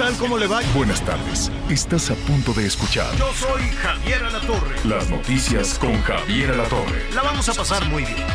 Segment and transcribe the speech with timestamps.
[0.00, 0.16] tal?
[0.16, 0.60] ¿Cómo le va?
[0.74, 1.50] Buenas tardes.
[1.68, 4.76] Estás a punto de escuchar Yo soy Javier Alatorre.
[4.84, 7.02] las noticias con Javier Alatorre.
[7.14, 8.26] La vamos a pasar muy bien.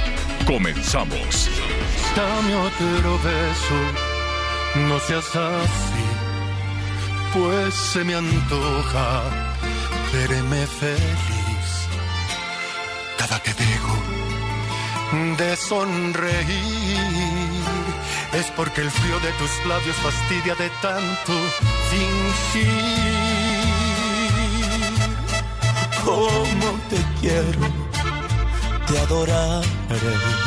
[0.46, 1.50] Comenzamos.
[2.16, 3.80] Dame otro beso,
[4.88, 6.06] no seas así,
[7.34, 9.24] pues se me antoja
[10.14, 11.68] verme feliz.
[13.18, 13.96] Cada que dejo
[15.38, 16.46] de sonreír,
[18.36, 21.34] es porque el frío de tus labios fastidia de tanto
[21.90, 22.70] fingir.
[26.04, 27.60] Como te quiero,
[28.88, 29.66] te adoraré.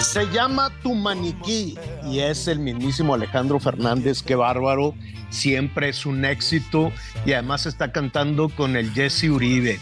[0.02, 4.22] Se llama Tu Maniquí y es el mismísimo Alejandro Fernández.
[4.22, 4.94] Qué bárbaro.
[5.30, 6.92] Siempre es un éxito
[7.24, 9.80] y además está cantando con el Jesse Uribe.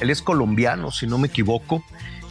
[0.00, 1.84] Él es colombiano, si no me equivoco.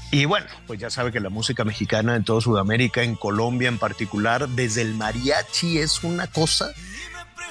[0.09, 3.77] Y bueno, pues ya sabe que la música mexicana en toda Sudamérica, en Colombia en
[3.77, 6.71] particular, desde el mariachi es una cosa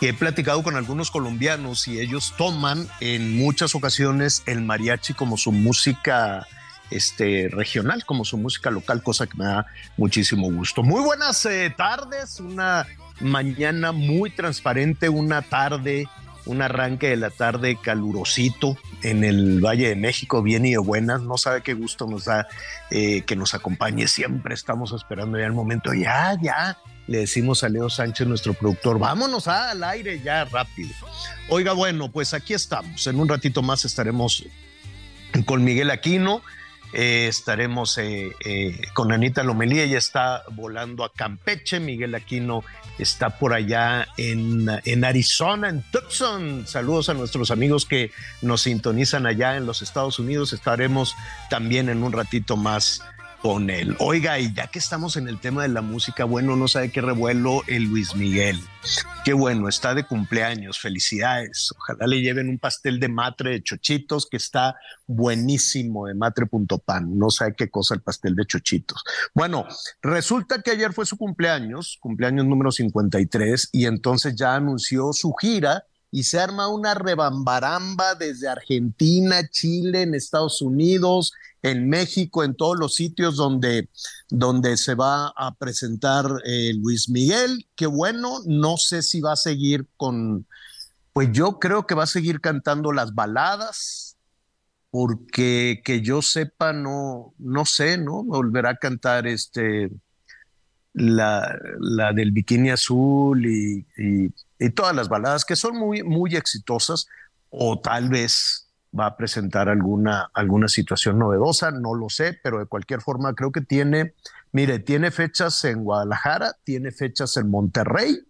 [0.00, 5.36] que he platicado con algunos colombianos y ellos toman en muchas ocasiones el mariachi como
[5.36, 6.46] su música
[6.90, 10.82] este, regional, como su música local, cosa que me da muchísimo gusto.
[10.82, 12.86] Muy buenas eh, tardes, una
[13.20, 16.08] mañana muy transparente, una tarde,
[16.46, 21.22] un arranque de la tarde calurosito en el Valle de México, bien y de buenas,
[21.22, 22.48] no sabe qué gusto nos da
[22.90, 24.54] eh, que nos acompañe, siempre.
[24.54, 29.48] Estamos esperando ya el momento, ya, ya, le decimos a Leo Sánchez, nuestro productor, vámonos
[29.48, 30.90] al aire ya rápido.
[31.48, 34.44] Oiga, bueno, pues aquí estamos, en un ratito más estaremos
[35.44, 36.42] con Miguel Aquino,
[36.98, 42.64] eh, estaremos eh, eh, con Anita Lomelí, ella está volando a Campeche, Miguel Aquino
[42.98, 46.66] está por allá en, en Arizona, en Tucson.
[46.66, 51.14] Saludos a nuestros amigos que nos sintonizan allá en los Estados Unidos, estaremos
[51.50, 53.02] también en un ratito más
[53.42, 53.96] con él.
[53.98, 57.00] Oiga, y ya que estamos en el tema de la música, bueno, no sabe qué
[57.00, 58.58] revuelo el Luis Miguel.
[59.24, 61.72] Qué bueno, está de cumpleaños, felicidades.
[61.76, 64.76] Ojalá le lleven un pastel de matre de chochitos que está
[65.06, 67.18] buenísimo de matre.pan.
[67.18, 69.02] No sabe qué cosa el pastel de chochitos.
[69.34, 69.66] Bueno,
[70.02, 75.84] resulta que ayer fue su cumpleaños, cumpleaños número 53, y entonces ya anunció su gira
[76.16, 82.78] y se arma una rebambaramba desde Argentina, Chile, en Estados Unidos, en México, en todos
[82.78, 83.90] los sitios donde,
[84.30, 87.68] donde se va a presentar eh, Luis Miguel.
[87.74, 90.46] Qué bueno, no sé si va a seguir con,
[91.12, 94.16] pues yo creo que va a seguir cantando las baladas,
[94.88, 98.24] porque que yo sepa, no, no sé, ¿no?
[98.24, 99.90] Volverá a cantar este,
[100.96, 103.84] la, del bikini azul y
[104.74, 107.06] todas las baladas que son muy, muy exitosas,
[107.50, 108.66] o tal vez
[108.98, 113.52] va a presentar alguna, alguna situación novedosa, no lo sé, pero de cualquier forma creo
[113.52, 114.14] que tiene,
[114.52, 118.20] mire, tiene fechas en Guadalajara, tiene fechas en Monterrey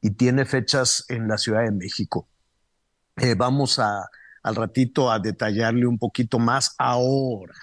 [0.00, 2.28] y tiene fechas en la Ciudad de México.
[3.16, 4.08] Eh, vamos a,
[4.42, 7.54] al ratito a detallarle un poquito más ahora.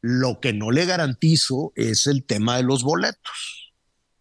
[0.00, 3.57] Lo que no le garantizo es el tema de los boletos.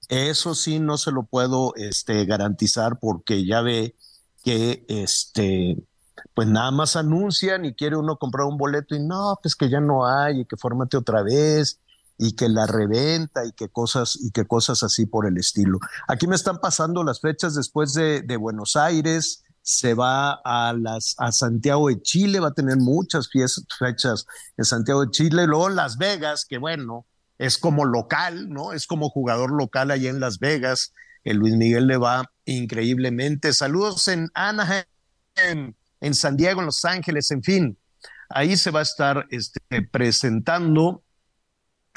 [0.10, 3.96] Eso sí no se lo puedo este, garantizar porque ya ve
[4.44, 5.78] que este,
[6.34, 9.80] pues nada más anuncian y quiere uno comprar un boleto y no, pues que ya
[9.80, 11.80] no hay y que fórmate otra vez
[12.18, 15.80] y que la reventa y que cosas y que cosas así por el estilo.
[16.08, 21.32] Aquí me están pasando las fechas después de, Buenos Aires, se va a las a
[21.32, 24.26] Santiago de Chile, va a tener muchas fechas
[24.56, 27.06] en Santiago de Chile, luego Las Vegas, que bueno,
[27.38, 28.74] es como local, ¿no?
[28.74, 30.94] Es como jugador local allá en Las Vegas.
[31.24, 33.54] El Luis Miguel le va increíblemente.
[33.54, 34.86] Saludos en Anaheim,
[36.00, 37.78] en San Diego, en Los Ángeles, en fin.
[38.30, 41.04] Ahí se va a estar este, presentando.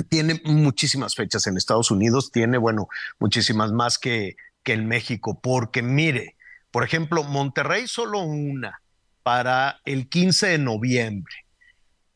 [0.08, 2.88] Tiene muchísimas fechas en Estados Unidos, tiene, bueno,
[3.19, 6.36] muchísimas más que, que en México, porque mire,
[6.70, 8.81] por ejemplo, Monterrey solo una
[9.22, 11.34] para el 15 de noviembre.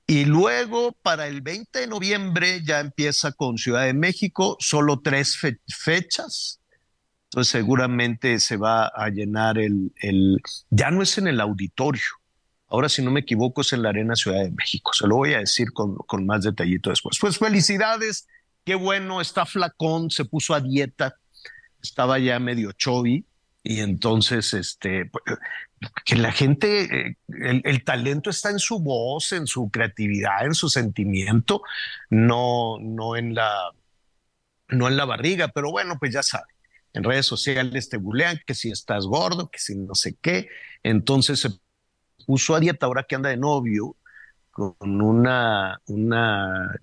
[0.06, 5.36] Y luego para el 20 de noviembre ya empieza con Ciudad de México, solo tres
[5.36, 6.60] fe fechas.
[7.26, 10.40] Entonces seguramente se va a llenar el, el,
[10.70, 12.02] ya no es en el auditorio,
[12.68, 15.34] ahora si no me equivoco es en la Arena Ciudad de México, se lo voy
[15.34, 17.18] a decir con, con más detallito después.
[17.20, 18.28] Pues felicidades.
[18.64, 21.16] Qué bueno, está flacón, se puso a dieta,
[21.82, 23.26] estaba ya medio chovi
[23.66, 25.10] y entonces, este,
[26.04, 27.16] que la gente, eh,
[27.64, 31.62] el, talento está en su voz, en su creatividad, en su sentimiento,
[32.10, 33.70] no, no en la,
[34.68, 36.46] no en la barriga, pero bueno, pues ya sabe.
[36.92, 40.48] En redes sociales te bulean que si estás gordo, que si no sé qué.
[40.84, 41.50] Entonces se
[42.26, 43.96] puso a dieta ahora que anda de novio
[44.52, 46.76] con una, una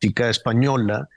[0.00, 1.08] chica española.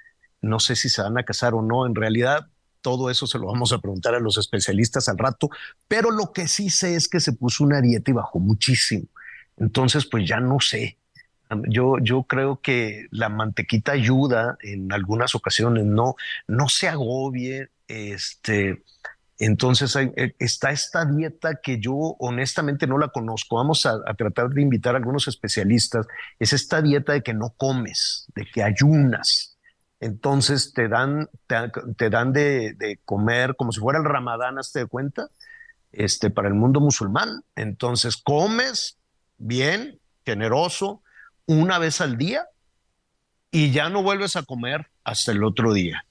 [0.42, 1.88] No sé si se van a casar o no.
[1.88, 2.48] En realidad,
[2.84, 5.50] todo eso se lo vamos a preguntar a los especialistas al rato,
[5.88, 9.06] pero lo que sí sé es que se puso una dieta y bajó muchísimo.
[9.58, 10.98] Entonces, pues ya no sé.
[11.70, 16.16] Yo, yo creo que la mantequita ayuda en algunas ocasiones, no,
[16.48, 18.84] no se agobie, este,
[19.40, 23.58] entonces eh, está esta dieta que yo honestamente no la conozco.
[23.58, 26.08] Vamos a, tratar de invitar a algunos especialistas.
[26.40, 29.53] Es esta dieta de que no comes, de que ayunas.
[30.04, 35.30] Entonces te dan, te, dan de, comer como si fuera el ramadán, hazte de cuenta,
[35.94, 37.46] este, para el mundo musulmán.
[37.56, 38.98] Entonces comes
[39.38, 41.02] bien, generoso,
[41.46, 42.46] una vez al día
[43.50, 46.06] y ya no vuelves a comer hasta el otro día.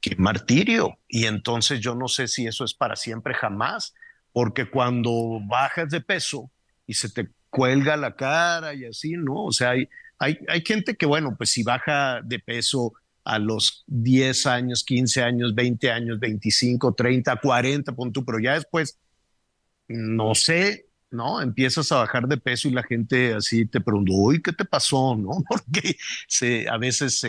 [0.00, 0.96] Qué martirio.
[1.06, 3.92] Y entonces yo no sé si eso es para siempre jamás,
[4.32, 6.50] porque cuando bajas de peso
[6.86, 9.44] y se te cuelga la cara y así, ¿no?
[9.44, 9.86] O sea, hay,
[10.18, 12.94] hay, hay gente que, bueno, pues si baja de peso
[13.28, 18.54] a los 10 años, 15 años, 20 años, 25, 30, 40, pon tú, pero ya
[18.54, 18.98] después,
[19.86, 21.42] no sé, ¿no?
[21.42, 25.14] Empiezas a bajar de peso y la gente así te pregunta, uy, ¿qué te pasó?
[25.14, 25.44] ¿No?
[25.48, 27.22] Porque se, a veces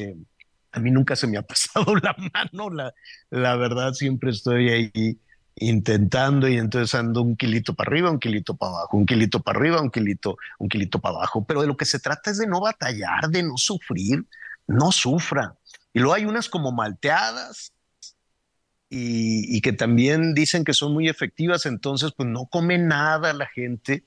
[0.72, 2.94] a mí nunca se me ha pasado la mano, la,
[3.30, 5.20] la verdad siempre estoy ahí
[5.56, 9.60] intentando y entonces ando un kilito para arriba, un kilito para abajo, un kilito para
[9.60, 12.48] arriba, un kilito, un kilito para abajo, pero de lo que se trata es de
[12.48, 14.24] no batallar, de no sufrir,
[14.66, 15.56] no sufra.
[15.94, 17.74] Y luego hay unas como malteadas
[18.90, 24.04] y, que también dicen que son muy efectivas, entonces pues no come nada la gente.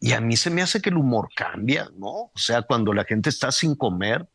[0.00, 2.08] Y a mí se me hace que el humor cambia, ¿no?
[2.08, 4.26] O sea, cuando la gente está sin comer,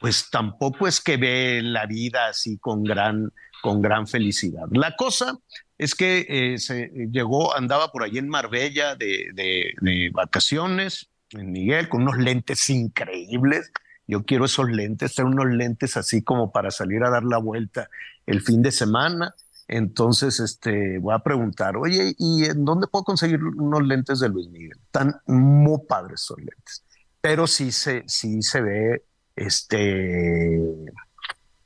[0.00, 3.32] pues tampoco es que ve la vida así con gran,
[3.62, 4.66] con gran felicidad.
[4.72, 5.38] La cosa
[5.78, 11.88] es que eh, se llegó, andaba por ahí en Marbella de, de vacaciones, en Miguel,
[11.88, 13.70] con unos lentes increíbles
[14.06, 17.88] yo quiero esos lentes, tener unos lentes así como para salir a dar la vuelta
[18.26, 19.34] el fin de semana.
[19.66, 24.48] Entonces, este, voy a preguntar, oye, ¿y en dónde puedo conseguir unos lentes de Luis
[24.48, 24.78] Miguel?
[24.84, 26.84] Están muy padres esos lentes.
[27.20, 29.04] Pero sí se, sí se ve,
[29.34, 30.60] este,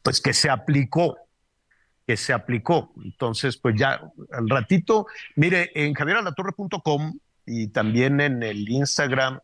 [0.03, 1.17] pues que se aplicó,
[2.07, 2.93] que se aplicó.
[3.03, 4.01] Entonces, pues ya
[4.33, 9.41] al ratito, mire, en javieralatorre.com y también en el Instagram,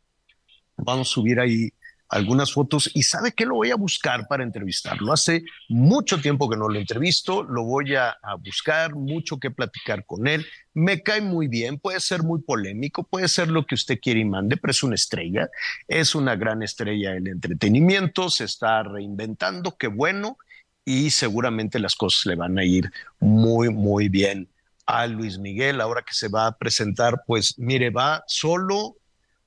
[0.77, 1.73] vamos a subir ahí
[2.15, 5.13] algunas fotos y sabe que lo voy a buscar para entrevistarlo.
[5.13, 10.29] Hace mucho tiempo que no lo entrevisto, lo voy a, buscar, mucho que platicar con
[10.29, 10.47] él.
[10.75, 14.25] Me cae muy bien, puede ser muy polémico, puede ser lo que usted quiere y
[14.25, 15.51] mande, pero es una estrella,
[15.89, 20.39] es una gran estrella del entretenimiento, se está reinventando, qué bueno,
[20.85, 24.49] y seguramente las cosas le van a ir muy, muy bien
[24.87, 28.99] a Luis Miguel ahora que se va a presentar, pues mire, va solo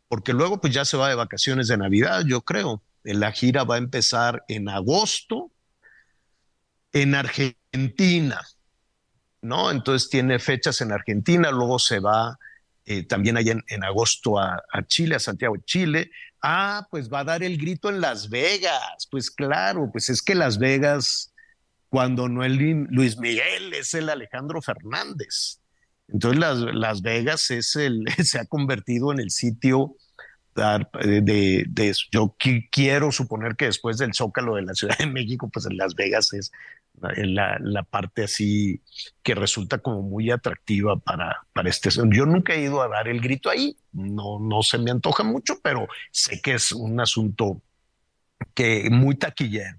[0.08, 2.84] porque luego pues ya se va de vacaciones de Navidad, yo creo.
[3.04, 5.52] La gira va a empezar en agosto
[6.92, 8.42] en Argentina,
[9.42, 9.72] ¿no?
[9.72, 12.38] Entonces tiene fechas en Argentina, luego se va
[12.86, 16.12] eh, también allá en, agosto a, Chile, a Santiago de Chile.
[16.42, 19.08] Ah, pues va a dar el grito en Las Vegas.
[19.12, 21.34] Pues claro, pues es que Las Vegas,
[21.90, 25.60] cuando no es Luis Miguel, es el Alejandro Fernández.
[26.08, 29.96] Entonces Las, Las Vegas es el, se ha convertido en el sitio
[30.56, 32.36] eh, de, de, yo
[32.72, 36.34] quiero suponer que después del Zócalo de la Ciudad de México, pues en Las Vegas
[36.34, 36.52] es
[37.00, 38.82] la, la parte así
[39.22, 41.90] que resulta como muy atractiva para, para este.
[41.92, 45.60] Yo nunca he ido a dar el grito ahí, no, no se me antoja mucho,
[45.62, 47.62] pero sé que es un asunto
[48.56, 49.78] que muy taquillero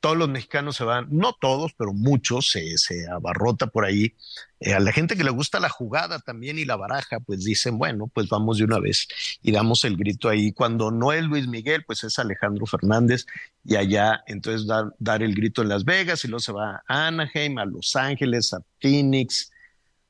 [0.00, 4.14] todos los mexicanos se van, no todos, pero muchos, se, se abarrota por ahí.
[4.58, 7.78] Eh, a la gente que le gusta la jugada también y la baraja, pues dicen,
[7.78, 9.06] bueno, pues vamos de una vez
[9.42, 10.52] y damos el grito ahí.
[10.52, 13.26] Cuando no es Luis Miguel, pues es Alejandro Fernández
[13.64, 17.06] y allá entonces dar, dar el grito en Las Vegas y luego se va a
[17.06, 19.52] Anaheim, a Los Ángeles, a Phoenix,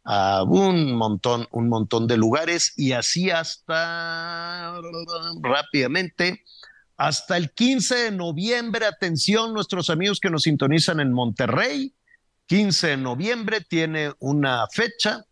[0.04, 4.80] a un montón, un montón de lugares y así hasta
[5.42, 6.45] rápidamente
[6.96, 8.86] hasta el 15 de noviembre.
[8.86, 11.94] Atención, nuestros amigos que nos sintonizan en Monterrey.
[12.46, 15.24] 15 de noviembre tiene una fecha.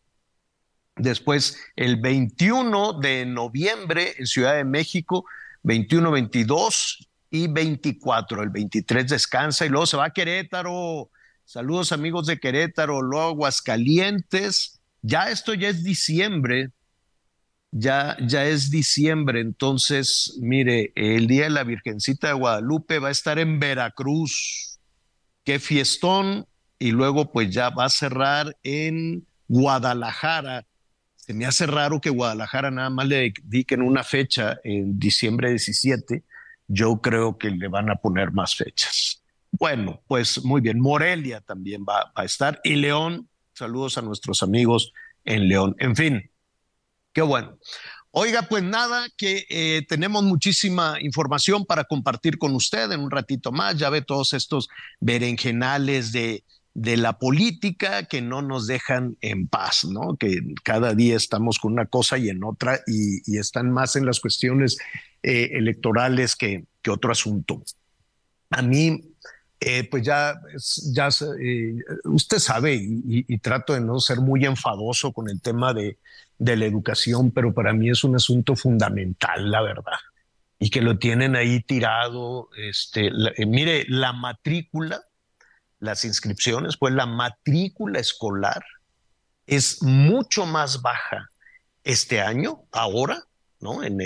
[0.97, 5.25] Después, el 21 de noviembre en Ciudad de México,
[5.65, 8.43] 21-22 y 24.
[8.43, 11.11] El 23 descansa y luego se va a Querétaro.
[11.45, 14.81] Saludos amigos de Querétaro, luego Aguascalientes.
[15.03, 16.71] Ya esto ya es diciembre,
[17.77, 23.11] ya, ya es diciembre, entonces, mire, el Día de la Virgencita de Guadalupe va a
[23.11, 24.79] estar en Veracruz.
[25.43, 26.47] Qué fiestón.
[26.79, 30.67] Y luego pues ya va a cerrar en Guadalajara.
[31.17, 36.23] Se me hace raro que Guadalajara nada más le dediquen una fecha en diciembre 17.
[36.69, 39.23] Yo creo que le van a poner más fechas.
[39.51, 40.79] Bueno, pues muy bien.
[40.79, 42.61] Morelia también va, a estar.
[42.63, 44.93] Y León, saludos a nuestros amigos
[45.25, 45.75] en León.
[45.79, 46.31] En fin,
[47.15, 47.59] qué bueno.
[48.11, 53.51] Oiga, pues nada, que eh, tenemos muchísima información para compartir con usted en un ratito
[53.51, 53.77] más.
[53.77, 54.69] Ya ve todos estos
[55.01, 56.45] berenjenales de
[56.75, 60.17] de la política que no nos dejan en paz, ¿no?
[60.17, 64.19] Que cada día estamos con una cosa y en otra y, están más en las
[64.19, 64.79] cuestiones
[65.23, 67.63] eh, electorales que, que, otro asunto.
[68.51, 69.05] A mí,
[69.61, 70.35] eh, pues ya,
[70.93, 71.09] ya
[72.05, 75.97] usted sabe y, trato de no ser muy enfadoso con el tema de,
[76.39, 79.99] de la educación, pero para mí es un asunto fundamental, la verdad.
[80.59, 82.49] Y que lo tienen ahí tirado.
[82.57, 83.11] Este,
[83.47, 85.03] mire, la matrícula
[85.85, 88.65] las inscripciones, pues la matrícula escolar
[89.47, 91.31] es mucho más baja
[91.85, 93.23] este año, ahora,
[93.61, 93.83] ¿no?
[93.85, 93.99] En,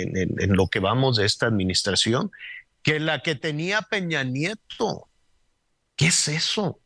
[0.53, 2.31] lo que vamos de esta administración,
[2.83, 5.09] que la que tenía Peña Nieto.
[5.95, 6.79] ¿Qué es eso?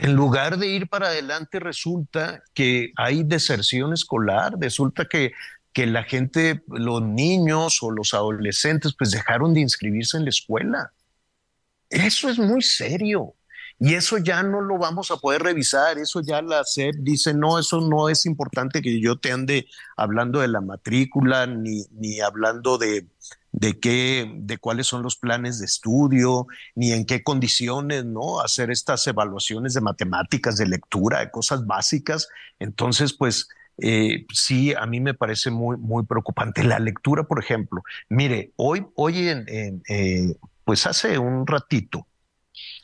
[0.00, 5.32] En lugar de ir para adelante, resulta que hay deserción escolar, resulta que,
[5.72, 10.92] que la gente, los niños o los adolescentes, pues dejaron de inscribirse en la escuela.
[11.90, 13.34] Eso es muy serio.
[13.80, 17.60] Y eso ya no lo vamos a poder revisar, eso ya la SEP dice, no,
[17.60, 22.76] eso no es importante que yo te ande hablando de la matrícula ni, ni hablando
[22.76, 23.06] de,
[23.52, 28.40] de qué, de cuáles son los planes de estudio, ni en qué condiciones, ¿no?
[28.40, 32.28] Hacer estas evaluaciones de matemáticas, de lectura, de cosas básicas.
[32.58, 36.64] Entonces, pues, eh, sí, a mí me parece muy, muy preocupante.
[36.64, 39.46] La lectura, por ejemplo, mire, hoy, hoy en,
[39.88, 42.06] eh, pues hace un ratito,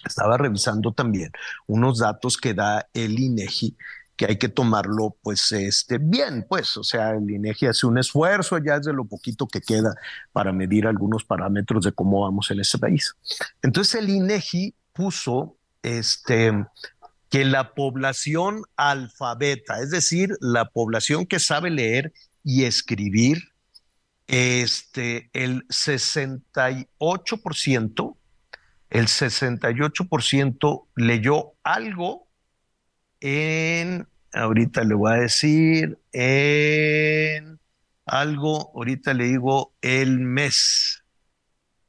[0.05, 1.33] estaba revisando también
[1.67, 3.77] unos datos que da el INEGI
[4.17, 8.59] que hay que tomarlo pues este bien pues o sea el INEGI hace un esfuerzo
[8.59, 9.95] ya es de lo poquito que queda
[10.33, 13.15] para medir algunos parámetros de cómo vamos en este país.
[13.63, 16.53] Entonces el INEGI puso este
[17.29, 22.13] que la población alfabeta es decir la población que sabe leer
[22.45, 23.51] y escribir
[24.27, 28.17] este el 68%
[28.91, 32.29] el 68% leyó algo
[33.21, 37.59] en, ahorita le voy a decir, en
[38.07, 41.03] algo, ahorita le digo, el mes.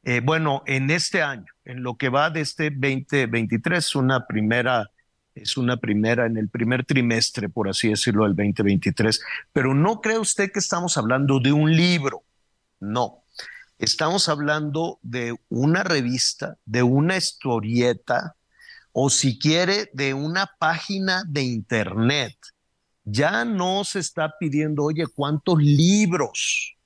[0.03, 4.91] Eh, bueno, en este año, en lo que va de este 2023, una primera,
[5.33, 9.19] es una primera, en el primer trimestre, por así decirlo, del 2023.
[9.51, 12.23] Pero no cree usted que estamos hablando de un libro,
[12.79, 13.23] no.
[13.77, 18.35] Estamos hablando de una revista, de una historieta
[18.97, 22.33] o si quiere de una página de internet.
[23.03, 26.77] Ya no se está pidiendo, oye, ¿cuántos libros?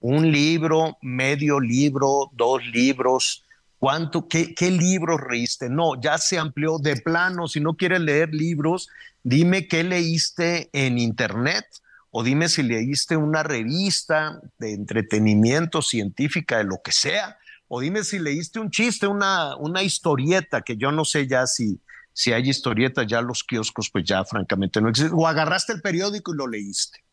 [0.00, 3.44] Un libro, medio libro, dos libros.
[3.78, 5.68] ¿Cuánto, qué, qué libros leíste?
[5.68, 7.46] No, ya se amplió de plano.
[7.46, 8.88] Si no quieres leer libros,
[9.22, 11.64] dime qué leíste en internet
[12.10, 17.38] o dime si leíste una revista de entretenimiento científica, de lo que sea,
[17.68, 21.80] o dime si leíste un chiste, una, una historieta, que yo no sé ya si,
[22.12, 26.32] si hay historietas, ya los kioscos pues ya francamente no existen, o agarraste el periódico
[26.32, 27.04] y lo leíste.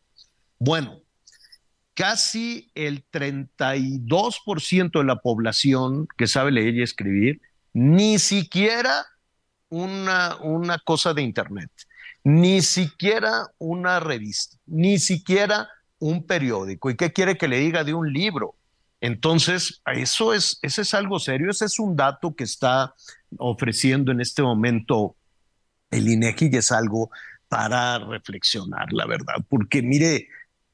[0.58, 1.00] Bueno,
[1.94, 7.40] casi el 32% de la población que sabe leer y escribir,
[7.72, 9.06] ni siquiera
[9.68, 11.70] una, una cosa de Internet
[12.24, 15.68] ni siquiera una revista, ni siquiera
[15.98, 16.90] un periódico.
[16.90, 18.56] ¿Y qué quiere que le diga de un libro?
[19.04, 22.94] Entonces, eso es, es algo serio, ese es un dato que está
[23.36, 25.14] ofreciendo en este momento
[25.90, 27.10] el INEGI y es algo
[27.46, 30.28] para reflexionar, la verdad, porque mire,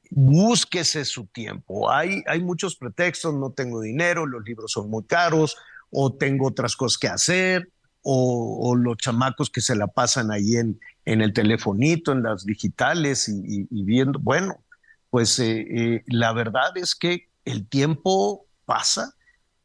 [0.09, 1.91] búsquese su tiempo.
[1.91, 5.57] Hay, hay muchos pretextos, no tengo dinero, los libros son muy caros
[5.89, 7.69] o tengo otras cosas que hacer
[8.01, 13.27] o, los chamacos que se la pasan ahí en, en el telefonito, en las digitales
[13.27, 14.63] y, viendo, bueno,
[15.09, 19.15] pues eh, eh, la verdad es que el tiempo pasa,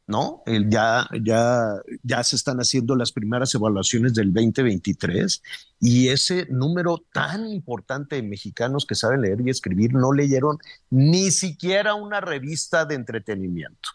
[0.07, 0.41] ¿no?
[0.69, 5.43] ya, ya, ya se están haciendo las primeras evaluaciones del 2023
[5.81, 10.57] y ese número tan importante de mexicanos que saben leer y escribir no leyeron
[10.89, 13.89] ni siquiera una revista de entretenimiento.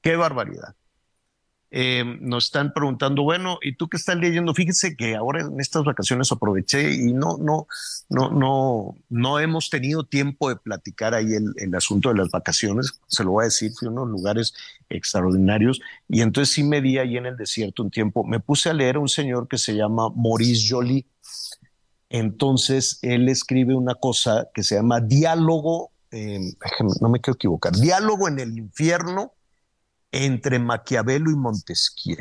[0.00, 0.74] Qué barbaridad.
[1.72, 4.52] Eh, nos están preguntando, bueno, ¿y tú qué estás leyendo?
[4.54, 7.68] Fíjese que ahora en estas vacaciones aproveché y no, no,
[8.08, 13.00] no, no, no hemos tenido tiempo de platicar ahí el, asunto de las vacaciones.
[13.06, 14.52] Se lo voy a decir, fui a unos lugares
[14.88, 18.24] extraordinarios y entonces sí me di ahí en el desierto un tiempo.
[18.24, 21.06] Me puse a leer a un señor que se llama Maurice Joly.
[22.08, 25.92] Entonces él escribe una cosa que se llama Diálogo,
[27.00, 29.34] no me quiero equivocar, Diálogo en el infierno
[30.12, 32.18] entre Maquiavelo y Montesquieu,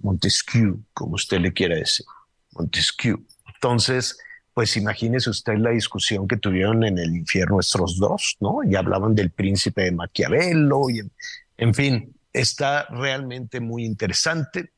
[0.00, 2.06] Montesquieu, como usted le quiera decir,
[2.52, 3.24] Montesquieu.
[3.54, 4.18] Entonces,
[4.56, 8.64] pues imagínese usted la discusión que tuvieron en el infierno estos dos, ¿no?
[8.64, 11.02] Y hablaban del príncipe de Maquiavelo, y
[11.58, 14.72] en, fin, está realmente muy interesante.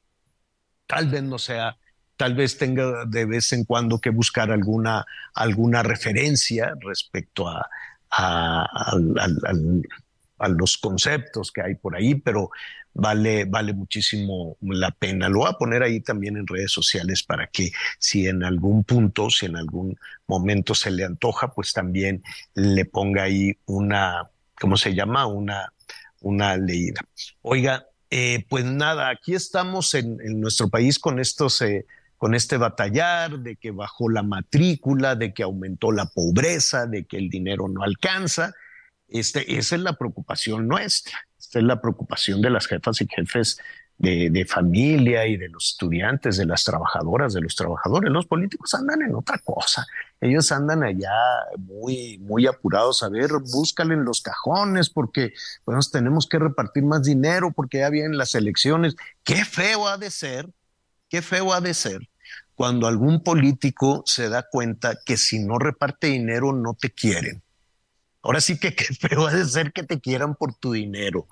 [0.87, 1.77] Tal vez no sea,
[2.17, 7.69] tal vez tenga de vez en cuando que buscar alguna, alguna referencia respecto a,
[8.11, 9.83] al,
[10.39, 12.51] a los conceptos que hay por ahí, pero
[12.95, 15.29] vale, vale muchísimo la pena.
[15.29, 19.31] Lo voy a poner ahí también en redes sociales para que si en algún punto,
[19.31, 22.23] si en algún momento se le antoja, pues también
[22.55, 24.29] le ponga ahí una,
[24.61, 25.27] ¿cómo se llama?
[25.27, 25.73] Una,
[26.21, 27.01] una leída.
[27.43, 31.63] Oiga, eh, pues nada, aquí estamos en, nuestro país con estos...
[31.63, 31.87] Eh,
[32.19, 37.17] con este batallar de que bajó la matrícula, de que aumentó la pobreza, de que
[37.17, 38.55] el dinero no alcanza,
[39.09, 43.59] este, esa es la preocupación nuestra, esta es la preocupación de las jefas y jefes
[43.99, 48.13] de, familia y de los estudiantes, de las trabajadoras, de los trabajadores.
[48.13, 49.87] Los políticos andan en otra cosa.
[50.21, 51.11] Ellos andan allá
[51.59, 55.33] muy, muy apurados a ver, búscale en los cajones porque
[55.65, 58.95] pues, tenemos que repartir más dinero porque ya vienen las elecciones.
[59.25, 60.49] Qué feo ha de ser,
[61.09, 62.09] qué feo ha de ser
[62.55, 67.41] cuando algún político se da cuenta que si no reparte dinero no te quieren
[68.23, 71.27] Ahora sí que qué feo de ser que te quieran por tu dinero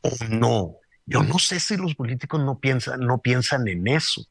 [0.00, 0.76] o no.
[1.06, 4.26] Yo no sé si los políticos no piensan, no piensan en eso.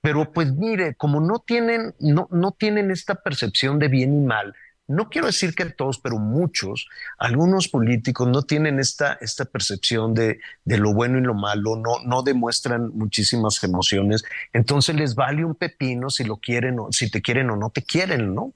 [0.00, 4.54] Pero pues mire, como no tienen, no, no tienen esta percepción de bien y mal,
[4.88, 6.88] no quiero decir que todos, pero muchos,
[7.18, 12.00] algunos políticos no tienen esta, esta percepción de, de, lo bueno y lo malo, no,
[12.04, 17.22] no demuestran muchísimas emociones, entonces les vale un pepino si lo quieren o si te
[17.22, 18.52] quieren o no te quieren, ¿no?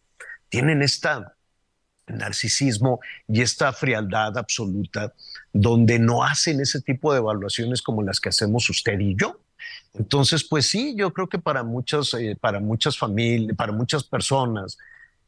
[0.48, 1.36] Tienen esta,
[2.06, 5.12] narcisismo y esta frialdad absoluta
[5.52, 9.40] donde no hacen ese tipo de evaluaciones como las que hacemos usted y yo.
[9.94, 14.76] Entonces, pues sí, yo creo que para muchas, eh, para muchas familias, para muchas personas,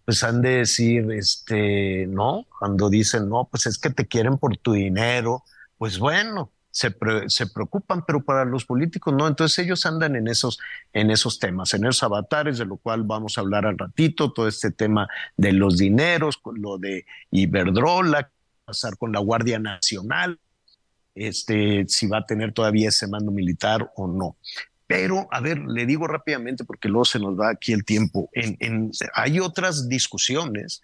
[0.04, 4.56] pues han de decir, este, no, cuando dicen, no, pues es que te quieren por
[4.56, 5.44] tu dinero,
[5.78, 6.94] pues bueno, se,
[7.26, 9.26] se, preocupan, pero para los políticos no.
[9.26, 10.60] Entonces ellos andan en esos,
[10.92, 14.46] en esos temas, en esos avatares, de lo cual vamos a hablar al ratito, todo
[14.46, 18.30] este tema de los dineros, lo de Iberdrola,
[18.64, 20.38] pasar con la Guardia Nacional,
[21.16, 24.36] este, si va a tener todavía ese mando militar o no.
[24.86, 28.30] Pero, a ver, le digo rápidamente porque luego se nos va aquí el tiempo.
[28.32, 30.80] En, en, hay otras discusiones.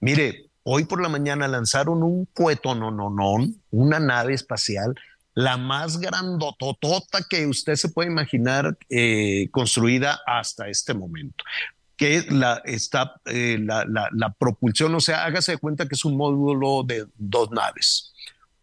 [0.00, 4.96] Mire, hoy por la mañana lanzaron un cuetonononón, una nave espacial
[5.36, 11.44] la más grandototota que usted se puede imaginar eh, construida hasta este momento
[11.96, 16.16] que la, está, eh, la, la, propulsión, o sea, hágase de cuenta que es un
[16.16, 18.12] módulo de dos naves.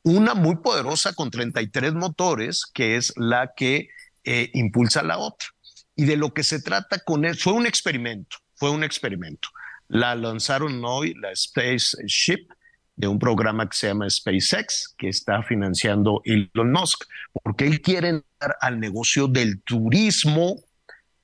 [0.04, 3.90] Una muy poderosa con 33 motores, que es la que
[4.24, 5.48] eh, impulsa la otra.
[5.96, 9.50] Y de lo que se trata con él, fue un experimento, fue un experimento.
[9.88, 12.48] La lanzaron hoy, la Spaceship,
[12.96, 17.06] de un programa que se llama SpaceX, que está financiando Elon Musk,
[17.44, 20.64] porque él quiere entrar al negocio del turismo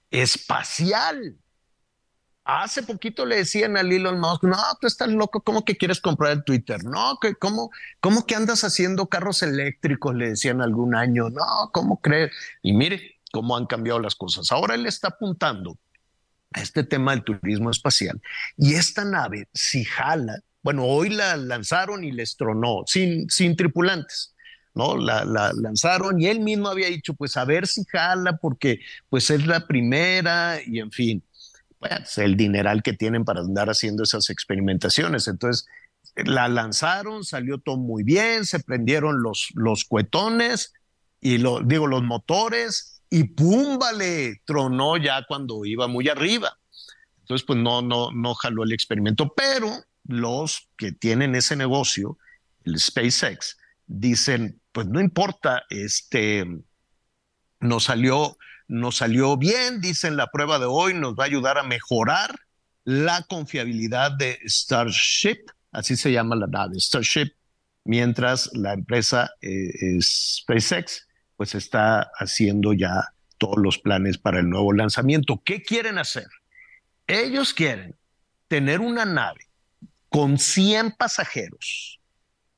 [0.09, 1.37] espacial.
[2.43, 6.31] Hace poquito le decían a Elon Musk, no, tú estás loco, ¿cómo que quieres comprar
[6.31, 6.83] el Twitter?
[6.83, 12.01] No, que cómo, cómo que andas haciendo carros eléctricos, le decían algún año, no, ¿cómo
[12.01, 12.31] crees?
[12.63, 14.51] Y mire cómo han cambiado las cosas.
[14.51, 15.77] Ahora él está apuntando
[16.51, 18.19] a este tema del turismo espacial
[18.57, 24.35] y esta nave, si jala, bueno, hoy la lanzaron y les tronó, sin, sin tripulantes.
[24.75, 24.97] ¿no?
[24.97, 29.31] La, la, lanzaron y él mismo había dicho, pues a ver si jala, porque pues
[29.31, 31.23] es la primera y en fin,
[31.79, 35.27] pues el dineral que tienen para andar haciendo esas experimentaciones.
[35.27, 35.65] Entonces,
[36.15, 40.73] la lanzaron, salió todo muy bien, se prendieron los, los cuetones
[41.19, 46.59] y lo, digo, los motores y pum, vale, tronó ya cuando iba muy arriba.
[47.21, 52.17] Entonces, pues no, no, no jaló el experimento, pero los que tienen ese negocio,
[52.65, 56.45] el SpaceX, dicen, pues no importa, este,
[57.59, 58.35] nos salió,
[58.91, 62.39] salió bien, dicen la prueba de hoy nos va a ayudar a mejorar
[62.85, 67.31] la confiabilidad de Starship, así se llama la nave, Starship,
[67.83, 74.73] mientras la empresa eh, SpaceX pues está haciendo ya todos los planes para el nuevo
[74.73, 75.41] lanzamiento.
[75.45, 76.25] ¿Qué quieren hacer?
[77.05, 77.95] Ellos quieren
[78.47, 79.48] tener una nave
[80.09, 81.99] con 100 pasajeros,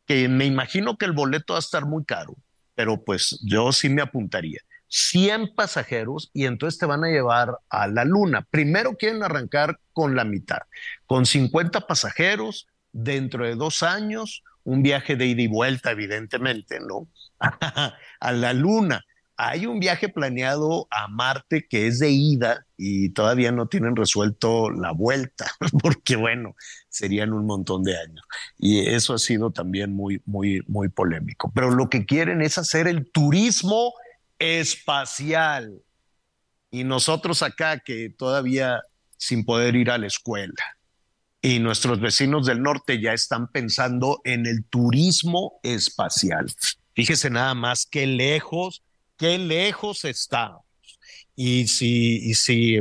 [0.05, 2.35] que me imagino que el boleto va a estar muy caro,
[2.75, 4.59] pero pues yo sí me apuntaría.
[4.87, 8.45] 100 pasajeros y entonces te van a llevar a la luna.
[8.49, 10.59] Primero quieren arrancar con la mitad,
[11.05, 17.07] con 50 pasajeros, dentro de dos años, un viaje de ida y vuelta, evidentemente, ¿no?
[18.19, 19.05] a la luna.
[19.43, 24.69] Hay un viaje planeado a Marte que es de ida y todavía no tienen resuelto
[24.69, 25.51] la vuelta,
[25.81, 26.55] porque bueno,
[26.89, 28.23] serían un montón de años.
[28.59, 31.51] Y eso ha sido también muy, muy, muy polémico.
[31.55, 33.95] Pero lo que quieren es hacer el turismo
[34.37, 35.81] espacial.
[36.69, 38.83] Y nosotros acá que todavía
[39.17, 40.77] sin poder ir a la escuela.
[41.41, 46.45] Y nuestros vecinos del norte ya están pensando en el turismo espacial.
[46.93, 48.83] Fíjese nada más qué lejos
[49.21, 50.63] qué lejos estamos.
[51.35, 52.79] Y si, si,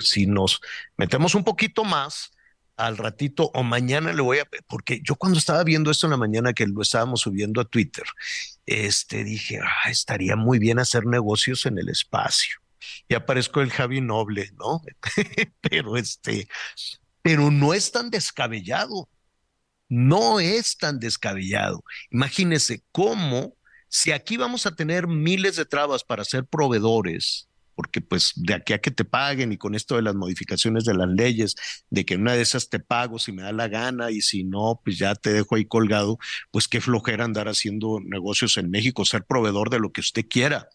[0.00, 0.58] si nos
[0.96, 2.30] metemos un poquito más,
[2.78, 6.16] al ratito o mañana le voy a, porque yo cuando estaba viendo esto en la
[6.16, 8.04] mañana que lo estábamos subiendo a Twitter,
[8.64, 12.56] este dije, ah, estaría muy bien hacer negocios en el espacio.
[13.06, 14.80] Y aparezco el Javi Noble, ¿no?
[15.60, 16.48] pero este,
[17.20, 19.10] pero no es tan descabellado.
[19.90, 21.84] No es tan descabellado.
[22.10, 23.58] Imagínese cómo
[23.94, 28.72] si aquí vamos a tener miles de trabas para ser proveedores, porque pues de aquí
[28.72, 31.54] a que te paguen y con esto de las modificaciones de las leyes,
[31.90, 34.80] de que una de esas te pago si me da la gana y si no,
[34.84, 36.18] pues ya te dejo ahí colgado,
[36.50, 40.68] pues qué flojera andar haciendo negocios en México, ser proveedor de lo que usted quiera,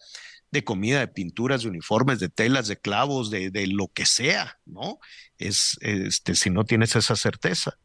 [0.50, 4.58] de comida, de pinturas, de uniformes, de telas, de clavos, de, de lo que sea,
[4.64, 4.98] ¿no?
[5.36, 7.76] Es, este, si no tienes esa certeza.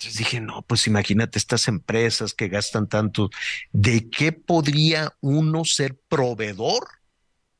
[0.00, 3.28] Entonces dije, no, pues imagínate estas empresas que gastan tanto,
[3.70, 6.88] ¿de qué podría uno ser proveedor?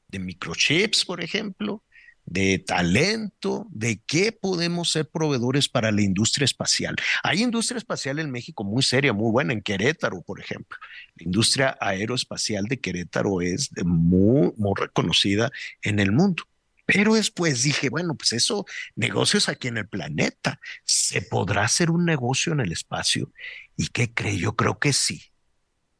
[0.08, 1.84] De microchips, por ejemplo,
[2.24, 6.96] de talento, de qué podemos ser proveedores para la industria espacial.
[7.22, 10.78] Hay industria espacial en México muy seria, muy buena, en Querétaro, por ejemplo.
[11.16, 15.50] La industria aeroespacial de Querétaro es muy, reconocida
[15.82, 16.44] en el mundo.
[16.92, 20.58] Pero después dije, bueno, pues eso, negocios aquí en el planeta.
[20.84, 23.32] ¿Se podrá hacer un negocio en el espacio?
[23.76, 24.38] ¿Y qué cree?
[24.38, 25.22] Yo creo que sí.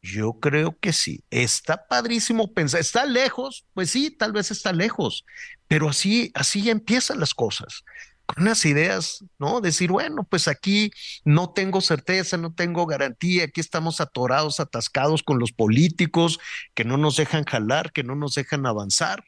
[0.02, 1.22] Yo creo que sí.
[1.30, 2.80] Está padrísimo pensar.
[2.80, 3.66] ¿Está lejos?
[3.72, 5.24] Pues sí, tal vez está lejos.
[5.68, 7.84] Pero así, así empiezan las cosas.
[8.26, 9.60] Con unas ideas, ¿no?
[9.60, 10.90] Decir, bueno, pues aquí
[11.24, 16.40] no tengo certeza, no tengo garantía, aquí estamos atorados, atascados con los políticos
[16.74, 19.24] que no nos dejan jalar, que no nos dejan avanzar.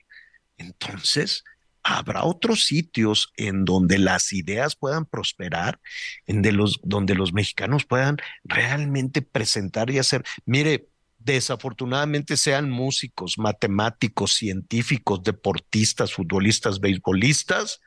[0.56, 1.44] Entonces,
[1.82, 5.80] habrá otros sitios en donde las ideas puedan prosperar,
[6.26, 10.24] en de los, donde los mexicanos puedan realmente presentar y hacer.
[10.44, 17.80] Mire, desafortunadamente sean músicos, matemáticos, científicos, deportistas, futbolistas, beisbolistas,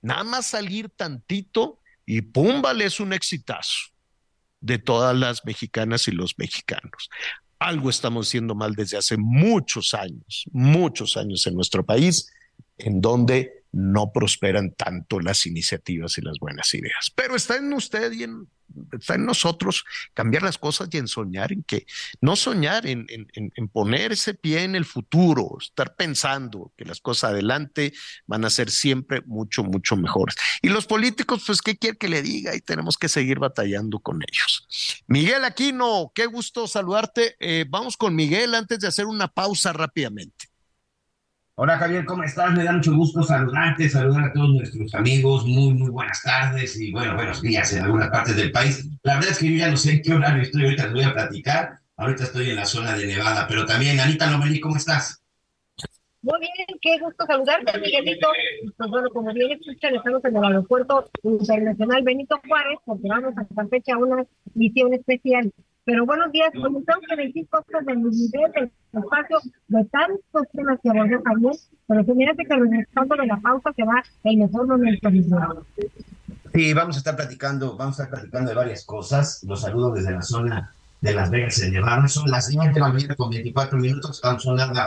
[0.00, 3.90] nada más salir tantito y pum, vale, es un exitazo
[4.60, 7.08] de todas las mexicanas y los mexicanos.
[7.58, 12.28] Algo estamos haciendo mal desde hace muchos años, muchos años en nuestro país
[12.78, 17.10] en donde no prosperan tanto las iniciativas y las buenas ideas.
[17.14, 18.46] Pero está en usted y en,
[18.92, 21.86] está en nosotros cambiar las cosas y en soñar en que,
[22.20, 27.30] no soñar en, en, poner ese pie en el futuro, estar pensando que las cosas
[27.30, 27.94] adelante
[28.26, 30.36] van a ser siempre mucho, mucho mejores.
[30.60, 32.54] Y los políticos, pues, ¿qué quiere que le diga?
[32.54, 35.02] Y tenemos que seguir batallando con ellos.
[35.06, 37.36] Miguel Aquino, qué gusto saludarte.
[37.40, 40.51] Eh, vamos con Miguel antes de hacer una pausa rápidamente.
[41.54, 42.54] Hola Javier, ¿cómo estás?
[42.54, 45.44] Me da mucho gusto saludarte, saludar a todos nuestros amigos.
[45.44, 48.88] Muy, muy buenas tardes y bueno, buenos días en algunas partes del país.
[49.02, 51.02] La verdad es que yo ya no sé en qué horario estoy, ahorita les voy
[51.02, 51.78] a platicar.
[51.98, 55.22] Ahorita estoy en la zona de Nevada, pero también, Anita Lomelí, ¿cómo estás?
[56.22, 58.28] Muy bien, qué gusto saludarte, Miguelito.
[58.78, 63.54] Pues bueno, como bien escuchan, estamos en el aeropuerto internacional Benito Juárez, porque vamos a
[63.54, 65.52] Campeche a una misión especial.
[65.84, 70.90] Pero buenos días, comenzamos con el cosas del nivel del espacio de tantos temas que
[70.90, 71.54] abordó también,
[71.88, 75.10] pero fíjate que regresando de la pausa que va el mejor momento.
[76.54, 79.42] Sí, vamos a estar platicando, vamos a estar platicando de varias cosas.
[79.42, 82.06] Los saludo desde la zona de Las Vegas en Nevada.
[82.06, 84.80] Son las 10 de la mañana con 24 minutos, estamos sonando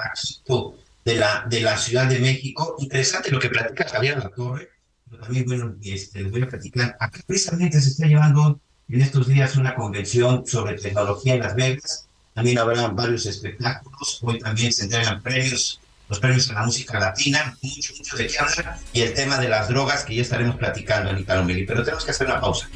[1.03, 2.77] de la, de la Ciudad de México.
[2.79, 4.69] Interesante lo que platica Javier La Torre.
[5.09, 6.95] Pero también, bueno, este, les voy a platicar.
[6.99, 12.07] Acá precisamente se está llevando en estos días una convención sobre tecnología en Las Vegas.
[12.33, 14.19] También habrá varios espectáculos.
[14.21, 17.57] Hoy también se entregan premios, los premios a la música latina.
[17.61, 18.77] Mucho, mucho de qué hablar.
[18.93, 21.65] Y el tema de las drogas que ya estaremos platicando, Anita Lomeli.
[21.65, 22.69] Pero tenemos que hacer una pausa.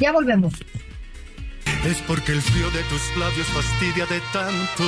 [0.00, 0.54] Ya volvemos.
[1.84, 4.84] es porque el frío de tus labios fastidia de tanto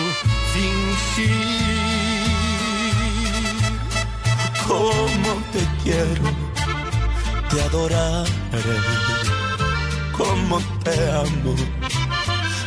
[0.55, 1.31] fingir.
[4.67, 6.31] Como te quiero,
[7.51, 9.36] te adoraré.
[10.17, 11.55] Como te amo,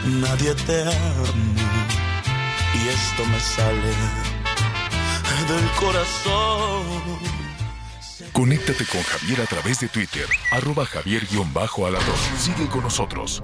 [0.05, 1.25] nadie te amo.
[2.73, 3.93] Y esto me sale
[5.47, 6.83] del corazón.
[8.33, 12.01] Conéctate con Javier a través de Twitter, arroba javier-alador.
[12.37, 13.41] Sigue con nosotros.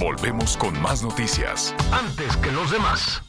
[0.00, 1.74] Volvemos con más noticias.
[1.92, 3.22] Antes que los demás.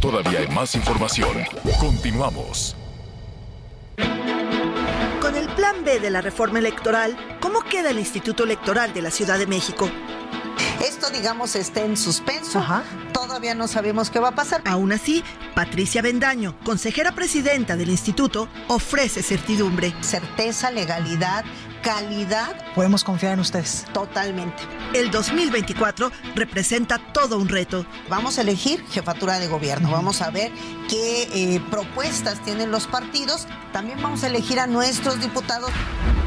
[0.00, 1.44] Todavía hay más información.
[1.80, 2.76] Continuamos.
[5.20, 7.37] Con el plan B de la reforma electoral, ¿cómo
[7.78, 9.88] queda el Instituto Electoral de la Ciudad de México?
[10.84, 12.60] Esto, digamos, está en suspenso.
[13.12, 14.62] Todavía no sabemos qué va a pasar.
[14.64, 15.22] Aún así,
[15.54, 19.94] Patricia Bendaño, consejera presidenta del instituto, ofrece certidumbre.
[20.00, 21.44] Certeza, legalidad,
[21.82, 22.54] calidad.
[22.74, 23.84] Podemos confiar en ustedes.
[23.92, 24.62] Totalmente.
[24.94, 27.86] El 2024 representa todo un reto.
[28.08, 29.90] Vamos a elegir jefatura de gobierno.
[29.90, 30.50] Vamos a ver
[30.88, 33.46] qué eh, propuestas tienen los partidos.
[33.72, 35.70] También vamos a elegir a nuestros diputados.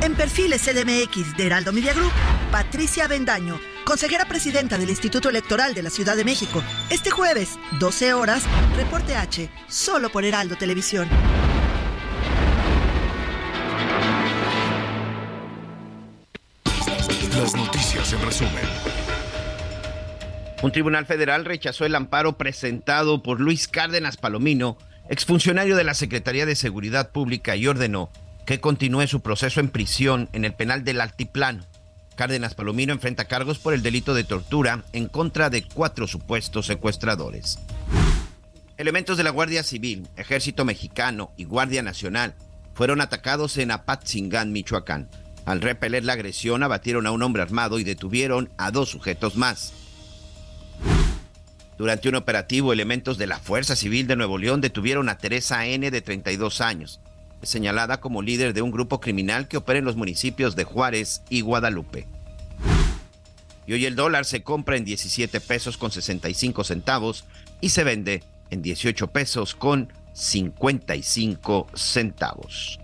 [0.01, 2.11] En perfiles CDMX de Heraldo Media Group,
[2.51, 6.63] Patricia Bendaño, consejera presidenta del Instituto Electoral de la Ciudad de México.
[6.89, 8.43] Este jueves, 12 horas,
[8.75, 11.07] reporte H, solo por Heraldo Televisión.
[18.13, 18.63] En resumen.
[20.61, 24.77] Un tribunal federal rechazó el amparo presentado por Luis Cárdenas Palomino,
[25.09, 28.11] exfuncionario de la Secretaría de Seguridad Pública, y ordenó
[28.45, 31.63] que continúe su proceso en prisión en el penal del Altiplano.
[32.15, 37.59] Cárdenas Palomino enfrenta cargos por el delito de tortura en contra de cuatro supuestos secuestradores.
[38.77, 42.35] Elementos de la Guardia Civil, Ejército Mexicano y Guardia Nacional
[42.73, 45.09] fueron atacados en Apatzingán, Michoacán.
[45.45, 49.73] Al repeler la agresión, abatieron a un hombre armado y detuvieron a dos sujetos más.
[51.77, 55.89] Durante un operativo, elementos de la Fuerza Civil de Nuevo León detuvieron a Teresa N.
[55.89, 56.99] de 32 años,
[57.41, 61.41] señalada como líder de un grupo criminal que opera en los municipios de Juárez y
[61.41, 62.07] Guadalupe.
[63.65, 67.25] Y hoy el dólar se compra en 17 pesos con 65 centavos
[67.61, 72.80] y se vende en 18 pesos con 55 centavos.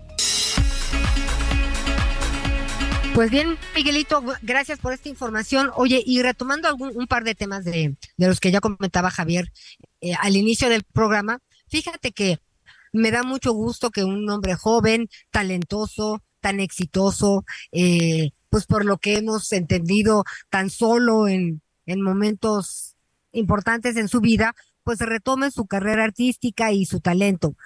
[3.18, 5.72] Pues bien, Miguelito, gracias por esta información.
[5.74, 9.50] Oye, y retomando algún, un par de temas de, de los que ya comentaba Javier
[10.00, 12.38] eh, al inicio del programa, fíjate que
[12.92, 18.98] me da mucho gusto que un hombre joven, talentoso, tan exitoso, eh, pues por lo
[18.98, 22.94] que hemos entendido tan solo en, en momentos
[23.32, 24.54] importantes en su vida,
[24.84, 27.56] pues retome su carrera artística y su talento.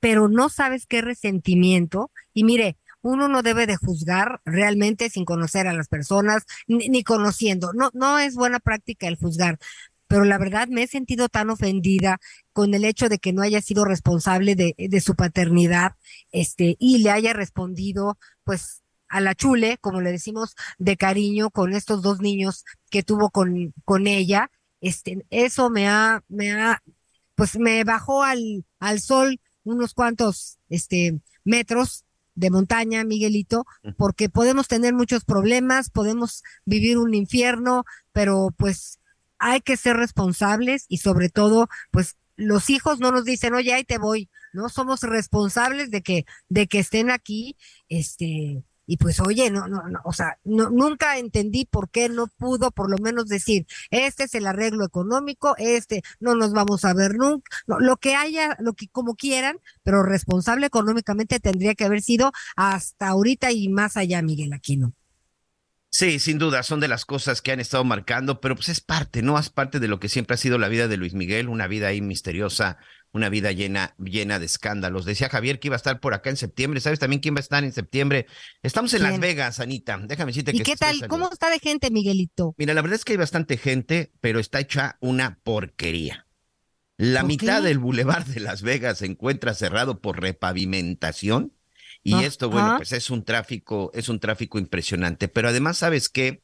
[0.00, 2.10] Pero no sabes qué resentimiento.
[2.32, 7.04] Y mire, uno no debe de juzgar realmente sin conocer a las personas, ni, ni,
[7.04, 7.72] conociendo.
[7.74, 9.58] No, no es buena práctica el juzgar.
[10.06, 12.18] Pero la verdad me he sentido tan ofendida
[12.54, 15.96] con el hecho de que no haya sido responsable de, de su paternidad,
[16.32, 21.74] este, y le haya respondido, pues, a la chule, como le decimos, de cariño con
[21.74, 24.50] estos dos niños que tuvo con, con ella.
[24.80, 26.82] Este, eso me ha, me ha,
[27.34, 33.64] pues me bajó al, al sol unos cuantos, este, metros de montaña, Miguelito,
[33.96, 38.98] porque podemos tener muchos problemas, podemos vivir un infierno, pero pues
[39.38, 43.84] hay que ser responsables y sobre todo, pues los hijos no nos dicen, oye, ahí
[43.84, 44.68] te voy, ¿no?
[44.68, 47.56] Somos responsables de que, de que estén aquí,
[47.88, 52.70] este, y pues oye, no, no, no, o sea, nunca entendí por qué no pudo
[52.70, 57.14] por lo menos decir, este es el arreglo económico, este no nos vamos a ver
[57.14, 62.32] nunca, lo que haya, lo que como quieran, pero responsable económicamente tendría que haber sido
[62.56, 64.92] hasta ahorita y más allá, Miguel Aquino.
[65.90, 69.22] Sí, sin duda, son de las cosas que han estado marcando, pero pues es parte,
[69.22, 69.38] ¿no?
[69.38, 71.86] Es parte de lo que siempre ha sido la vida de Luis Miguel, una vida
[71.86, 72.78] ahí misteriosa,
[73.14, 75.04] una vida llena, llena de escándalos.
[75.04, 76.80] Decía Javier que iba a estar por acá en septiembre.
[76.80, 78.26] ¿Sabes también quién va a estar en septiembre?
[78.62, 79.12] Estamos en ¿Quién?
[79.12, 79.98] Las Vegas, Anita.
[80.02, 80.64] Déjame decirte ¿Y que...
[80.64, 81.06] qué tal?
[81.08, 82.54] ¿Cómo está de gente, Miguelito?
[82.58, 86.26] Mira, la verdad es que hay bastante gente, pero está hecha una porquería.
[86.96, 87.68] La ¿Por mitad qué?
[87.68, 91.52] del bulevar de Las Vegas se encuentra cerrado por repavimentación
[92.02, 92.76] y Ah, esto, bueno, ah.
[92.76, 95.28] pues es un tráfico, es un tráfico impresionante.
[95.28, 96.42] Pero además, ¿sabes qué?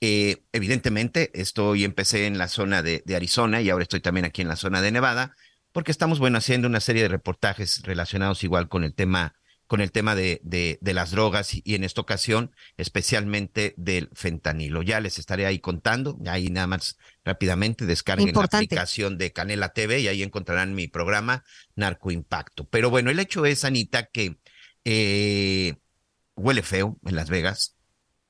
[0.00, 4.42] Eh, evidentemente, estoy empecé en la zona de, de Arizona y ahora estoy también aquí
[4.42, 5.36] en la zona de Nevada,
[5.72, 9.34] porque estamos, bueno, haciendo una serie de reportajes relacionados igual con el tema,
[9.66, 14.10] con el tema de, de, de las drogas y, y en esta ocasión, especialmente del
[14.12, 14.82] fentanilo.
[14.82, 18.56] Ya les estaré ahí contando, ahí nada más rápidamente descarguen Importante.
[18.56, 22.68] la aplicación de Canela TV y ahí encontrarán mi programa Narco Impacto.
[22.68, 24.36] Pero bueno, el hecho es, Anita, que
[24.84, 25.74] eh,
[26.36, 27.76] huele feo en Las Vegas,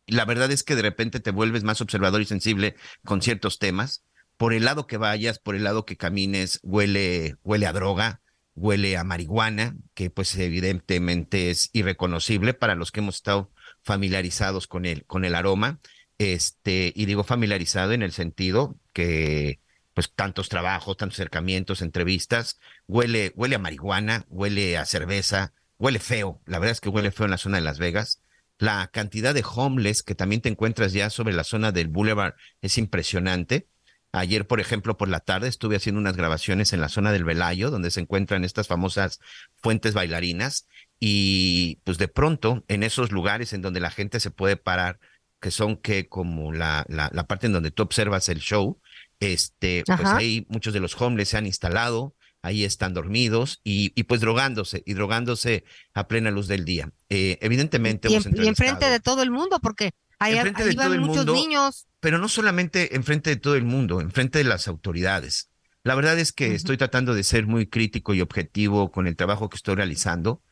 [0.06, 4.04] la verdad es que de repente te vuelves más observador y sensible con ciertos temas.
[4.42, 8.22] Por el lado que vayas, por el lado que camines, huele, huele a droga,
[8.56, 13.52] huele a marihuana, que pues evidentemente es irreconocible para los que hemos estado
[13.84, 15.78] familiarizados con el, con el aroma.
[16.18, 19.60] Este, y digo familiarizado en el sentido que
[19.94, 26.42] pues tantos trabajos, tantos acercamientos, entrevistas, huele, huele a marihuana, huele a cerveza, huele feo.
[26.46, 28.24] La verdad es que huele feo en la zona de Las Vegas.
[28.58, 32.76] La cantidad de homeless que también te encuentras ya sobre la zona del Boulevard es
[32.76, 33.68] impresionante.
[34.12, 37.70] Ayer, por ejemplo, por la tarde estuve haciendo unas grabaciones en la zona del Velayo,
[37.70, 39.20] donde se encuentran estas famosas
[39.56, 40.68] fuentes bailarinas,
[41.00, 45.00] y pues de pronto en esos lugares en donde la gente se puede parar,
[45.40, 48.78] que son que como la, la, la parte en donde tú observas el show,
[49.18, 54.20] este, pues ahí muchos de los homeless se han instalado, ahí están dormidos y, pues
[54.20, 56.90] drogándose y drogándose a plena luz del día.
[57.08, 58.10] Eh, evidentemente.
[58.10, 60.34] Y, en, enfrente de todo el mundo, porque ahí,
[60.76, 61.86] van muchos niños.
[62.02, 65.48] Pero no solamente enfrente de todo el mundo, enfrente de las autoridades.
[65.84, 69.48] La verdad es que estoy tratando de ser muy crítico y objetivo con el trabajo
[69.48, 70.42] que estoy realizando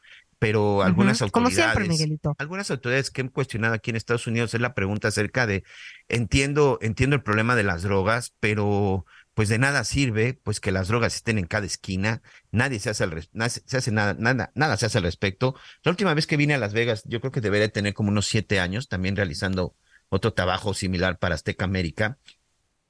[0.41, 2.01] pero algunas autoridades,
[2.39, 5.65] algunas autoridades que han cuestionado aquí en Estados Unidos es la pregunta acerca de
[6.09, 10.89] entiendo entiendo el problema de las drogas, pero pues de nada sirve pues que las
[10.89, 14.87] drogas estén en cada esquina, nadie se hace al se hace nada, nada nada se
[14.87, 15.55] hace al respecto.
[15.85, 18.27] La última vez que vine a Las Vegas, yo creo que debería tener como unos
[18.27, 19.75] siete años, también realizando
[20.11, 22.19] otro trabajo similar para Azteca América.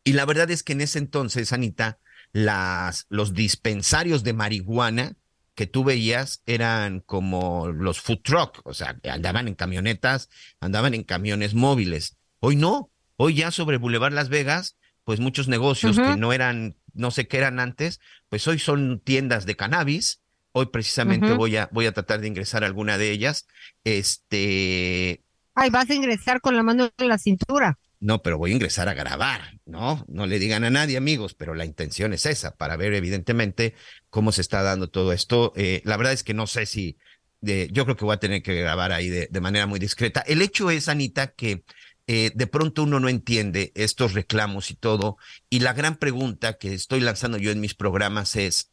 [0.02, 1.98] Y la verdad es que en ese entonces, Anita,
[2.32, 5.16] las, los dispensarios de marihuana
[5.54, 11.04] que tú veías eran como los food truck, o sea, andaban en camionetas, andaban en
[11.04, 12.16] camiones móviles.
[12.38, 17.10] Hoy no, hoy ya sobre Boulevard Las Vegas, pues muchos negocios que no eran, no
[17.10, 20.20] sé qué eran antes, pues hoy son tiendas de cannabis.
[20.52, 23.46] Hoy precisamente voy a voy a tratar de ingresar a alguna de ellas.
[23.84, 25.22] Este,
[25.60, 27.78] ay, vas a ingresar con la mano en la cintura.
[28.00, 30.06] No, pero voy a ingresar a grabar, ¿no?
[30.08, 33.74] No le digan a nadie, amigos, pero la intención es esa, para ver evidentemente
[34.08, 35.52] cómo se está dando todo esto.
[35.56, 36.96] Eh, la verdad es que no sé si,
[37.42, 40.20] yo creo que voy a tener que grabar ahí de, manera muy discreta.
[40.20, 41.62] El hecho es, Anita, que
[42.06, 45.18] eh, de pronto uno no entiende estos reclamos y todo,
[45.50, 48.70] y la gran pregunta que estoy lanzando yo en mis programas es,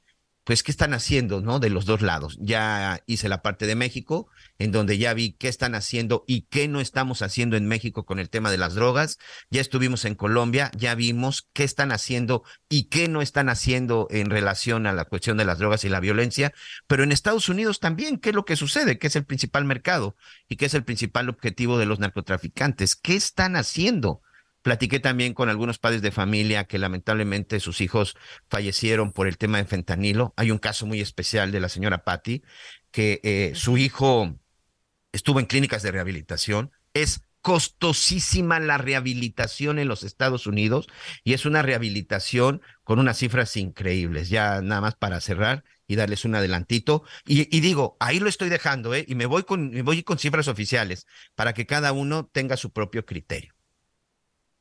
[0.47, 1.59] pues, ¿qué están haciendo, no?
[1.59, 2.37] De los dos lados.
[2.39, 4.29] Ya hice la parte de México,
[4.59, 8.17] en donde ya vi qué están haciendo y qué no estamos haciendo en México con
[8.17, 9.17] el tema de las drogas.
[9.49, 14.29] Ya estuvimos en Colombia, ya vimos qué están haciendo y qué no están haciendo en
[14.29, 16.53] relación a la cuestión de las drogas y la violencia.
[16.87, 18.99] Pero en Estados Unidos también, ¿qué es lo que sucede?
[18.99, 20.15] ¿Qué es el principal mercado
[20.47, 22.95] y qué es el principal objetivo de los narcotraficantes?
[22.95, 24.21] ¿Qué están haciendo?
[24.67, 28.17] Platiqué también con algunos padres de familia que lamentablemente sus hijos
[28.49, 30.33] fallecieron por el tema de fentanilo.
[30.35, 32.43] Hay un caso muy especial de la señora Patty,
[32.91, 34.37] que eh, su hijo
[35.13, 36.71] estuvo en clínicas de rehabilitación.
[36.93, 40.87] Es costosísima la rehabilitación en los Estados Unidos
[41.23, 44.27] y es una rehabilitación con unas cifras increíbles.
[44.27, 47.03] Ya nada más para cerrar y darles un adelantito.
[47.25, 49.05] Y, digo, ahí lo estoy dejando, ¿eh?
[49.07, 52.73] Y me voy con, me voy con cifras oficiales para que cada uno tenga su
[52.73, 53.56] propio criterio.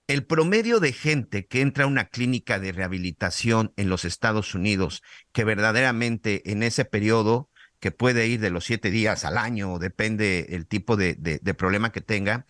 [0.09, 5.03] El promedio de gente que entra a una clínica de rehabilitación en los Estados Unidos,
[5.33, 10.47] que verdaderamente en ese periodo, que puede ir de los siete días al año, depende
[10.51, 11.17] el tipo de,
[11.59, 12.47] problema que tenga,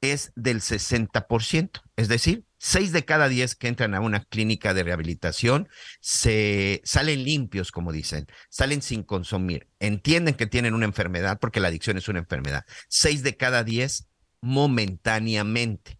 [0.00, 1.82] es del 60%.
[1.94, 5.68] Es decir, seis de cada diez que entran a una clínica de rehabilitación
[6.00, 9.68] se salen limpios, como dicen, salen sin consumir.
[9.78, 12.64] Entienden que tienen una enfermedad porque la adicción es una enfermedad.
[12.88, 14.08] Seis de cada diez
[14.40, 15.97] momentáneamente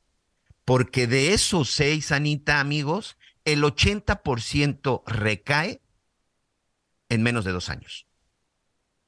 [0.68, 5.81] porque de esos seis, Anita, amigos, el 80% recae
[7.09, 8.07] en menos de dos años.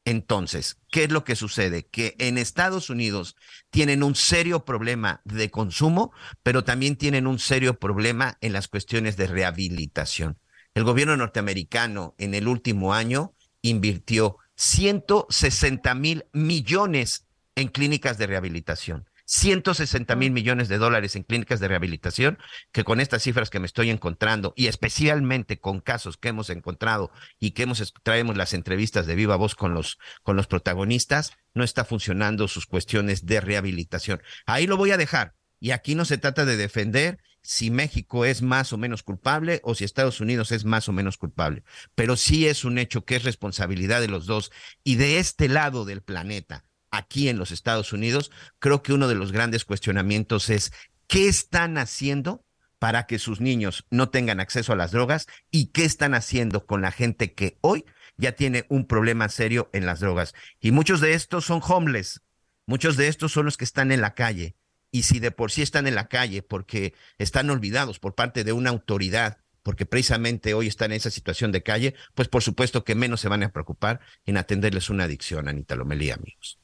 [0.07, 1.87] Entonces, ¿qué es lo que sucede?
[1.87, 3.37] Que en Estados Unidos
[3.69, 9.19] tienen un serio problema de consumo, pero también tienen un serio problema en las cuestiones
[9.19, 10.39] de rehabilitación.
[10.73, 19.10] El gobierno norteamericano en el último año invirtió 160 mil millones en clínicas de rehabilitación.
[19.31, 22.39] 160 mil millones de dólares en clínicas de rehabilitación,
[22.73, 27.13] que con estas cifras que me estoy encontrando y especialmente con casos que hemos encontrado
[27.39, 31.63] y que hemos traemos las entrevistas de viva voz con los con los protagonistas, no
[31.63, 34.21] está funcionando sus cuestiones de rehabilitación.
[34.47, 35.37] Ahí lo voy a dejar.
[35.61, 39.77] Y aquí no se trata de defender si México es más o menos culpable o
[39.77, 41.63] si Estados Unidos es más o menos culpable,
[41.95, 44.51] pero sí es un hecho que es responsabilidad de los dos
[44.83, 49.15] y de este lado del planeta aquí en los Estados Unidos, creo que uno de
[49.15, 50.73] los grandes cuestionamientos es
[51.07, 52.45] qué están haciendo
[52.79, 56.81] para que sus niños no tengan acceso a las drogas y qué están haciendo con
[56.81, 57.85] la gente que hoy
[58.17, 60.35] ya tiene un problema serio en las drogas.
[60.61, 62.23] Y muchos de estos son homeless,
[62.67, 64.57] muchos de estos son los que están en la calle.
[64.93, 68.53] y si de por sí están en la calle porque están olvidados por parte de
[68.53, 72.95] una autoridad, porque precisamente hoy están en esa situación de calle, pues por supuesto que
[72.95, 76.60] menos se van a preocupar en atenderles una adicción, Anita Lomelí, amigos.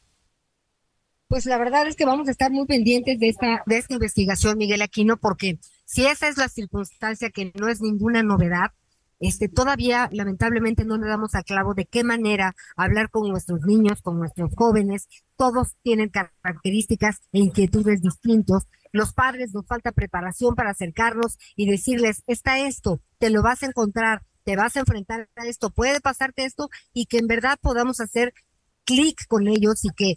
[1.29, 4.59] Pues la verdad es que vamos a estar muy pendientes de esta, de esta investigación,
[4.59, 8.71] Miguel Aquino, porque si esa es la circunstancia que no es ninguna novedad,
[9.19, 14.03] este, todavía lamentablemente no le damos a clavo de qué manera hablar con nuestros niños,
[14.03, 15.09] con nuestros jóvenes.
[15.37, 18.65] Todos tienen características e inquietudes distintos.
[18.93, 23.67] Los padres nos falta preparación para acercarnos y decirles, está esto, te lo vas a
[23.67, 28.01] encontrar, te vas a enfrentar a esto, puede pasarte esto y que en verdad podamos
[28.01, 28.33] hacer
[28.85, 30.15] clic con ellos y que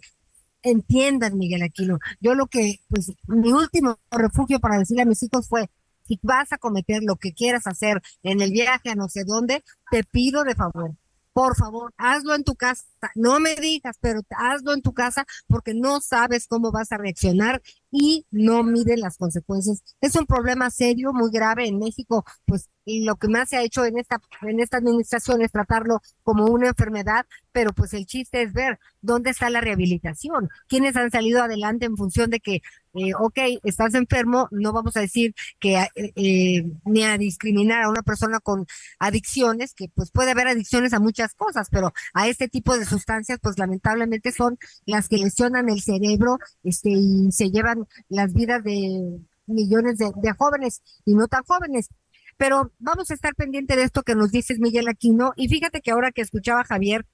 [0.62, 1.98] entiendan, Miguel Aquino.
[2.20, 5.70] Yo lo que, pues, mi último refugio para decirle a mis hijos fue,
[6.06, 9.62] si vas a cometer lo que quieras hacer en el viaje a no sé dónde,
[9.90, 10.94] te pido de favor,
[11.32, 12.84] por favor, hazlo en tu casa.
[13.14, 17.62] No me digas, pero hazlo en tu casa porque no sabes cómo vas a reaccionar
[17.90, 19.82] y no miden las consecuencias.
[20.00, 23.84] Es un problema serio, muy grave en México, pues lo que más se ha hecho
[23.84, 28.52] en esta en esta administración es tratarlo como una enfermedad, pero pues el chiste es
[28.52, 32.62] ver dónde está la rehabilitación, quiénes han salido adelante en función de que
[32.94, 37.88] eh, ok, estás enfermo, no vamos a decir que eh, eh, ni a discriminar a
[37.88, 38.66] una persona con
[38.98, 43.38] adicciones, que pues puede haber adicciones a muchas cosas, pero a este tipo de sustancias,
[43.40, 49.20] pues lamentablemente son las que lesionan el cerebro este, y se llevan las vidas de
[49.46, 51.88] millones de, jóvenes y no tan jóvenes.
[52.36, 55.32] Pero vamos a estar pendiente de esto que nos dices, Miguel Aquino.
[55.36, 57.06] Y fíjate que ahora que escuchaba a Javier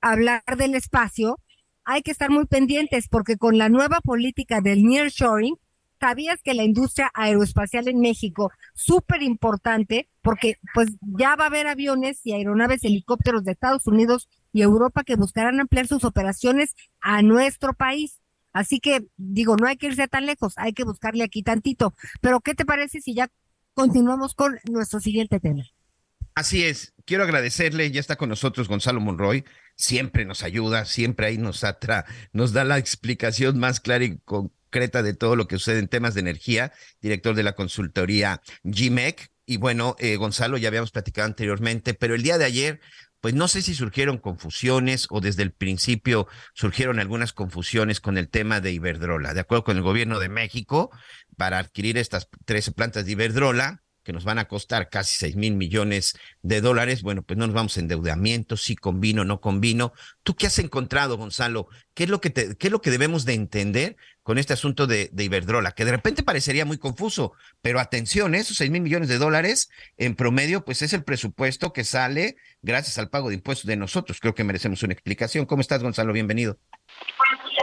[0.00, 1.38] hablar del espacio,
[1.84, 5.56] hay que estar muy pendientes porque con la nueva política del nearshoring,
[5.98, 11.66] ¿sabías que la industria aeroespacial en México, súper importante, porque pues ya va a haber
[11.66, 17.22] aviones y aeronaves, helicópteros de Estados Unidos y Europa que buscarán ampliar sus operaciones a
[17.22, 18.21] nuestro país?
[18.52, 21.94] Así que digo, no hay que irse tan lejos, hay que buscarle aquí tantito.
[22.20, 23.28] Pero ¿qué te parece si ya
[23.74, 25.64] continuamos con nuestro siguiente tema?
[26.34, 29.44] Así es, quiero agradecerle, ya está con nosotros Gonzalo Monroy,
[29.76, 35.02] siempre nos ayuda, siempre ahí nos atra, nos da la explicación más clara y concreta
[35.02, 36.72] de todo lo que sucede en temas de energía,
[37.02, 39.30] director de la consultoría GMEC.
[39.44, 42.80] Y bueno, eh, Gonzalo, ya habíamos platicado anteriormente, pero el día de ayer,
[43.22, 48.28] pues no sé si surgieron confusiones o desde el principio surgieron algunas confusiones con el
[48.28, 49.32] tema de Iberdrola.
[49.32, 50.90] De acuerdo con el gobierno de México,
[51.36, 55.54] para adquirir estas 13 plantas de Iberdrola, que nos van a costar casi 6 mil
[55.54, 59.92] millones de dólares, bueno, pues no nos vamos a endeudamiento, si convino, no convino.
[60.22, 61.68] ¿Tú qué has encontrado, Gonzalo?
[61.94, 64.86] ¿Qué es lo que, te, qué es lo que debemos de entender con este asunto
[64.86, 65.72] de, de Iberdrola?
[65.72, 68.38] Que de repente parecería muy confuso, pero atención, ¿eh?
[68.38, 72.98] esos 6 mil millones de dólares en promedio, pues es el presupuesto que sale gracias
[72.98, 74.18] al pago de impuestos de nosotros.
[74.20, 75.46] Creo que merecemos una explicación.
[75.46, 76.12] ¿Cómo estás, Gonzalo?
[76.12, 76.58] Bienvenido.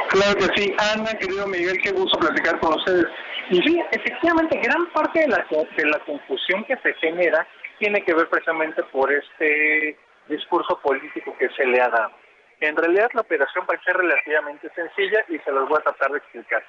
[0.09, 3.05] Claro que sí, Ana, querido Miguel, qué gusto platicar con ustedes.
[3.49, 5.45] Sí, efectivamente, gran parte de la,
[5.75, 7.47] de la confusión que se genera
[7.79, 9.97] tiene que ver precisamente por este
[10.27, 12.11] discurso político que se le ha dado.
[12.59, 16.63] En realidad la operación ser relativamente sencilla y se los voy a tratar de explicar.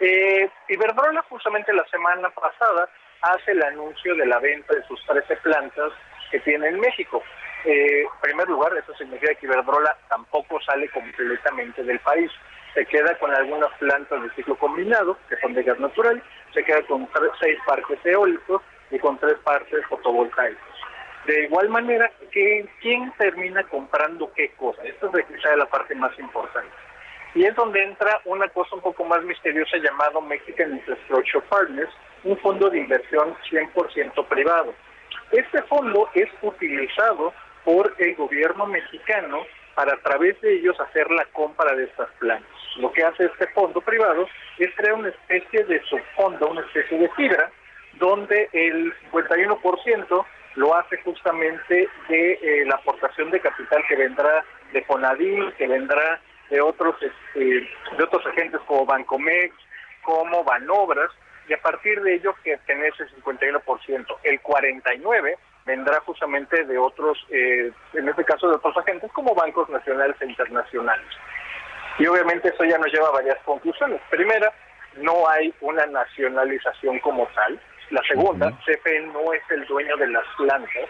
[0.00, 2.88] Eh, Iberdrola justamente la semana pasada
[3.22, 5.92] hace el anuncio de la venta de sus 13 plantas
[6.30, 7.22] que tiene en México.
[7.64, 12.30] Eh, en primer lugar, eso significa que Iberdrola tampoco sale completamente del país
[12.74, 16.22] se queda con algunas plantas de ciclo combinado, que son de gas natural,
[16.52, 17.08] se queda con
[17.40, 20.62] seis parques eólicos y con tres parques fotovoltaicos.
[21.26, 24.82] De igual manera, ¿quién termina comprando qué cosa?
[24.82, 26.70] Esta es quizá la parte más importante.
[27.34, 31.90] Y es donde entra una cosa un poco más misteriosa llamado Mexican Infrastructure Partners,
[32.24, 34.74] un fondo de inversión 100% privado.
[35.32, 37.32] Este fondo es utilizado
[37.64, 39.44] por el gobierno mexicano
[39.74, 42.53] para a través de ellos hacer la compra de estas plantas.
[42.76, 47.08] Lo que hace este fondo privado es crear una especie de subfondo, una especie de
[47.10, 47.50] fibra,
[47.94, 54.82] donde el 51% lo hace justamente de eh, la aportación de capital que vendrá de
[54.82, 56.20] Fonadil, que vendrá
[56.50, 59.54] de otros este, de otros agentes como Bancomex,
[60.02, 61.10] como Banobras,
[61.48, 64.16] y a partir de ello que tiene ese 51%.
[64.22, 69.68] El 49% vendrá justamente de otros, eh, en este caso de otros agentes como bancos
[69.70, 71.06] nacionales e internacionales.
[71.98, 74.00] Y obviamente eso ya nos lleva a varias conclusiones.
[74.10, 74.52] Primera,
[74.96, 77.60] no hay una nacionalización como tal.
[77.90, 80.88] La segunda, CFE no es el dueño de las plantas,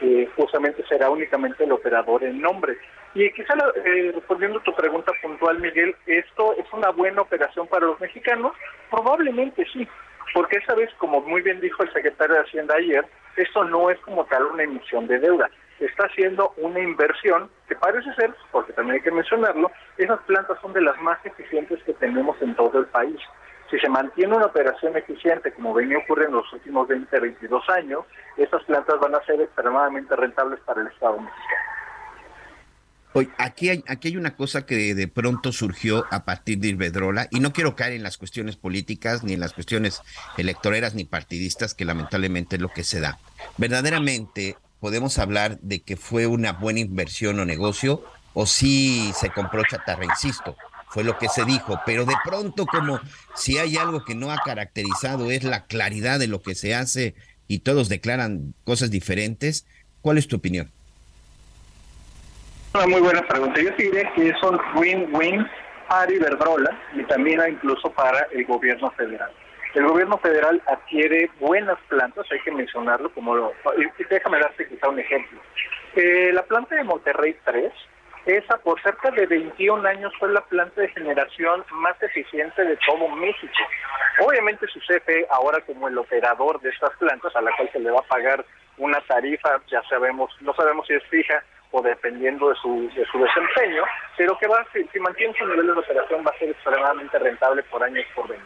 [0.00, 2.76] eh, justamente será únicamente el operador en nombre.
[3.14, 7.86] Y quizá eh, respondiendo a tu pregunta puntual, Miguel, ¿esto es una buena operación para
[7.86, 8.52] los mexicanos?
[8.90, 9.88] Probablemente sí,
[10.32, 13.04] porque esa vez, como muy bien dijo el secretario de Hacienda ayer,
[13.36, 15.48] esto no es como tal una emisión de deuda,
[15.86, 20.72] está haciendo una inversión que parece ser, porque también hay que mencionarlo, esas plantas son
[20.72, 23.18] de las más eficientes que tenemos en todo el país.
[23.70, 28.04] Si se mantiene una operación eficiente como venía ocurriendo en los últimos 20, 22 años,
[28.36, 31.74] esas plantas van a ser extremadamente rentables para el Estado mexicano.
[33.16, 37.28] Hoy, aquí hay, aquí hay una cosa que de pronto surgió a partir de Iberdrola,
[37.30, 40.02] y no quiero caer en las cuestiones políticas, ni en las cuestiones
[40.36, 43.20] electoreras, ni partidistas, que lamentablemente es lo que se da.
[43.56, 48.04] Verdaderamente podemos hablar de que fue una buena inversión o negocio,
[48.34, 50.58] o si se compró chatarra, insisto,
[50.88, 53.00] fue lo que se dijo, pero de pronto como
[53.34, 57.14] si hay algo que no ha caracterizado es la claridad de lo que se hace
[57.48, 59.66] y todos declaran cosas diferentes,
[60.02, 60.70] ¿cuál es tu opinión?
[62.74, 63.62] Una muy buena pregunta.
[63.62, 65.46] Yo diría que es un win-win
[65.88, 69.32] para Iberdrola y también incluso para el gobierno federal.
[69.74, 73.52] El gobierno federal adquiere buenas plantas, hay que mencionarlo, como lo,
[74.08, 75.40] déjame darte quizá un ejemplo.
[75.96, 77.72] Eh, la planta de Monterrey 3,
[78.26, 83.08] esa por cerca de 21 años fue la planta de generación más eficiente de todo
[83.16, 83.52] México.
[84.20, 87.90] Obviamente su CFE ahora como el operador de estas plantas, a la cual se le
[87.90, 88.44] va a pagar
[88.78, 93.18] una tarifa, ya sabemos, no sabemos si es fija o dependiendo de su, de su
[93.18, 93.82] desempeño,
[94.16, 97.64] pero que va, si, si mantiene su nivel de operación va a ser extremadamente rentable
[97.64, 98.44] por años por venir.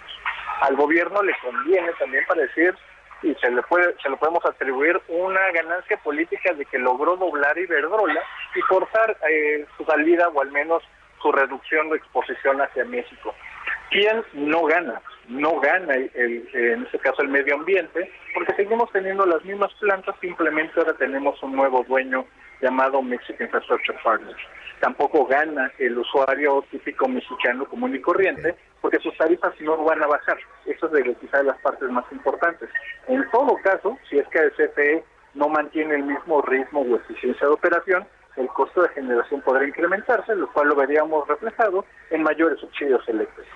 [0.60, 2.74] Al gobierno le conviene también para decir,
[3.22, 7.58] y se le puede se le podemos atribuir una ganancia política de que logró doblar
[7.58, 8.22] Iberdrola
[8.54, 10.82] y forzar eh, su salida o al menos
[11.20, 13.34] su reducción de exposición hacia México.
[13.90, 15.00] ¿Quién no gana?
[15.28, 20.78] No gana en este caso el medio ambiente, porque seguimos teniendo las mismas plantas, simplemente
[20.78, 22.24] ahora tenemos un nuevo dueño
[22.60, 24.38] llamado Mexican Infrastructure Partners.
[24.80, 30.06] Tampoco gana el usuario típico mexicano común y corriente, porque sus tarifas no van a
[30.06, 30.38] bajar.
[30.66, 32.68] Eso es de quizá de las partes más importantes.
[33.08, 35.04] En todo caso, si es que el CFE
[35.34, 38.06] no mantiene el mismo ritmo o eficiencia de operación,
[38.36, 43.52] el costo de generación podrá incrementarse, lo cual lo veríamos reflejado en mayores subsidios eléctricos.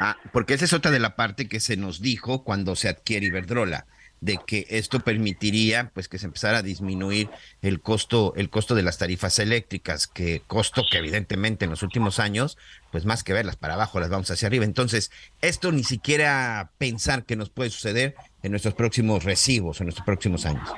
[0.00, 3.26] Ah, porque esa es otra de la parte que se nos dijo cuando se adquiere
[3.26, 3.86] Iberdrola
[4.24, 7.28] de que esto permitiría pues que se empezara a disminuir
[7.60, 12.18] el costo el costo de las tarifas eléctricas que costo que evidentemente en los últimos
[12.18, 12.56] años
[12.90, 14.64] pues más que verlas para abajo las vamos hacia arriba.
[14.64, 15.12] Entonces
[15.42, 20.46] esto ni siquiera pensar que nos puede suceder en nuestros próximos recibos en nuestros próximos
[20.46, 20.72] años.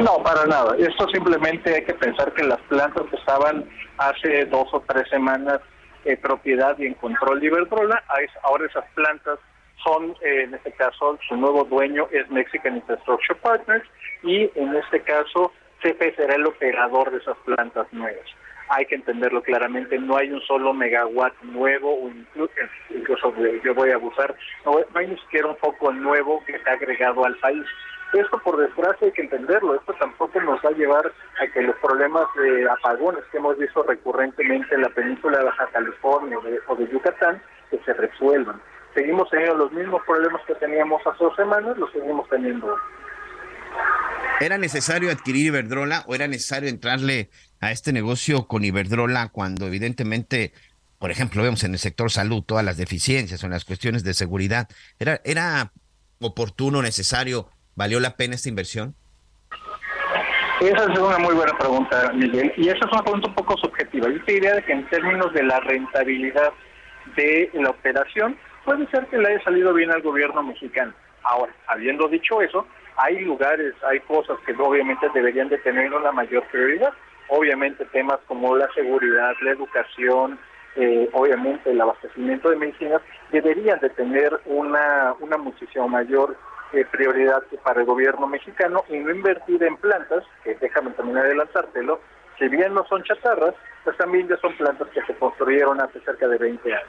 [0.00, 0.76] No para nada.
[0.76, 3.64] Esto simplemente hay que pensar que las plantas que estaban
[3.96, 5.60] hace dos o tres semanas
[6.04, 8.04] en propiedad y en control de Iberdrola.
[8.42, 9.38] Ahora esas plantas
[9.84, 13.84] son, eh, en este caso, su nuevo dueño es Mexican Infrastructure Partners
[14.22, 18.24] y en este caso CFE será el operador de esas plantas nuevas.
[18.70, 22.10] Hay que entenderlo claramente, no hay un solo megawatt nuevo, o
[22.88, 27.26] incluso, yo voy a abusar, no, hay ni siquiera un foco nuevo que ha agregado
[27.26, 27.64] al país.
[28.14, 29.74] Esto, por desgracia, hay que entenderlo.
[29.74, 33.82] Esto tampoco nos va a llevar a que los problemas de apagones que hemos visto
[33.82, 38.60] recurrentemente en la península de Baja California o de Yucatán, que se resuelvan
[38.94, 42.74] seguimos teniendo los mismos problemas que teníamos hace dos semanas, los seguimos teniendo.
[44.40, 47.30] ¿Era necesario adquirir Iberdrola o era necesario entrarle
[47.60, 50.52] a este negocio con Iberdrola cuando evidentemente,
[50.98, 54.14] por ejemplo, vemos en el sector salud todas las deficiencias o en las cuestiones de
[54.14, 54.68] seguridad?
[54.98, 55.72] ¿Era, era
[56.20, 58.94] oportuno, necesario, valió la pena esta inversión?
[60.60, 62.52] Esa es una muy buena pregunta, Miguel.
[62.56, 64.08] Y esa es una pregunta un poco subjetiva.
[64.08, 66.52] Yo te diría que en términos de la rentabilidad
[67.16, 70.92] de la operación, puede ser que le haya salido bien al gobierno mexicano.
[71.22, 76.44] Ahora, habiendo dicho eso, hay lugares, hay cosas que obviamente deberían de tener una mayor
[76.50, 76.92] prioridad.
[77.28, 80.38] Obviamente temas como la seguridad, la educación,
[80.76, 83.00] eh, obviamente el abastecimiento de medicinas
[83.30, 86.36] deberían de tener una, una muchísimo mayor
[86.72, 92.00] eh, prioridad para el gobierno mexicano y no invertir en plantas, que déjame también adelantártelo,
[92.38, 93.54] si bien no son chatarras,
[93.84, 96.88] pues también ya son plantas que se construyeron hace cerca de 20 años.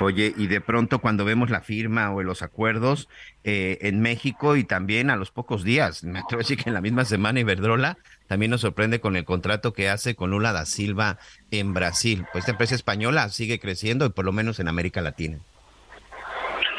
[0.00, 3.08] Oye, y de pronto cuando vemos la firma o los acuerdos
[3.42, 7.04] eh, en México y también a los pocos días, me atrevo que en la misma
[7.04, 11.18] semana Iberdrola también nos sorprende con el contrato que hace con Lula da Silva
[11.50, 12.24] en Brasil.
[12.32, 15.38] Pues esta empresa española sigue creciendo y por lo menos en América Latina.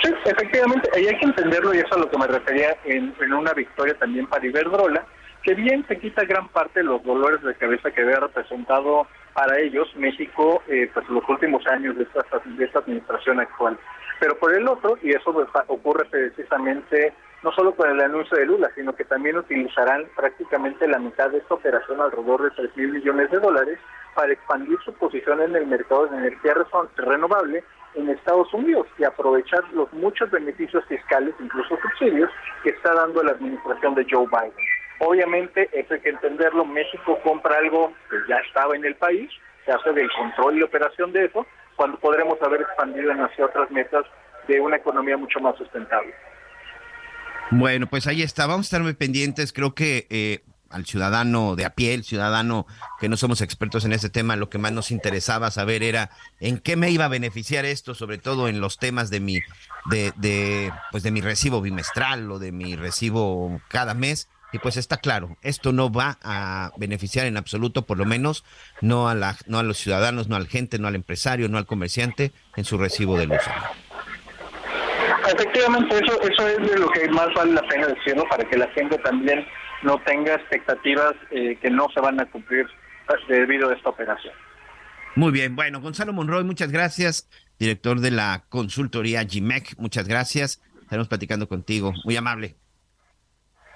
[0.01, 3.13] Sí, efectivamente, ahí hay que entenderlo y eso es a lo que me refería en,
[3.19, 5.05] en una victoria también para Iberdrola,
[5.43, 9.59] que bien se quita gran parte de los dolores de cabeza que había representado para
[9.59, 13.77] ellos México eh, pues los últimos años de esta, de esta administración actual.
[14.19, 18.45] Pero por el otro, y eso pues, ocurre precisamente no solo con el anuncio de
[18.45, 22.91] Lula, sino que también utilizarán prácticamente la mitad de esta operación, alrededor de 3 mil
[22.91, 23.79] millones de dólares,
[24.13, 26.53] para expandir su posición en el mercado de energía
[26.97, 27.63] renovable
[27.95, 32.29] en Estados Unidos y aprovechar los muchos beneficios fiscales, incluso subsidios,
[32.63, 34.78] que está dando la administración de Joe Biden.
[34.99, 39.29] Obviamente, eso hay que entenderlo, México compra algo que ya estaba en el país,
[39.65, 41.45] se hace del control y operación de eso,
[41.75, 44.05] cuando podremos haber expandido hacia otras metas
[44.47, 46.13] de una economía mucho más sustentable.
[47.51, 51.65] Bueno, pues ahí está, vamos a estar muy pendientes, creo que eh, al ciudadano de
[51.65, 52.67] a pie, el ciudadano
[52.99, 56.59] que no somos expertos en ese tema, lo que más nos interesaba saber era en
[56.59, 59.39] qué me iba a beneficiar esto, sobre todo en los temas de mi,
[59.89, 64.29] de, de, pues de mi recibo bimestral o de mi recibo cada mes.
[64.51, 68.43] Y pues está claro, esto no va a beneficiar en absoluto, por lo menos
[68.81, 71.67] no a la, no a los ciudadanos, no al gente, no al empresario, no al
[71.67, 73.41] comerciante en su recibo de luz.
[75.31, 78.67] Efectivamente, eso, eso es de lo que más vale la pena decirlo para que la
[78.69, 79.45] gente también
[79.83, 82.65] no tenga expectativas eh, que no se van a cumplir
[83.27, 84.33] debido a esta operación.
[85.15, 87.29] Muy bien, bueno, Gonzalo Monroy, muchas gracias,
[87.59, 90.61] director de la consultoría GMEC, muchas gracias.
[90.81, 92.55] Estaremos platicando contigo, muy amable.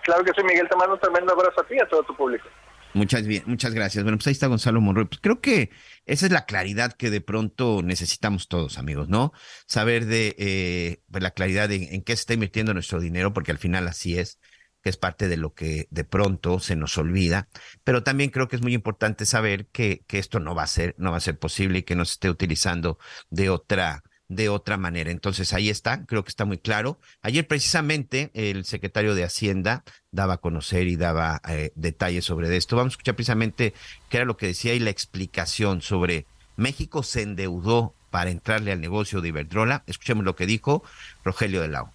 [0.03, 2.15] Claro que sí, Miguel, te mando un tremendo abrazo a ti y a todo tu
[2.15, 2.47] público.
[2.93, 4.03] Muchas, bien, muchas gracias.
[4.03, 5.05] Bueno, pues ahí está Gonzalo Monroy.
[5.05, 5.71] Pues creo que
[6.05, 9.31] esa es la claridad que de pronto necesitamos todos, amigos, ¿no?
[9.65, 13.51] Saber de eh, pues la claridad de en qué se está invirtiendo nuestro dinero, porque
[13.51, 14.39] al final así es,
[14.83, 17.47] que es parte de lo que de pronto se nos olvida.
[17.83, 20.93] Pero también creo que es muy importante saber que, que esto no va a ser,
[20.99, 22.99] no va a ser posible y que no se esté utilizando
[23.31, 25.11] de otra de otra manera.
[25.11, 26.99] Entonces ahí está, creo que está muy claro.
[27.21, 32.75] Ayer precisamente el secretario de Hacienda daba a conocer y daba eh, detalles sobre esto.
[32.75, 33.73] Vamos a escuchar precisamente
[34.09, 38.81] qué era lo que decía y la explicación sobre México se endeudó para entrarle al
[38.81, 39.83] negocio de Iberdrola.
[39.87, 40.83] Escuchemos lo que dijo
[41.23, 41.89] Rogelio de Lau.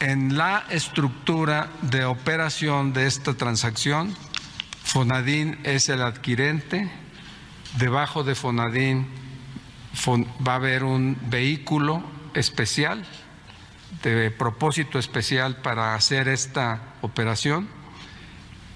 [0.00, 4.14] En la estructura de operación de esta transacción,
[4.84, 6.90] Fonadín es el adquirente,
[7.78, 9.06] debajo de Fonadín
[10.06, 12.02] va a haber un vehículo
[12.34, 13.04] especial,
[14.02, 17.68] de propósito especial para hacer esta operación.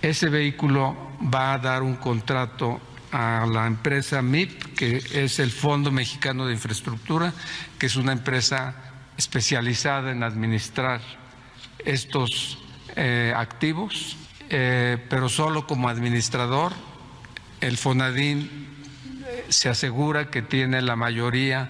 [0.00, 0.96] Ese vehículo
[1.32, 2.80] va a dar un contrato
[3.12, 7.32] a la empresa MIP, que es el Fondo Mexicano de Infraestructura,
[7.78, 8.74] que es una empresa
[9.16, 11.00] especializada en administrar
[11.84, 12.58] estos
[12.96, 14.16] eh, activos,
[14.48, 16.72] eh, pero solo como administrador.
[17.60, 18.71] El Fonadín
[19.48, 21.68] se asegura que tiene la mayoría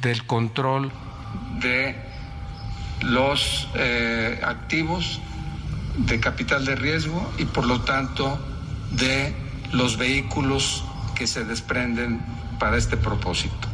[0.00, 0.92] del control
[1.60, 1.96] de
[3.02, 5.20] los eh, activos
[5.96, 8.38] de capital de riesgo y por lo tanto
[8.92, 9.34] de
[9.72, 10.84] los vehículos
[11.14, 12.20] que se desprenden
[12.58, 13.68] para este propósito.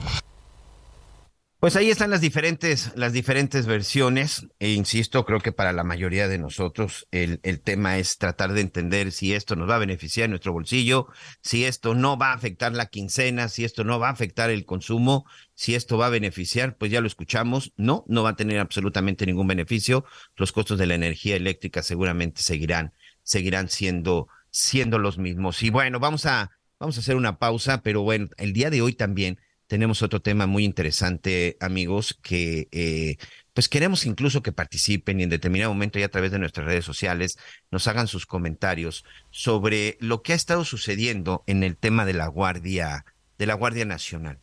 [1.62, 4.48] Pues ahí están las diferentes, las diferentes versiones.
[4.58, 8.62] E insisto, creo que para la mayoría de nosotros el, el tema es tratar de
[8.62, 11.06] entender si esto nos va a beneficiar en nuestro bolsillo,
[11.40, 14.64] si esto no va a afectar la quincena, si esto no va a afectar el
[14.64, 17.72] consumo, si esto va a beneficiar, pues ya lo escuchamos.
[17.76, 20.04] No, no va a tener absolutamente ningún beneficio.
[20.34, 22.92] Los costos de la energía eléctrica seguramente seguirán,
[23.22, 25.62] seguirán siendo, siendo los mismos.
[25.62, 26.50] Y bueno, vamos a,
[26.80, 30.46] vamos a hacer una pausa, pero bueno, el día de hoy también tenemos otro tema
[30.46, 33.16] muy interesante, amigos, que eh,
[33.54, 36.84] pues queremos incluso que participen y en determinado momento y a través de nuestras redes
[36.84, 37.38] sociales
[37.70, 42.26] nos hagan sus comentarios sobre lo que ha estado sucediendo en el tema de la
[42.26, 43.04] Guardia,
[43.38, 44.38] de la Guardia Nacional.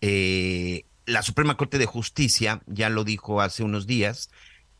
[0.00, 4.30] Eh, la Suprema Corte de Justicia ya lo dijo hace unos días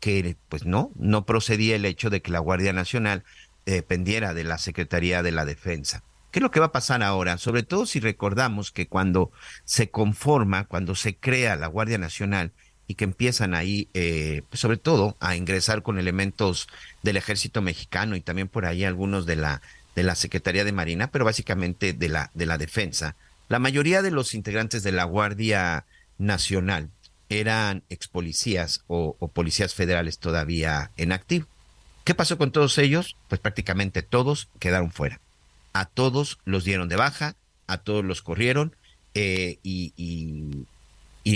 [0.00, 3.24] que pues no, no procedía el hecho de que la Guardia Nacional
[3.64, 6.04] dependiera de la Secretaría de la Defensa.
[6.30, 7.38] ¿Qué es lo que va a pasar ahora?
[7.38, 9.32] Sobre todo si recordamos que cuando
[9.64, 12.52] se conforma, cuando se crea la Guardia Nacional
[12.86, 16.68] y que empiezan ahí, eh, pues sobre todo, a ingresar con elementos
[17.02, 19.62] del ejército mexicano y también por ahí algunos de la,
[19.96, 23.16] de la Secretaría de Marina, pero básicamente de la, de la defensa.
[23.48, 25.86] La mayoría de los integrantes de la Guardia
[26.18, 26.90] Nacional
[27.30, 31.46] eran ex policías o policías federales todavía en activo.
[32.04, 33.16] ¿Qué pasó con todos ellos?
[33.28, 35.20] Pues prácticamente todos quedaron fuera
[35.78, 37.36] a todos los dieron de baja,
[37.68, 38.74] a todos los corrieron
[39.14, 40.64] eh, y,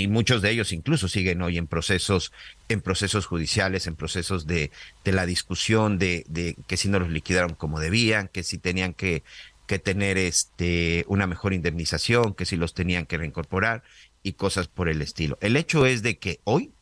[0.08, 2.32] muchos de ellos incluso siguen hoy en procesos,
[2.68, 4.70] en procesos judiciales, en procesos de,
[5.04, 8.94] de la discusión de, de, que si no los liquidaron como debían, que si tenían
[8.94, 9.22] que,
[9.66, 13.84] que tener este una mejor indemnización, que si los tenían que reincorporar
[14.24, 15.38] y cosas por el estilo.
[15.40, 16.72] El hecho es de que hoy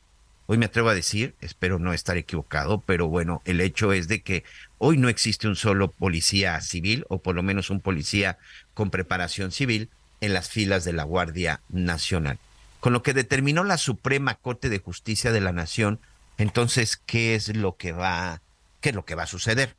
[0.53, 4.21] Hoy me atrevo a decir, espero no estar equivocado, pero bueno, el hecho es de
[4.23, 4.43] que
[4.83, 8.39] hoy no existe un solo policía civil, o por lo menos un policía
[8.73, 9.91] con preparación civil,
[10.23, 12.39] en las filas de la Guardia Nacional.
[12.81, 16.01] Con lo que determinó la Suprema Corte de Justicia de la Nación,
[16.39, 18.41] entonces, ¿qué es lo que va,
[18.81, 19.77] qué es lo que va a suceder?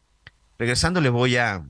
[0.59, 1.65] Regresando, le voy a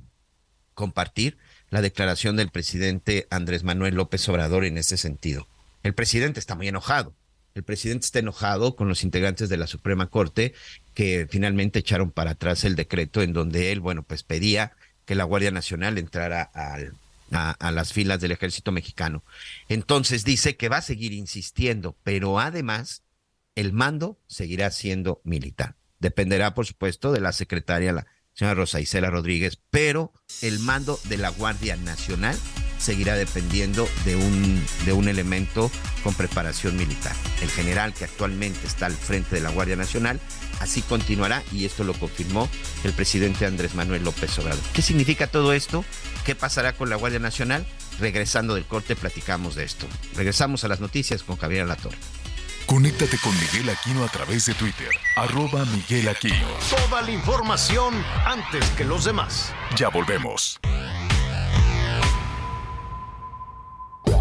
[0.73, 1.37] compartir
[1.69, 5.47] la declaración del presidente Andrés Manuel López Obrador en ese sentido.
[5.83, 7.15] El presidente está muy enojado
[7.53, 10.53] el presidente está enojado con los integrantes de la Suprema Corte
[10.93, 14.73] que finalmente echaron para atrás el decreto en donde él, bueno, pues pedía
[15.05, 16.93] que la Guardia Nacional entrara al,
[17.31, 19.23] a, las filas del ejército mexicano.
[19.69, 23.03] Entonces dice que va a seguir insistiendo, pero además
[23.55, 25.75] el mando seguirá siendo militar.
[25.99, 31.17] Dependerá, por supuesto, de la secretaria, la señora Rosa Isela Rodríguez, pero el mando de
[31.17, 32.37] la Guardia Nacional
[32.81, 35.71] seguirá dependiendo de un, de un elemento
[36.03, 37.15] con preparación militar.
[37.41, 40.19] El general que actualmente está al frente de la Guardia Nacional,
[40.59, 42.49] así continuará y esto lo confirmó
[42.83, 44.63] el presidente Andrés Manuel López Obrador.
[44.73, 45.85] ¿Qué significa todo esto?
[46.25, 47.65] ¿Qué pasará con la Guardia Nacional?
[47.99, 49.87] Regresando del corte platicamos de esto.
[50.15, 51.97] Regresamos a las noticias con Javier Alatorre.
[52.65, 56.47] Conéctate con Miguel Aquino a través de Twitter, arroba Miguel Aquino.
[56.69, 57.93] Toda la información
[58.25, 59.51] antes que los demás.
[59.75, 60.59] Ya volvemos.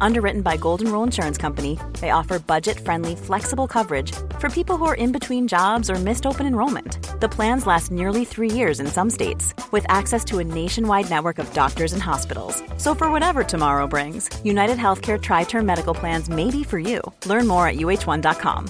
[0.00, 4.84] Underwritten by Golden Rule Insurance Company, they offer budget friendly, flexible coverage for people who
[4.84, 6.98] are in between jobs or missed open enrollment.
[7.20, 11.38] The plans last nearly three years in some states, with access to a nationwide network
[11.38, 12.62] of doctors and hospitals.
[12.76, 17.00] So, for whatever tomorrow brings, United Healthcare Tri Term Medical Plans may be for you.
[17.26, 18.68] Learn more at uh1.com.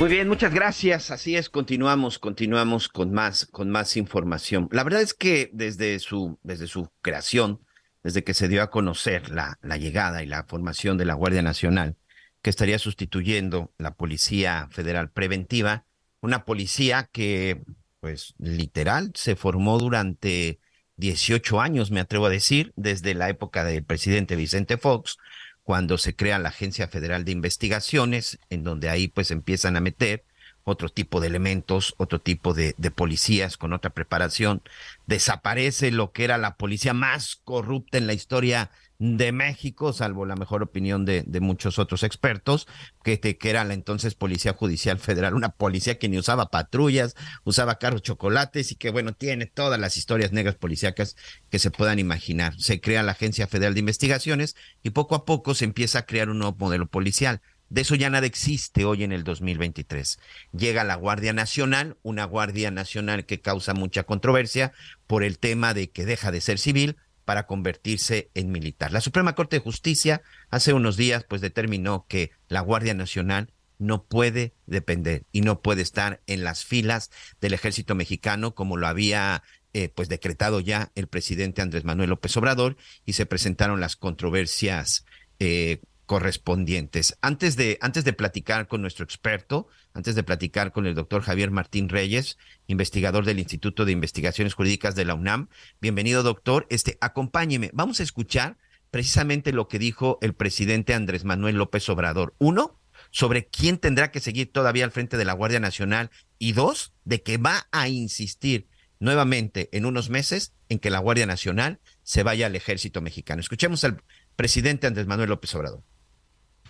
[0.00, 1.12] Muy bien, muchas gracias.
[1.12, 4.68] Así es, continuamos, continuamos con más, con más información.
[4.72, 7.60] La verdad es que desde su, desde su creación,
[8.04, 11.42] desde que se dio a conocer la, la llegada y la formación de la Guardia
[11.42, 11.96] Nacional,
[12.42, 15.86] que estaría sustituyendo la Policía Federal Preventiva,
[16.20, 17.62] una policía que,
[18.00, 20.60] pues, literal, se formó durante
[20.96, 25.18] 18 años, me atrevo a decir, desde la época del presidente Vicente Fox,
[25.62, 30.24] cuando se crea la Agencia Federal de Investigaciones, en donde ahí pues empiezan a meter
[30.64, 34.62] otro tipo de elementos, otro tipo de, policías con otra preparación.
[35.06, 40.36] Desaparece lo que era la policía más corrupta en la historia de México, salvo la
[40.36, 42.66] mejor opinión de, de muchos otros expertos,
[43.02, 47.78] que, que, era la entonces Policía Judicial Federal, una policía que ni usaba patrullas, usaba
[47.78, 51.16] carros chocolates y que, bueno, tiene todas las historias negras policíacas
[51.50, 52.54] que se puedan imaginar.
[52.58, 56.30] Se crea la Agencia Federal de Investigaciones y poco a poco se empieza a crear
[56.30, 57.42] un nuevo modelo policial.
[57.68, 60.18] De eso ya nada existe hoy en el 2023.
[60.52, 64.72] Llega la Guardia Nacional, una Guardia Nacional que causa mucha controversia
[65.06, 68.92] por el tema de que deja de ser civil para convertirse en militar.
[68.92, 74.04] La Suprema Corte de Justicia hace unos días pues determinó que la Guardia Nacional no
[74.04, 77.10] puede depender y no puede estar en las filas
[77.40, 79.42] del ejército mexicano como lo había
[79.72, 85.04] eh, pues decretado ya el presidente Andrés Manuel López Obrador y se presentaron las controversias
[85.40, 87.16] eh, correspondientes.
[87.22, 91.50] Antes de, antes de platicar con nuestro experto, antes de platicar con el doctor Javier
[91.50, 95.48] Martín Reyes, investigador del Instituto de Investigaciones Jurídicas de la UNAM.
[95.80, 96.66] Bienvenido, doctor.
[96.70, 97.70] Este, acompáñeme.
[97.72, 98.58] Vamos a escuchar
[98.90, 102.34] precisamente lo que dijo el presidente Andrés Manuel López Obrador.
[102.38, 102.80] Uno,
[103.10, 106.10] sobre quién tendrá que seguir todavía al frente de la Guardia Nacional.
[106.38, 108.68] Y dos, de que va a insistir
[109.00, 113.40] nuevamente en unos meses en que la Guardia Nacional se vaya al ejército mexicano.
[113.40, 114.02] Escuchemos al
[114.36, 115.82] presidente Andrés Manuel López Obrador.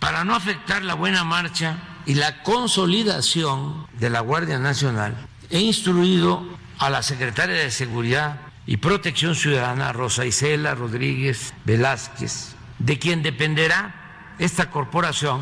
[0.05, 5.17] Para no afectar la buena marcha y la consolidación de la Guardia Nacional,
[5.49, 6.47] he instruido
[6.79, 14.35] a la secretaria de Seguridad y Protección Ciudadana, Rosa Isela Rodríguez Velázquez, de quien dependerá
[14.39, 15.41] esta corporación,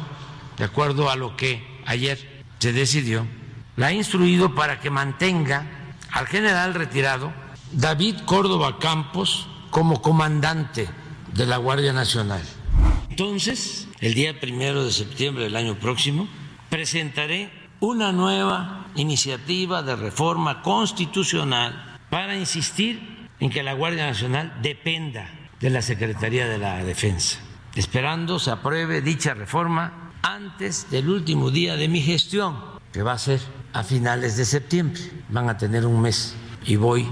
[0.59, 3.27] de acuerdo a lo que ayer se decidió,
[3.75, 5.67] la he instruido para que mantenga
[6.13, 7.33] al general retirado
[7.73, 10.89] David Córdoba Campos como comandante
[11.35, 12.43] de la Guardia Nacional.
[13.13, 16.27] Entonces, el día primero de septiembre del año próximo,
[16.71, 25.29] presentaré una nueva iniciativa de reforma constitucional para insistir en que la Guardia Nacional dependa
[25.61, 27.39] de la Secretaría de la Defensa,
[27.75, 32.57] esperando se apruebe dicha reforma antes del último día de mi gestión,
[32.95, 33.41] que va a ser
[33.75, 35.03] a finales de septiembre.
[35.29, 36.35] Van a tener un mes
[36.65, 37.07] y voy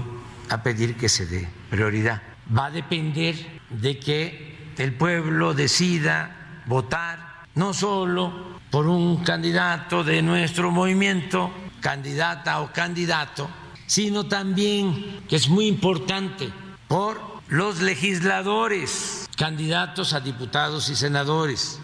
[0.49, 2.23] a pedir que se dé prioridad.
[2.57, 3.35] Va a depender
[3.69, 4.50] de que
[4.81, 13.49] el pueblo decida votar no solo por un candidato de nuestro movimiento, candidata o candidato,
[13.85, 16.49] sino también, que es muy importante,
[16.87, 21.79] por los legisladores, candidatos a diputados y senadores.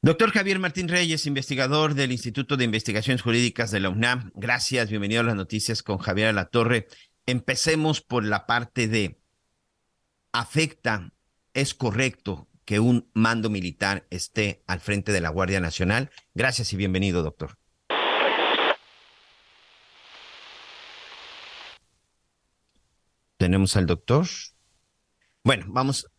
[0.00, 4.30] Doctor Javier Martín Reyes, investigador del Instituto de Investigaciones Jurídicas de la UNAM.
[4.34, 6.86] Gracias, bienvenido a las noticias con Javier Alatorre.
[7.26, 9.23] Empecemos por la parte de
[10.34, 11.12] afecta,
[11.54, 16.10] es correcto que un mando militar esté al frente de la Guardia Nacional?
[16.34, 17.56] Gracias y bienvenido, doctor.
[23.36, 24.26] Tenemos al doctor.
[25.44, 26.10] Bueno, vamos,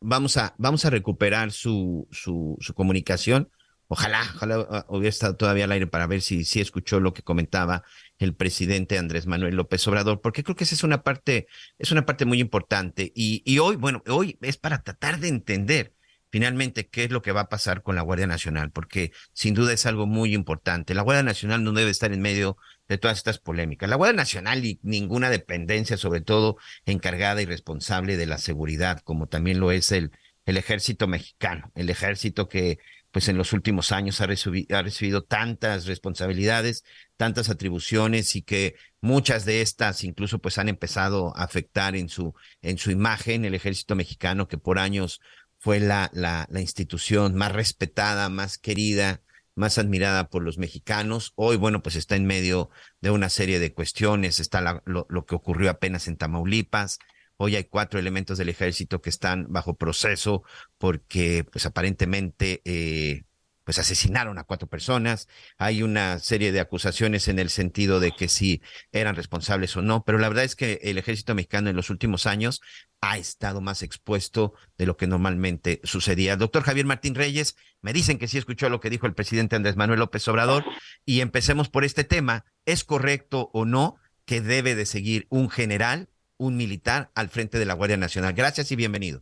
[0.00, 3.50] vamos, a, vamos a recuperar su, su, su comunicación
[3.88, 7.84] Ojalá, ojalá hubiera estado todavía al aire para ver si, si escuchó lo que comentaba
[8.18, 11.46] el presidente Andrés Manuel López Obrador, porque creo que esa es una parte,
[11.78, 13.12] es una parte muy importante.
[13.14, 15.94] Y, y hoy, bueno, hoy es para tratar de entender
[16.30, 19.72] finalmente qué es lo que va a pasar con la Guardia Nacional, porque sin duda
[19.72, 20.94] es algo muy importante.
[20.94, 22.56] La Guardia Nacional no debe estar en medio
[22.88, 23.88] de todas estas polémicas.
[23.88, 29.28] La Guardia Nacional y ninguna dependencia, sobre todo encargada y responsable de la seguridad, como
[29.28, 30.10] también lo es el,
[30.44, 32.78] el ejército mexicano, el ejército que
[33.16, 36.84] pues en los últimos años ha recibido, tantas responsabilidades,
[37.16, 42.34] tantas atribuciones y que muchas de estas incluso pues han empezado a afectar en su,
[42.60, 45.22] en su imagen el ejército mexicano que por años
[45.58, 49.22] fue la, la, la institución más respetada, más querida,
[49.54, 51.32] más admirada por los mexicanos.
[51.36, 52.68] Hoy, bueno, pues está en medio
[53.00, 54.40] de una serie de cuestiones.
[54.40, 56.98] Está lo, lo, que ocurrió apenas en Tamaulipas.
[57.36, 60.42] Hoy hay cuatro elementos del ejército que están bajo proceso
[60.78, 63.24] porque, pues aparentemente, eh,
[63.66, 65.26] pues asesinaron a cuatro personas.
[65.58, 68.62] Hay una serie de acusaciones en el sentido de que si
[68.92, 72.26] eran responsables o no, pero la verdad es que el ejército mexicano en los últimos
[72.26, 72.60] años
[73.00, 76.36] ha estado más expuesto de lo que normalmente sucedía.
[76.36, 79.76] Doctor Javier Martín Reyes, me dicen que sí escuchó lo que dijo el presidente Andrés
[79.76, 80.64] Manuel López Obrador
[81.04, 82.44] y empecemos por este tema.
[82.66, 86.08] ¿Es correcto o no que debe de seguir un general,
[86.38, 88.34] un militar al frente de la Guardia Nacional?
[88.34, 89.20] Gracias y bienvenido.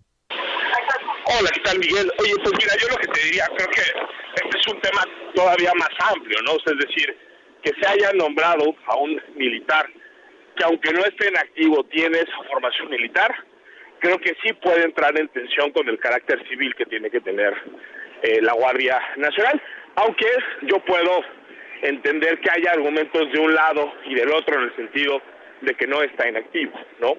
[1.27, 2.11] Hola, ¿qué tal Miguel?
[2.19, 5.03] Oye, pues mira, yo lo que te diría, creo que este es un tema
[5.35, 6.53] todavía más amplio, ¿no?
[6.53, 7.17] Es decir,
[7.63, 9.89] que se haya nombrado a un militar
[10.57, 13.35] que aunque no esté en activo tiene esa formación militar,
[14.01, 17.55] creo que sí puede entrar en tensión con el carácter civil que tiene que tener
[18.23, 19.61] eh, la Guardia Nacional,
[19.97, 20.27] aunque
[20.63, 21.23] yo puedo
[21.83, 25.21] entender que haya argumentos de un lado y del otro en el sentido
[25.65, 27.17] de que no está en activo, ¿no?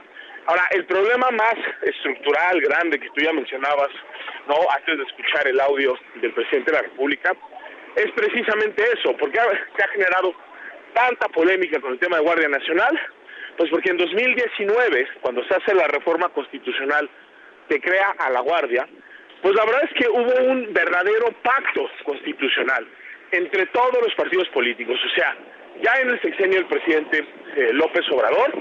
[0.48, 3.90] Ahora, el problema más estructural, grande, que tú ya mencionabas,
[4.48, 4.56] ¿no?
[4.76, 7.34] Antes de escuchar el audio del presidente de la República,
[7.96, 9.40] es precisamente eso, porque
[9.76, 10.36] se ha generado
[10.94, 13.00] tanta polémica con el tema de Guardia Nacional,
[13.58, 17.10] pues porque en 2019, cuando se hace la reforma constitucional
[17.68, 18.88] que crea a la Guardia,
[19.42, 22.88] pues la verdad es que hubo un verdadero pacto constitucional
[23.32, 25.36] entre todos los partidos políticos, o sea,
[25.82, 28.54] ya en el sexenio del presidente eh, López Obrador,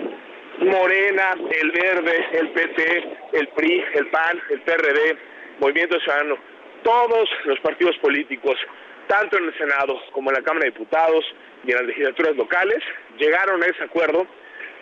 [0.58, 5.16] Morena, el Verde, el PT, el PRI, el PAN, el PRD,
[5.58, 6.36] Movimiento Ciudadano,
[6.82, 8.54] todos los partidos políticos,
[9.08, 11.24] tanto en el Senado como en la Cámara de Diputados
[11.64, 12.78] y en las legislaturas locales,
[13.18, 14.26] llegaron a ese acuerdo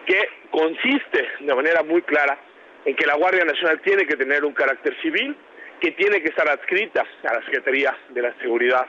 [0.06, 2.38] que consiste de manera muy clara
[2.84, 5.36] en que la Guardia Nacional tiene que tener un carácter civil,
[5.80, 8.86] que tiene que estar adscrita a la Secretaría de la Seguridad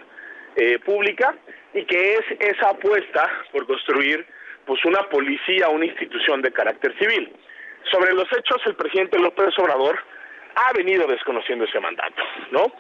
[0.56, 1.36] eh, Pública
[1.74, 4.26] y que es esa apuesta por construir
[4.66, 7.34] pues una policía, una institución de carácter civil.
[7.92, 10.00] Sobre los hechos, el presidente López Obrador
[10.56, 12.72] ha venido desconociendo ese mandato, ¿no?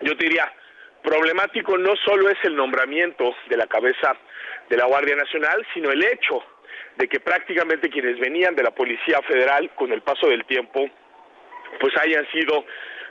[0.00, 0.52] Yo diría,
[1.02, 4.16] problemático no solo es el nombramiento de la cabeza
[4.68, 6.42] de la Guardia Nacional, sino el hecho
[6.96, 10.88] de que prácticamente quienes venían de la Policía Federal con el paso del tiempo,
[11.80, 12.64] pues hayan sido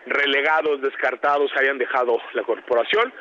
[0.06, 3.14] relegados, descartados, hayan dejado la corporación.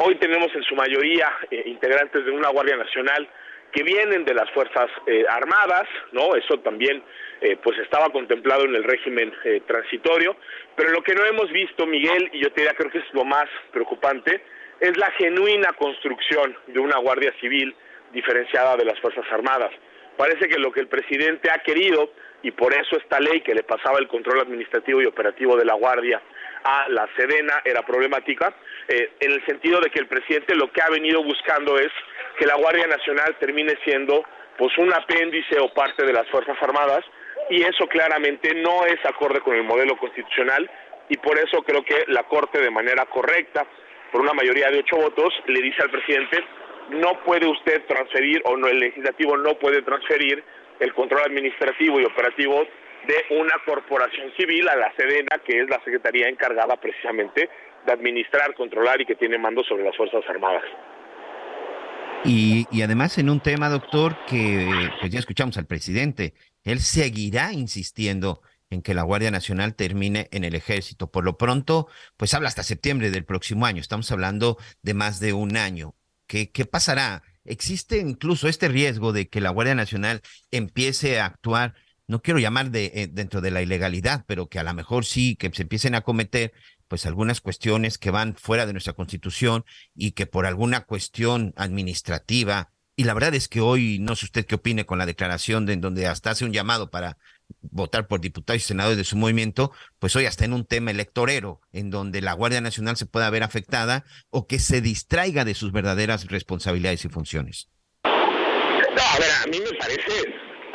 [0.00, 3.28] Hoy tenemos en su mayoría eh, integrantes de una Guardia Nacional
[3.72, 6.36] que vienen de las Fuerzas eh, Armadas, ¿no?
[6.36, 7.02] Eso también
[7.40, 10.36] eh, pues estaba contemplado en el régimen eh, transitorio,
[10.76, 13.24] pero lo que no hemos visto, Miguel, y yo te diría creo que es lo
[13.24, 14.40] más preocupante,
[14.80, 17.74] es la genuina construcción de una Guardia Civil
[18.12, 19.72] diferenciada de las Fuerzas Armadas.
[20.16, 23.64] Parece que lo que el presidente ha querido, y por eso esta ley que le
[23.64, 26.22] pasaba el control administrativo y operativo de la Guardia
[26.64, 28.54] a la Sedena era problemática,
[28.88, 31.90] en el sentido de que el presidente lo que ha venido buscando es
[32.38, 34.24] que la Guardia Nacional termine siendo
[34.56, 37.04] pues un apéndice o parte de las Fuerzas Armadas
[37.50, 40.68] y eso claramente no es acorde con el modelo constitucional
[41.08, 43.66] y por eso creo que la Corte de manera correcta,
[44.10, 46.44] por una mayoría de ocho votos, le dice al presidente
[46.90, 50.42] no puede usted transferir o no el legislativo no puede transferir
[50.80, 52.66] el control administrativo y operativo
[53.06, 57.48] de una corporación civil a la Sedena, que es la secretaría encargada precisamente
[57.86, 60.64] de administrar, controlar y que tiene mando sobre las Fuerzas Armadas.
[62.24, 64.68] Y, y, además en un tema, doctor, que
[65.00, 70.44] pues ya escuchamos al presidente, él seguirá insistiendo en que la Guardia Nacional termine en
[70.44, 71.10] el ejército.
[71.10, 73.80] Por lo pronto, pues habla hasta septiembre del próximo año.
[73.80, 75.94] Estamos hablando de más de un año.
[76.26, 77.22] ¿Qué, qué pasará?
[77.44, 80.20] ¿Existe incluso este riesgo de que la Guardia Nacional
[80.50, 81.74] empiece a actuar,
[82.06, 85.36] no quiero llamar de, eh, dentro de la ilegalidad, pero que a lo mejor sí,
[85.36, 86.52] que se empiecen a cometer
[86.88, 89.64] pues algunas cuestiones que van fuera de nuestra constitución
[89.94, 94.46] y que por alguna cuestión administrativa, y la verdad es que hoy no sé usted
[94.46, 97.18] qué opine con la declaración de en donde hasta hace un llamado para
[97.60, 101.60] votar por diputados y senadores de su movimiento, pues hoy hasta en un tema electorero,
[101.72, 105.72] en donde la Guardia Nacional se pueda ver afectada o que se distraiga de sus
[105.72, 107.68] verdaderas responsabilidades y funciones.
[108.04, 110.24] No, a ver, a mí me parece,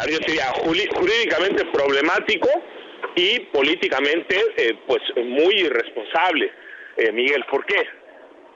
[0.05, 2.49] ver, sería jurídicamente problemático
[3.15, 6.51] y políticamente, eh, pues, muy irresponsable,
[6.97, 7.43] eh, Miguel.
[7.49, 7.87] ¿Por qué?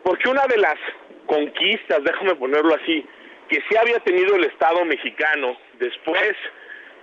[0.04, 0.78] Porque una de las
[1.26, 3.06] conquistas, déjame ponerlo así,
[3.50, 6.34] que sí había tenido el Estado mexicano después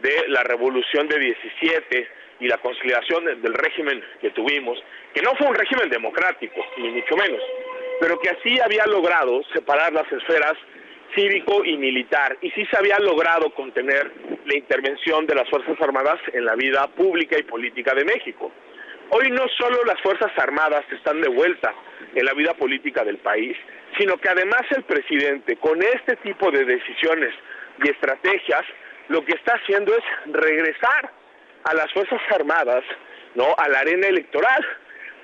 [0.03, 2.09] de la revolución de 17
[2.41, 4.79] y la conciliación del régimen que tuvimos,
[5.15, 7.41] que no fue un régimen democrático, ni mucho menos,
[8.01, 10.55] pero que así había logrado separar las esferas
[11.15, 14.11] cívico y militar, y sí se había logrado contener
[14.45, 18.53] la intervención de las Fuerzas Armadas en la vida pública y política de México.
[19.11, 21.75] Hoy no solo las Fuerzas Armadas están de vuelta
[22.15, 23.57] en la vida política del país,
[23.99, 27.35] sino que además el presidente, con este tipo de decisiones
[27.83, 28.63] y estrategias,
[29.09, 31.11] lo que está haciendo es regresar
[31.65, 32.85] a las Fuerzas Armadas,
[33.35, 33.55] ¿no?
[33.57, 34.65] a la arena electoral.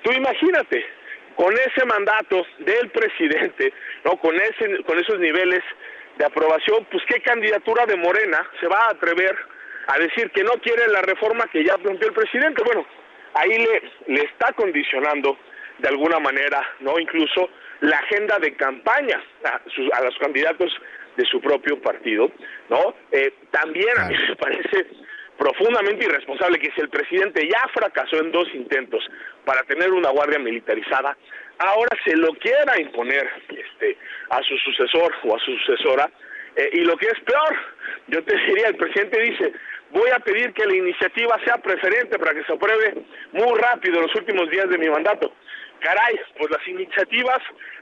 [0.03, 0.85] Tú imagínate,
[1.35, 4.17] con ese mandato del presidente, ¿no?
[4.17, 5.63] con, ese, con esos niveles
[6.21, 9.35] de aprobación, pues qué candidatura de Morena se va a atrever
[9.87, 12.61] a decir que no quiere la reforma que ya planteó el presidente.
[12.63, 12.85] Bueno,
[13.33, 15.35] ahí le, le está condicionando
[15.79, 16.99] de alguna manera, ¿no?
[16.99, 17.49] Incluso
[17.79, 19.61] la agenda de campaña a,
[19.97, 20.71] a los candidatos
[21.17, 22.31] de su propio partido,
[22.69, 22.93] ¿no?
[23.11, 24.85] Eh, también a mí me parece
[25.39, 29.03] profundamente irresponsable que si el presidente ya fracasó en dos intentos
[29.43, 31.17] para tener una guardia militarizada,
[31.67, 33.97] ahora se lo quiera imponer este,
[34.29, 36.09] a su sucesor o a su sucesora.
[36.55, 37.55] Eh, y lo que es peor,
[38.07, 39.53] yo te diría, el presidente dice,
[39.91, 44.01] voy a pedir que la iniciativa sea preferente para que se apruebe muy rápido en
[44.03, 45.33] los últimos días de mi mandato.
[45.79, 47.39] Caray, pues las iniciativas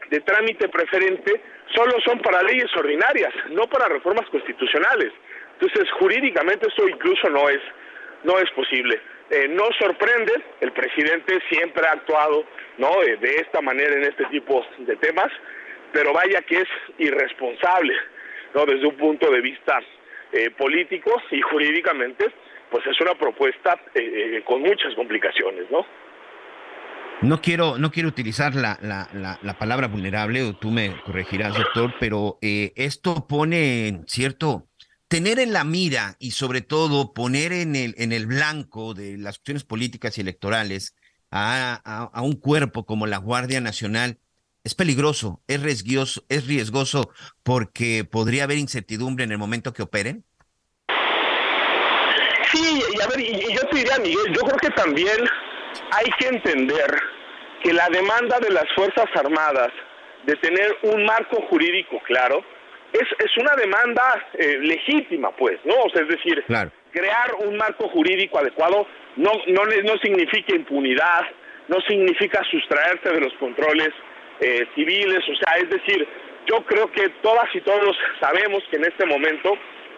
[0.09, 1.41] de trámite preferente
[1.75, 5.11] solo son para leyes ordinarias, no para reformas constitucionales.
[5.59, 7.61] Entonces, jurídicamente esto incluso no es,
[8.23, 8.99] no es posible.
[9.29, 12.45] Eh, no sorprende, el presidente siempre ha actuado
[12.77, 15.31] no eh, de esta manera en este tipo de temas,
[15.91, 16.67] pero vaya que es
[16.97, 17.93] irresponsable,
[18.55, 19.79] no desde un punto de vista
[20.31, 22.25] eh, político y jurídicamente,
[22.71, 23.79] pues es una propuesta
[24.45, 25.85] con muchas complicaciones, ¿no?
[27.21, 31.93] No quiero, no quiero utilizar la, la, la, palabra vulnerable, o tú me corregirás, doctor,
[31.99, 34.68] pero eh, esto pone cierto,
[35.09, 39.39] tener en la mira y sobre todo poner en el, en el blanco de las
[39.39, 40.95] cuestiones políticas y electorales
[41.31, 44.19] a, a, un cuerpo como la Guardia Nacional
[44.63, 47.09] es peligroso, es riesgoso, es riesgoso
[47.43, 50.23] porque podría haber incertidumbre en el momento que operen.
[52.51, 55.17] Sí, y a ver, y yo te diría, Miguel, yo creo que también
[55.91, 56.99] hay que entender
[57.63, 59.69] que la demanda de las Fuerzas Armadas
[60.25, 62.43] de tener un marco jurídico claro
[62.93, 65.75] es, es una demanda eh, legítima, pues, ¿no?
[65.75, 66.43] O sea, es decir,
[66.91, 71.25] crear un marco jurídico adecuado no, no, no significa impunidad,
[71.67, 73.89] no significa sustraerse de los controles
[74.39, 76.07] eh, civiles, o sea, es decir,
[76.47, 79.55] yo creo que todas y todos sabemos que en este momento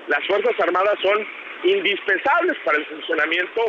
[0.07, 1.25] las Fuerzas Armadas son
[1.63, 3.61] indispensables para el funcionamiento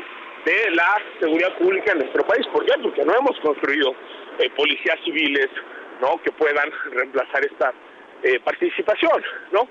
[0.44, 2.44] de la seguridad pública en nuestro país.
[2.52, 2.72] ¿Por qué?
[2.82, 3.94] Porque no hemos construido
[4.38, 5.48] eh, policías civiles
[6.00, 6.20] ¿no?
[6.22, 7.72] que puedan reemplazar esta
[8.22, 9.22] eh, participación.
[9.52, 9.68] ¿no?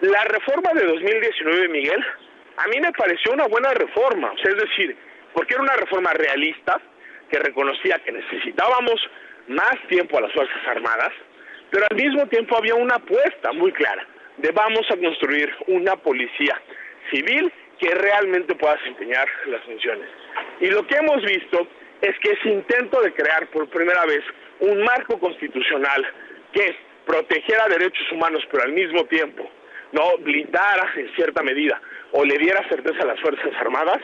[0.00, 2.04] La reforma de 2019, Miguel,
[2.56, 4.96] a mí me pareció una buena reforma, es decir,
[5.32, 6.80] porque era una reforma realista
[7.30, 9.00] que reconocía que necesitábamos
[9.48, 11.12] más tiempo a las Fuerzas Armadas,
[11.70, 16.60] pero al mismo tiempo había una apuesta muy clara de vamos a construir una policía
[17.10, 20.08] civil que realmente pueda desempeñar las funciones.
[20.60, 21.66] Y lo que hemos visto
[22.00, 24.22] es que ese intento de crear por primera vez
[24.60, 26.06] un marco constitucional
[26.52, 26.76] que
[27.06, 29.48] protegiera derechos humanos, pero al mismo tiempo
[29.92, 31.80] no blindara en cierta medida
[32.12, 34.00] o le diera certeza a las Fuerzas Armadas,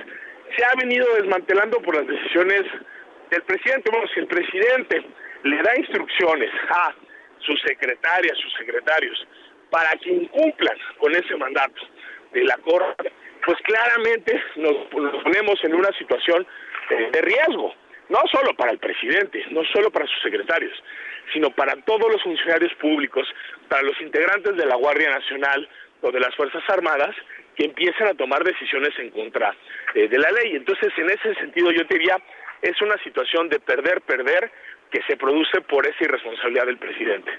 [0.57, 2.63] se ha venido desmantelando por las decisiones
[3.31, 3.91] del presidente.
[3.91, 5.03] Bueno, si el presidente
[5.43, 6.95] le da instrucciones a
[7.41, 9.27] sus secretarias, sus secretarios,
[9.71, 11.83] para que incumplan con ese mandato
[12.33, 13.13] de la Corte,
[13.45, 14.77] pues claramente nos,
[15.23, 16.47] ponemos en una situación
[16.91, 17.75] eh, de riesgo,
[18.09, 20.73] no solo para el presidente, no solo para sus secretarios,
[21.33, 23.27] sino para todos los funcionarios públicos,
[23.69, 25.69] para los integrantes de la Guardia Nacional
[26.01, 27.15] o de las Fuerzas Armadas,
[27.57, 29.55] que empiezan a tomar decisiones en contra
[29.95, 30.55] eh, de la ley.
[30.55, 32.17] Entonces, en ese sentido, yo diría,
[32.63, 34.51] es una situación de perder, perder,
[34.91, 37.31] que se produce por esa irresponsabilidad del presidente.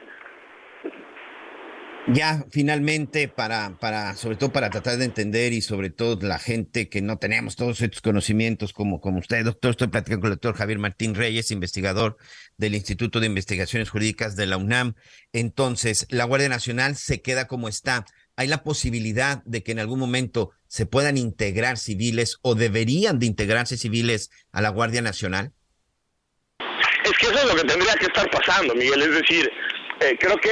[2.07, 6.89] Ya, finalmente, para, para, sobre todo para tratar de entender y sobre todo la gente
[6.89, 10.55] que no tenemos todos estos conocimientos como, como usted, doctor, estoy platicando con el doctor
[10.55, 12.17] Javier Martín Reyes, investigador
[12.59, 14.93] del Instituto de Investigaciones Jurídicas de la UNAM.
[15.33, 18.05] Entonces, la Guardia Nacional se queda como está.
[18.35, 23.25] hay la posibilidad de que en algún momento se puedan integrar civiles o deberían de
[23.25, 25.51] integrarse civiles a la Guardia Nacional?
[27.03, 29.01] Es que eso es lo que tendría que estar pasando, Miguel.
[29.01, 29.51] Es decir,
[30.01, 30.51] eh, creo que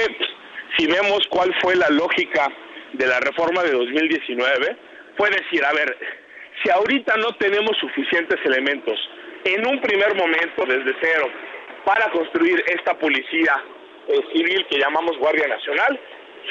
[0.77, 2.49] si vemos cuál fue la lógica
[2.93, 4.77] de la reforma de 2019,
[5.17, 5.95] fue decir, a ver,
[6.63, 8.97] si ahorita no tenemos suficientes elementos
[9.45, 11.27] en un primer momento desde cero
[11.87, 13.63] para construir esta policía
[14.09, 15.97] eh, civil que llamamos Guardia Nacional,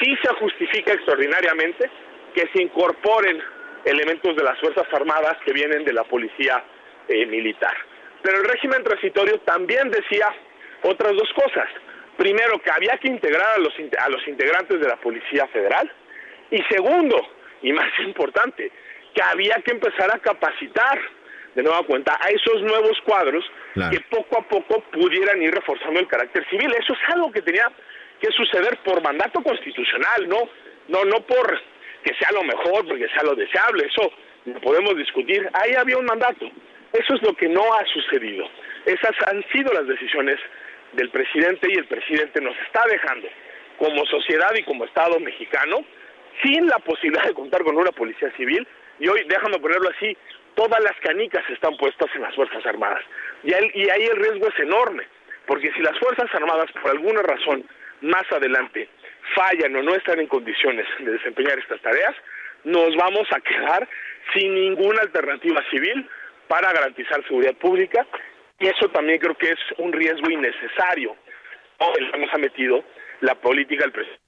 [0.01, 1.87] sí se justifica extraordinariamente
[2.33, 3.39] que se incorporen
[3.85, 6.63] elementos de las Fuerzas Armadas que vienen de la Policía
[7.07, 7.75] eh, Militar.
[8.23, 10.27] Pero el régimen transitorio también decía
[10.81, 11.69] otras dos cosas.
[12.17, 15.91] Primero, que había que integrar a los, a los integrantes de la Policía Federal.
[16.49, 17.15] Y segundo,
[17.61, 18.71] y más importante,
[19.13, 20.99] que había que empezar a capacitar
[21.55, 23.43] de nueva cuenta a esos nuevos cuadros
[23.73, 26.71] que poco a poco pudieran ir reforzando el carácter civil.
[26.79, 27.71] Eso es algo que tenía
[28.19, 30.49] que suceder por mandato constitucional, no,
[30.87, 31.59] no, no por
[32.03, 34.11] que sea lo mejor, porque sea lo deseable, eso
[34.45, 35.47] lo podemos discutir.
[35.53, 36.49] Ahí había un mandato.
[36.93, 38.47] Eso es lo que no ha sucedido.
[38.85, 40.39] Esas han sido las decisiones
[40.93, 43.27] del presidente y el presidente nos está dejando
[43.77, 45.83] como sociedad y como Estado mexicano
[46.41, 48.67] sin la posibilidad de contar con una policía civil
[48.99, 50.15] y hoy, déjame ponerlo así,
[50.57, 53.03] todas las canicas están puestas en las Fuerzas Armadas.
[53.43, 55.03] Y ahí, y ahí el riesgo es enorme,
[55.45, 57.63] porque si las Fuerzas Armadas, por alguna razón,
[58.01, 58.89] más adelante,
[59.35, 62.15] fallan o no están en condiciones de desempeñar estas tareas,
[62.63, 63.87] nos vamos a quedar
[64.33, 66.09] sin ninguna alternativa civil
[66.47, 68.05] para garantizar seguridad pública
[68.59, 71.15] y eso también creo que es un riesgo innecesario.
[72.11, 72.83] que nos ha metido
[73.21, 74.26] la política del presidente.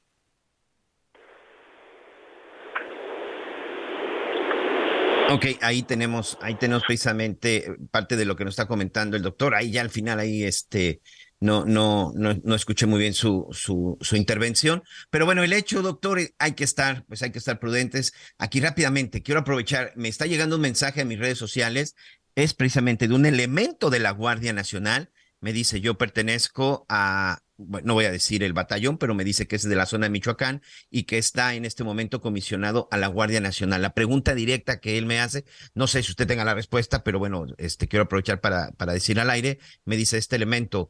[5.32, 9.54] Ok, ahí tenemos, ahí tenemos precisamente parte de lo que nos está comentando el doctor.
[9.54, 11.02] Ahí ya al final, ahí este,
[11.40, 14.82] no, no, no, no escuché muy bien su, su, su intervención.
[15.12, 18.14] Pero bueno, el hecho, doctor, eh, hay que estar, pues hay que estar prudentes.
[18.40, 21.96] Aquí rápidamente, quiero aprovechar, me está llegando un mensaje a mis redes sociales,
[22.36, 25.12] es precisamente de un elemento de la Guardia Nacional.
[25.42, 29.58] Me dice, yo pertenezco a no voy a decir el batallón, pero me dice que
[29.58, 33.08] es de la zona de Michoacán y que está en este momento comisionado a la
[33.08, 33.82] Guardia Nacional.
[33.82, 37.20] La pregunta directa que él me hace, no sé si usted tenga la respuesta, pero
[37.20, 40.90] bueno, este quiero aprovechar para, para decir al aire, me dice este elemento,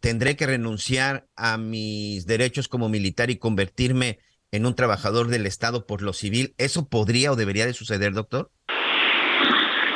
[0.00, 4.20] tendré que renunciar a mis derechos como militar y convertirme
[4.52, 6.54] en un trabajador del Estado por lo civil.
[6.56, 8.52] ¿Eso podría o debería de suceder, doctor?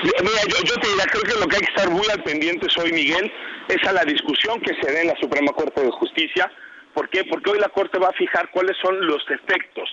[0.02, 2.66] Mira, yo, yo te diría, creo que lo que hay que estar muy al pendiente
[2.82, 3.30] hoy, Miguel,
[3.70, 6.50] es a la discusión que se dé en la Suprema Corte de Justicia.
[6.92, 7.24] ¿Por qué?
[7.24, 9.88] Porque hoy la Corte va a fijar cuáles son los efectos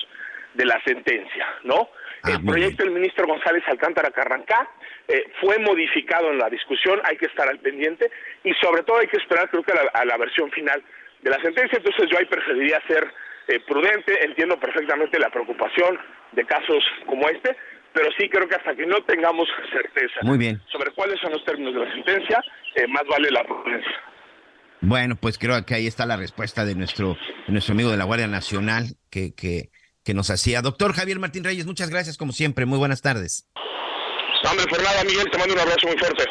[0.53, 1.89] de la sentencia, ¿no?
[2.23, 4.67] Ah, el proyecto del ministro González Alcántara Carrancá
[5.07, 8.09] eh, fue modificado en la discusión, hay que estar al pendiente
[8.43, 10.81] y sobre todo hay que esperar creo que a la, versión final
[11.21, 13.07] de la sentencia, entonces yo ahí preferiría ser
[13.47, 15.99] eh, prudente, entiendo perfectamente la preocupación
[16.31, 17.55] de casos como este,
[17.93, 20.19] pero sí creo que hasta que no tengamos certeza
[20.71, 22.43] sobre cuáles son los términos de la sentencia,
[22.75, 23.91] eh, más vale la prudencia.
[24.81, 27.17] Bueno, pues creo que ahí está la respuesta de nuestro,
[27.47, 29.71] nuestro amigo de la Guardia Nacional que, que,
[30.03, 30.61] que nos hacía.
[30.61, 32.65] Doctor Javier Martín Reyes, muchas gracias como siempre.
[32.65, 33.49] Muy buenas tardes.
[34.49, 36.25] Hombre, por nada, Miguel, te mando un abrazo muy fuerte.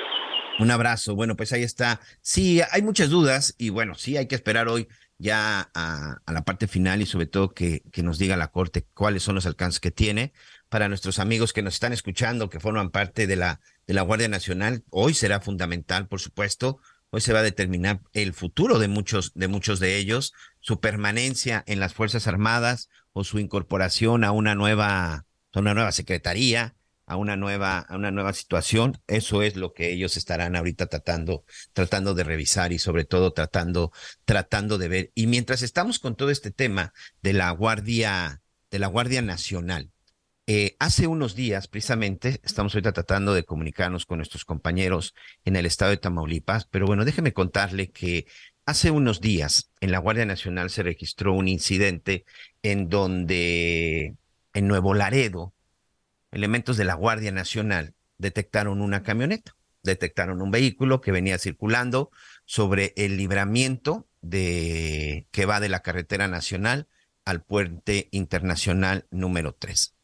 [0.59, 1.15] Un abrazo.
[1.17, 2.01] Bueno, pues ahí está.
[2.23, 4.87] Sí, hay muchas dudas y bueno, sí hay que esperar hoy
[5.19, 8.87] ya a, a la parte final y sobre todo que, que nos diga la Corte
[8.95, 10.33] cuáles son los alcances que tiene
[10.69, 14.29] para nuestros amigos que nos están escuchando, que forman parte de la, de la Guardia
[14.29, 14.85] Nacional.
[14.91, 16.81] Hoy será fundamental, por supuesto.
[17.11, 21.63] Hoy se va a determinar el futuro de muchos, de muchos de ellos, su permanencia
[21.67, 26.75] en las Fuerzas Armadas o su incorporación a una nueva, a una nueva secretaría,
[27.07, 29.01] a una nueva, a una nueva situación.
[29.07, 33.93] Eso es lo que ellos estarán ahorita tratando, tratando de revisar y sobre todo tratando,
[34.25, 35.13] tratando de ver.
[35.15, 36.93] Y mientras estamos con todo este tema
[37.23, 39.93] de la Guardia, de la Guardia Nacional,
[40.49, 45.13] eh, hace unos días, precisamente, estamos ahorita tratando de comunicarnos con nuestros compañeros
[45.45, 48.27] en el estado de Tamaulipas, pero bueno, déjeme contarle que
[48.65, 52.25] hace unos días en la Guardia Nacional se registró un incidente
[52.63, 54.15] en donde
[54.55, 55.53] en Nuevo Laredo,
[56.31, 62.13] elementos de la Guardia Nacional detectaron una camioneta, detectaron un vehículo que venía circulando
[62.45, 66.87] sobre el libramiento de que va de la carretera nacional
[67.25, 69.96] al puente internacional número 3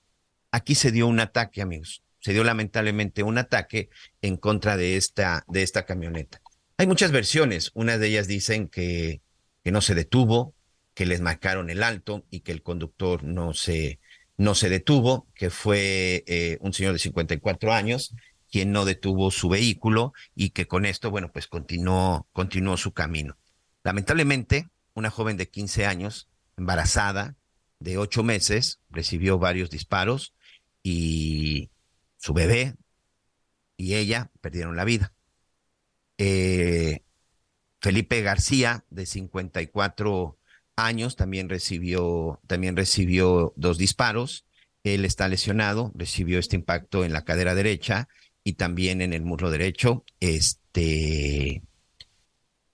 [0.53, 2.05] aquí se dio un ataque, amigos.
[2.20, 6.41] Se dio lamentablemente un ataque en contra de esta, de esta camioneta.
[6.77, 7.73] Hay muchas versiones.
[7.74, 9.23] Una de ellas dicen que,
[9.65, 10.55] que no se detuvo,
[10.95, 13.99] que les marcaron el alto y que el conductor no se,
[14.37, 18.15] no se detuvo, que fue eh, un señor de 54 años
[18.51, 23.39] quien no detuvo su vehículo y que con esto, bueno, pues continuó, continuó su camino.
[23.83, 27.35] Lamentablemente, una joven de 15 años, embarazada,
[27.81, 30.35] de ocho meses recibió varios disparos
[30.83, 31.71] y
[32.17, 32.75] su bebé
[33.77, 35.13] y ella perdieron la vida.
[36.19, 37.03] Eh,
[37.81, 40.39] Felipe García, de 54
[40.77, 44.47] años, también recibió, también recibió dos disparos.
[44.85, 48.09] Él está lesionado, recibió este impacto en la cadera derecha
[48.45, 50.05] y también en el muslo derecho.
[50.21, 51.63] Este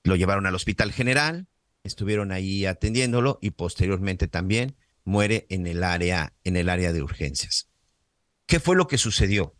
[0.04, 1.46] lo llevaron al Hospital General,
[1.84, 7.67] estuvieron ahí atendiéndolo y posteriormente también muere en el área, en el área de urgencias.
[8.48, 9.54] ¿Qué fue lo que sucedió?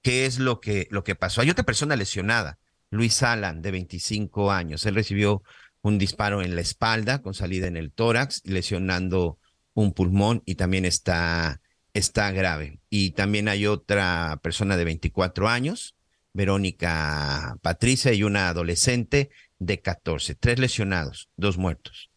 [0.00, 1.42] ¿Qué es lo que, lo que pasó?
[1.42, 4.86] Hay otra persona lesionada, Luis Alan, de 25 años.
[4.86, 5.42] Él recibió
[5.82, 9.38] un disparo en la espalda con salida en el tórax, lesionando
[9.74, 11.60] un pulmón y también está,
[11.92, 12.80] está grave.
[12.88, 15.94] Y también hay otra persona de 24 años,
[16.32, 19.28] Verónica Patricia, y una adolescente
[19.58, 20.36] de 14.
[20.36, 22.10] Tres lesionados, dos muertos.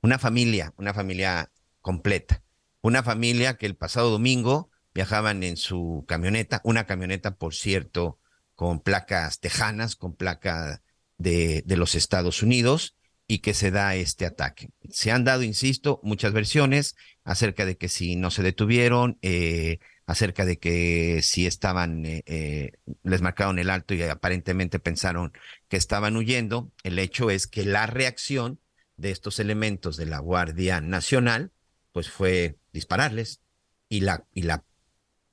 [0.00, 1.50] Una familia, una familia
[1.82, 2.42] completa.
[2.80, 8.18] Una familia que el pasado domingo viajaban en su camioneta, una camioneta, por cierto,
[8.54, 10.82] con placas tejanas, con placa
[11.18, 12.96] de, los Estados Unidos,
[13.26, 14.70] y que se da este ataque.
[14.90, 16.94] Se han dado, insisto, muchas versiones
[17.24, 22.72] acerca de que si no se detuvieron, eh, acerca de que si estaban, eh, eh,
[23.02, 25.32] les marcaron el alto y aparentemente pensaron
[25.68, 26.70] que estaban huyendo.
[26.82, 28.60] El hecho es que la reacción
[28.98, 31.50] de estos elementos de la Guardia Nacional,
[31.92, 33.40] pues fue dispararles.
[33.88, 34.64] Y la, y la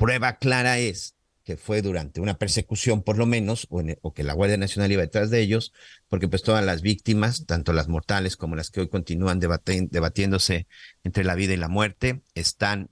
[0.02, 4.58] prueba clara es que fue durante una persecución por lo menos, o, que la Guardia
[4.58, 5.74] Nacional iba detrás de ellos,
[6.08, 10.68] porque pues todas las víctimas, tanto las mortales como las que hoy continúan debatiéndose
[11.04, 12.90] entre la vida y la muerte, están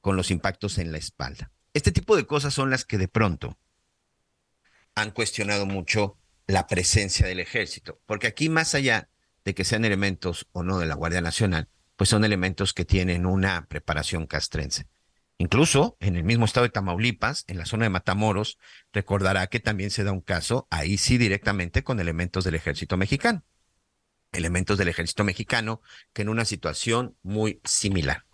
[0.00, 1.50] con los impactos en la espalda.
[1.74, 3.58] Este tipo de cosas son las que de pronto
[4.94, 6.16] han cuestionado mucho
[6.46, 9.08] la presencia del ejército, porque aquí más allá
[9.44, 13.26] de que sean elementos o no de la Guardia Nacional, pues son elementos que tienen
[13.26, 14.86] una preparación castrense.
[15.40, 18.58] Incluso en el mismo estado de Tamaulipas, en la zona de Matamoros,
[18.92, 23.42] recordará que también se da un caso, ahí sí directamente con elementos del ejército mexicano.
[24.32, 25.80] Elementos del ejército mexicano
[26.12, 28.26] que en una situación muy similar,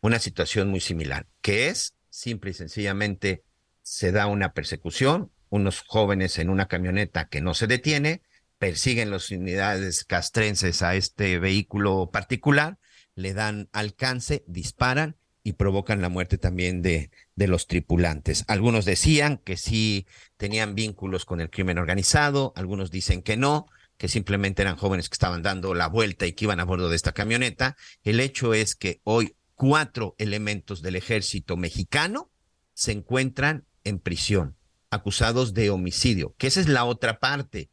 [0.00, 3.44] una situación muy similar, que es simple y sencillamente
[3.82, 8.22] se da una persecución, unos jóvenes en una camioneta que no se detiene,
[8.56, 12.78] persiguen las unidades castrenses a este vehículo particular,
[13.14, 18.44] le dan alcance, disparan y provocan la muerte también de, de los tripulantes.
[18.48, 24.08] Algunos decían que sí tenían vínculos con el crimen organizado, algunos dicen que no, que
[24.08, 27.12] simplemente eran jóvenes que estaban dando la vuelta y que iban a bordo de esta
[27.12, 27.76] camioneta.
[28.02, 32.32] El hecho es que hoy cuatro elementos del ejército mexicano
[32.74, 34.56] se encuentran en prisión,
[34.90, 37.70] acusados de homicidio, que esa es la otra parte.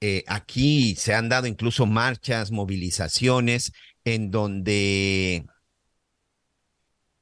[0.00, 3.72] Eh, aquí se han dado incluso marchas, movilizaciones,
[4.06, 5.44] en donde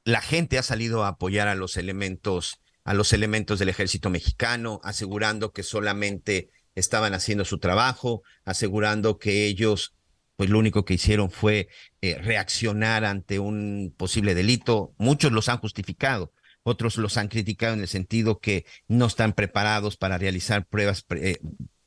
[0.03, 4.79] la gente ha salido a apoyar a los elementos, a los elementos del ejército mexicano,
[4.83, 9.95] asegurando que solamente estaban haciendo su trabajo, asegurando que ellos,
[10.35, 11.67] pues lo único que hicieron fue
[12.01, 14.93] eh, reaccionar ante un posible delito.
[14.97, 19.97] Muchos los han justificado, otros los han criticado en el sentido que no están preparados
[19.97, 21.39] para realizar pruebas, eh,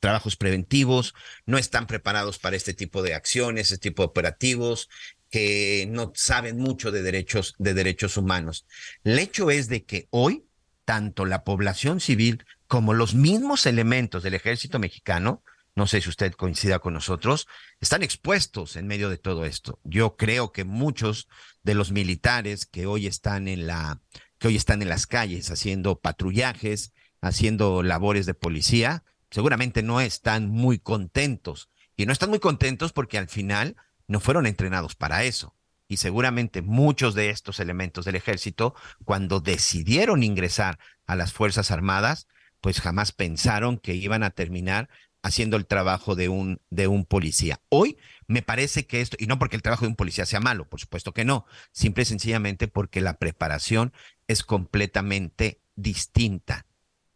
[0.03, 1.13] trabajos preventivos,
[1.45, 4.89] no están preparados para este tipo de acciones, este tipo de operativos,
[5.33, 8.67] que no saben mucho de derechos, de derechos humanos.
[9.03, 10.45] El hecho es de que hoy,
[10.85, 15.41] tanto la población civil como los mismos elementos del ejército mexicano,
[15.73, 17.47] no sé si usted coincida con nosotros,
[17.81, 19.79] están expuestos en medio de todo esto.
[19.83, 21.27] Yo creo que muchos
[21.63, 24.01] de los militares que hoy están en la,
[24.37, 30.47] que hoy están en las calles haciendo patrullajes, haciendo labores de policía, seguramente no están
[30.47, 31.71] muy contentos.
[31.97, 33.75] Y no están muy contentos porque al final
[34.13, 35.55] no fueron entrenados para eso.
[35.87, 38.75] Y seguramente muchos de estos elementos del ejército,
[39.05, 40.77] cuando decidieron ingresar
[41.07, 42.27] a las Fuerzas Armadas,
[42.61, 44.87] pues jamás pensaron que iban a terminar
[45.23, 47.59] haciendo el trabajo de un, de un policía.
[47.69, 50.69] Hoy me parece que esto, y no porque el trabajo de un policía sea malo,
[50.69, 53.93] por supuesto que no, simple y sencillamente porque la preparación
[54.27, 56.67] es completamente distinta.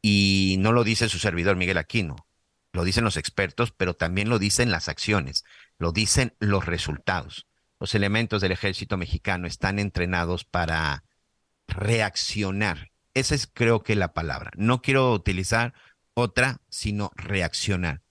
[0.01, 2.27] Y no lo dice su servidor Miguel Aquino,
[2.73, 5.45] lo dicen los expertos, pero también lo dicen las acciones
[5.77, 7.47] lo dicen los resultados.
[7.79, 11.03] Los elementos del ejército mexicano están entrenados para
[11.67, 12.91] reaccionar.
[13.13, 14.51] Esa es creo que la palabra.
[14.55, 15.73] No quiero utilizar
[16.13, 18.01] otra, sino reaccionar.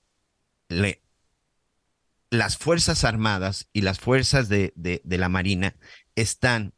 [2.30, 5.76] las Fuerzas Armadas y las Fuerzas de, de, de la Marina
[6.14, 6.74] están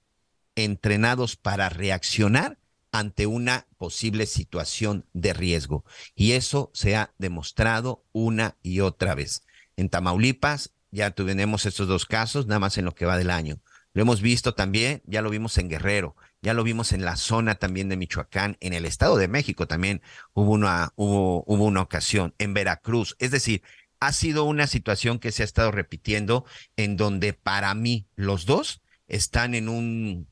[0.55, 2.59] entrenados para reaccionar
[2.93, 5.85] ante una posible situación de riesgo.
[6.15, 9.43] Y eso se ha demostrado una y otra vez.
[9.77, 13.61] En Tamaulipas ya tuvimos estos dos casos, nada más en lo que va del año.
[13.93, 17.57] Lo hemos visto también, ya lo vimos en Guerrero, ya lo vimos en la zona
[17.57, 20.03] también de Michoacán, en el Estado de México también
[20.35, 23.17] hubo una, hubo, hubo una ocasión, en Veracruz.
[23.19, 23.63] Es decir,
[24.01, 26.45] ha sido una situación que se ha estado repitiendo
[26.77, 30.29] en donde para mí los dos están en un,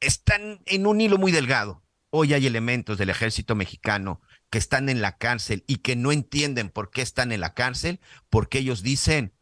[0.00, 1.82] están en un hilo muy delgado.
[2.10, 4.20] Hoy hay elementos del ejército mexicano
[4.50, 8.00] que están en la cárcel y que no entienden por qué están en la cárcel,
[8.30, 9.34] porque ellos dicen,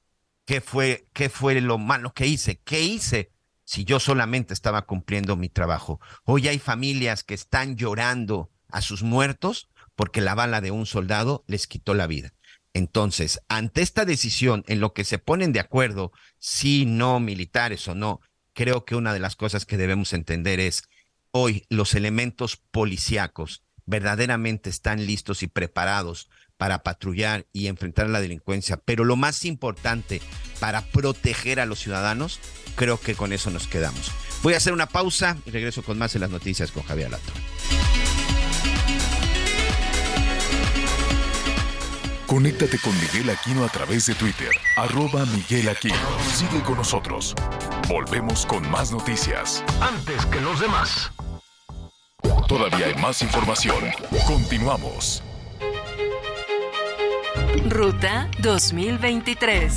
[0.46, 2.60] ¿qué fue, qué fue lo malo que hice?
[2.60, 3.32] ¿Qué hice
[3.64, 6.00] si yo solamente estaba cumpliendo mi trabajo?
[6.24, 11.44] Hoy hay familias que están llorando a sus muertos porque la bala de un soldado
[11.46, 12.32] les quitó la vida.
[12.72, 17.94] Entonces, ante esta decisión en lo que se ponen de acuerdo, si no militares o
[17.94, 18.20] no,
[18.52, 20.88] creo que una de las cosas que debemos entender es
[21.30, 28.76] hoy los elementos policíacos verdaderamente están listos y preparados para patrullar y enfrentar la delincuencia,
[28.76, 30.20] pero lo más importante,
[30.60, 32.40] para proteger a los ciudadanos,
[32.76, 34.12] creo que con eso nos quedamos.
[34.42, 37.32] Voy a hacer una pausa y regreso con más en las noticias con Javier Lato.
[42.26, 45.94] Conéctate con Miguel Aquino a través de Twitter, arroba Miguel Aquino.
[46.34, 47.34] Sigue con nosotros.
[47.88, 49.64] Volvemos con más noticias.
[49.80, 51.12] Antes que los demás.
[52.48, 53.78] Todavía hay más información.
[54.26, 55.22] Continuamos.
[57.76, 59.72] Ruta 2023.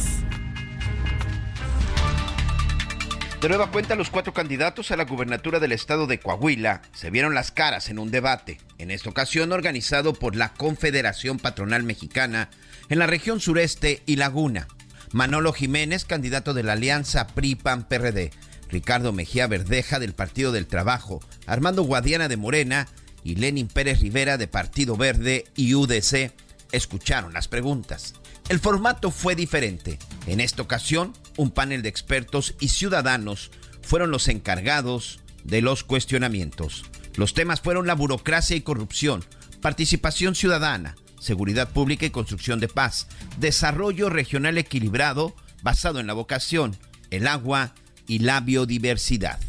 [3.41, 7.33] De nueva cuenta, los cuatro candidatos a la gubernatura del estado de Coahuila se vieron
[7.33, 12.49] las caras en un debate, en esta ocasión organizado por la Confederación Patronal Mexicana
[12.87, 14.69] en la región sureste y Laguna.
[15.11, 18.31] Manolo Jiménez, candidato de la alianza PRI-PAN-PRD,
[18.69, 22.87] Ricardo Mejía Verdeja del Partido del Trabajo, Armando Guadiana de Morena
[23.25, 26.31] y Lenin Pérez Rivera de Partido Verde y UDC
[26.71, 28.13] escucharon las preguntas.
[28.49, 29.99] El formato fue diferente.
[30.25, 33.51] En esta ocasión, un panel de expertos y ciudadanos
[33.81, 36.85] fueron los encargados de los cuestionamientos.
[37.15, 39.23] Los temas fueron la burocracia y corrupción,
[39.61, 46.77] participación ciudadana, seguridad pública y construcción de paz, desarrollo regional equilibrado basado en la vocación,
[47.11, 47.73] el agua
[48.07, 49.39] y la biodiversidad.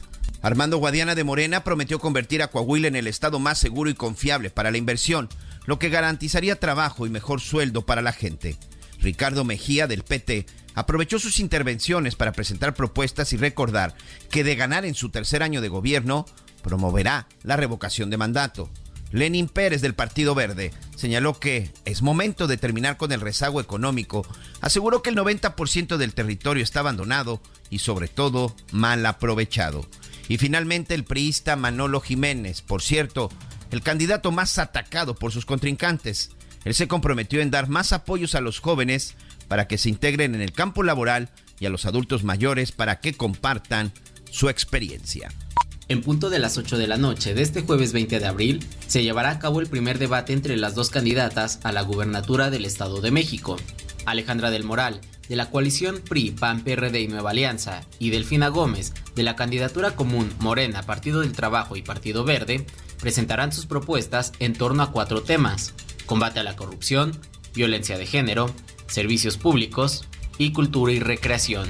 [0.43, 4.51] Armando Guadiana de Morena prometió convertir a Coahuila en el estado más seguro y confiable
[4.51, 5.29] para la inversión,
[5.71, 8.57] lo que garantizaría trabajo y mejor sueldo para la gente.
[8.99, 10.45] Ricardo Mejía del PT
[10.75, 13.95] aprovechó sus intervenciones para presentar propuestas y recordar
[14.33, 16.27] que de ganar en su tercer año de gobierno,
[16.65, 18.69] promoverá la revocación de mandato.
[19.13, 24.27] Lenin Pérez del Partido Verde señaló que es momento de terminar con el rezago económico.
[24.61, 27.41] Aseguró que el 90% del territorio está abandonado
[27.71, 29.87] y sobre todo mal aprovechado.
[30.27, 33.31] Y finalmente el priista Manolo Jiménez, por cierto,
[33.71, 36.31] el candidato más atacado por sus contrincantes.
[36.65, 39.15] Él se comprometió en dar más apoyos a los jóvenes
[39.49, 43.15] para que se integren en el campo laboral y a los adultos mayores para que
[43.15, 43.93] compartan
[44.31, 45.31] su experiencia.
[45.89, 49.03] En punto de las 8 de la noche de este jueves 20 de abril, se
[49.03, 53.01] llevará a cabo el primer debate entre las dos candidatas a la gubernatura del Estado
[53.01, 53.57] de México.
[54.07, 58.93] Alejandra del Moral, de la coalición PRI, PAN, PRD y Nueva Alianza, y Delfina Gómez,
[59.15, 62.67] de la candidatura común Morena, Partido del Trabajo y Partido Verde,
[63.01, 65.75] presentarán sus propuestas en torno a cuatro temas.
[66.07, 67.13] Combate a la corrupción,
[67.55, 68.51] violencia de género,
[68.87, 70.05] servicios públicos
[70.39, 71.69] y cultura y recreación.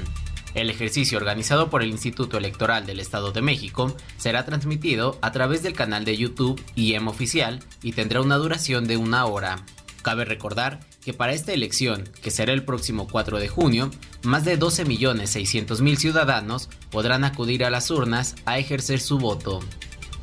[0.53, 5.63] El ejercicio organizado por el Instituto Electoral del Estado de México será transmitido a través
[5.63, 9.63] del canal de YouTube IEM Oficial y tendrá una duración de una hora.
[10.01, 13.91] Cabe recordar que para esta elección, que será el próximo 4 de junio,
[14.23, 19.61] más de 12.600.000 ciudadanos podrán acudir a las urnas a ejercer su voto,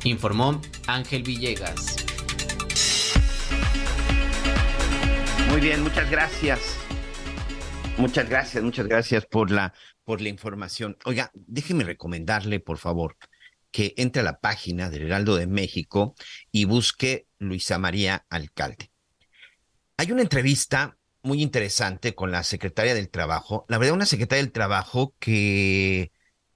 [0.03, 1.97] informó Ángel Villegas.
[5.49, 6.77] Muy bien, muchas gracias.
[7.97, 9.73] Muchas gracias, muchas gracias por la
[10.09, 10.97] por la información.
[11.05, 13.15] Oiga, déjeme recomendarle, por favor,
[13.69, 16.15] que entre a la página del Heraldo de México
[16.51, 18.91] y busque Luisa María Alcalde.
[19.97, 23.65] Hay una entrevista muy interesante con la secretaria del Trabajo.
[23.67, 26.11] La verdad, una secretaria del Trabajo que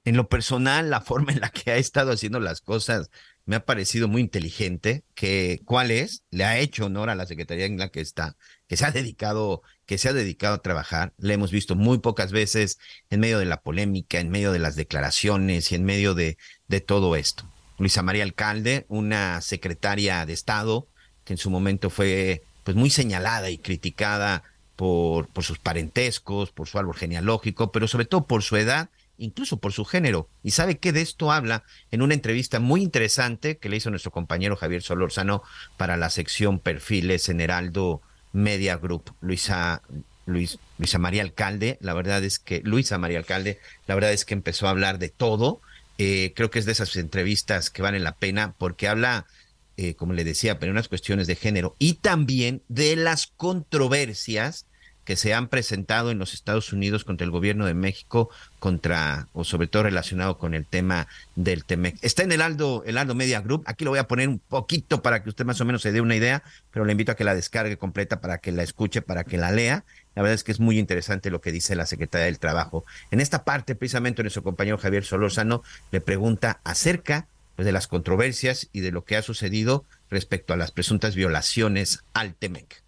[0.06, 3.12] en lo personal, la forma en la que ha estado haciendo las cosas
[3.46, 7.66] me ha parecido muy inteligente, que cuál es, le ha hecho honor a la secretaría
[7.66, 8.38] en la que está,
[8.68, 11.14] que se ha dedicado, que se ha dedicado a trabajar.
[11.18, 12.80] Le hemos visto muy pocas veces
[13.10, 16.38] en medio de la polémica, en medio de las declaraciones y en medio de,
[16.68, 17.50] de todo esto.
[17.78, 20.88] Luisa María Alcalde, una secretaria de Estado
[21.24, 24.44] que en su momento fue pues muy señalada y criticada
[24.76, 29.58] por, por sus parentescos, por su árbol genealógico, pero sobre todo por su edad incluso
[29.58, 30.30] por su género.
[30.44, 34.12] ¿Y sabe qué de esto habla en una entrevista muy interesante que le hizo nuestro
[34.12, 35.44] compañero Javier Solórzano
[35.78, 39.16] para la sección Perfiles en Heraldo Media Group?
[39.22, 39.82] Luisa,
[40.26, 44.34] Luis, Luisa María Alcalde, la verdad es que, Luisa María Alcalde, la verdad es que
[44.34, 45.62] empezó a hablar de todo
[46.00, 49.28] Eh, creo que es de esas entrevistas que valen la pena porque habla,
[49.78, 54.66] eh, como le decía, pero unas cuestiones de género y también de las controversias
[55.06, 59.44] que se han presentado en los Estados Unidos contra el gobierno de México, contra, o
[59.44, 61.98] sobre todo relacionado con el tema del TEMEC.
[62.02, 63.64] Está en el Aldo, el Aldo Media Group.
[63.66, 66.02] Aquí lo voy a poner un poquito para que usted más o menos se dé
[66.02, 69.24] una idea, pero le invito a que la descargue completa para que la escuche, para
[69.24, 69.84] que la lea.
[70.16, 72.86] La verdad es que es muy interesante lo que dice la Secretaría del Trabajo.
[73.12, 78.70] En esta parte, precisamente, nuestro compañero Javier Solórzano le pregunta acerca pues, de las controversias
[78.72, 82.83] y de lo que ha sucedido respecto a las presuntas violaciones al TEMEC.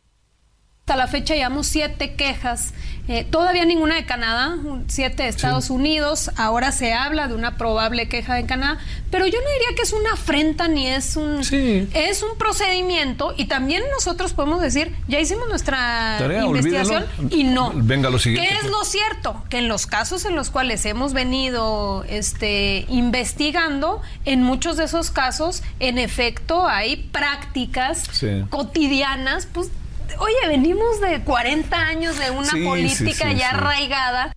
[0.87, 2.71] Hasta la fecha llevamos siete quejas,
[3.07, 4.55] eh, todavía ninguna de Canadá,
[4.85, 8.77] siete de Estados Unidos, ahora se habla de una probable queja de Canadá,
[9.09, 13.45] pero yo no diría que es una afrenta ni es un es un procedimiento y
[13.45, 17.71] también nosotros podemos decir, ya hicimos nuestra investigación y no.
[17.73, 18.47] Venga lo siguiente.
[18.47, 18.71] ¿Qué es pues.
[18.71, 19.43] lo cierto?
[19.49, 25.09] Que en los casos en los cuales hemos venido este investigando, en muchos de esos
[25.09, 28.03] casos, en efecto hay prácticas
[28.51, 29.71] cotidianas, pues
[30.19, 34.35] oye, venimos de 40 años de una política ya arraigada.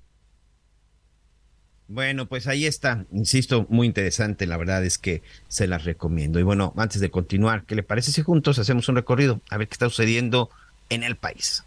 [1.90, 6.38] Bueno, pues ahí está, insisto, muy interesante, la verdad es que se las recomiendo.
[6.38, 9.68] Y bueno, antes de continuar, ¿qué le parece si juntos hacemos un recorrido a ver
[9.68, 10.50] qué está sucediendo
[10.90, 11.64] en el país?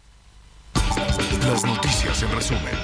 [1.44, 2.74] Las noticias en resumen.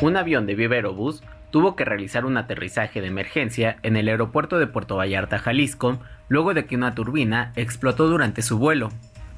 [0.00, 4.58] Un avión de Viva Aerobús tuvo que realizar un aterrizaje de emergencia en el aeropuerto
[4.58, 8.88] de Puerto Vallarta, Jalisco, luego de que una turbina explotó durante su vuelo.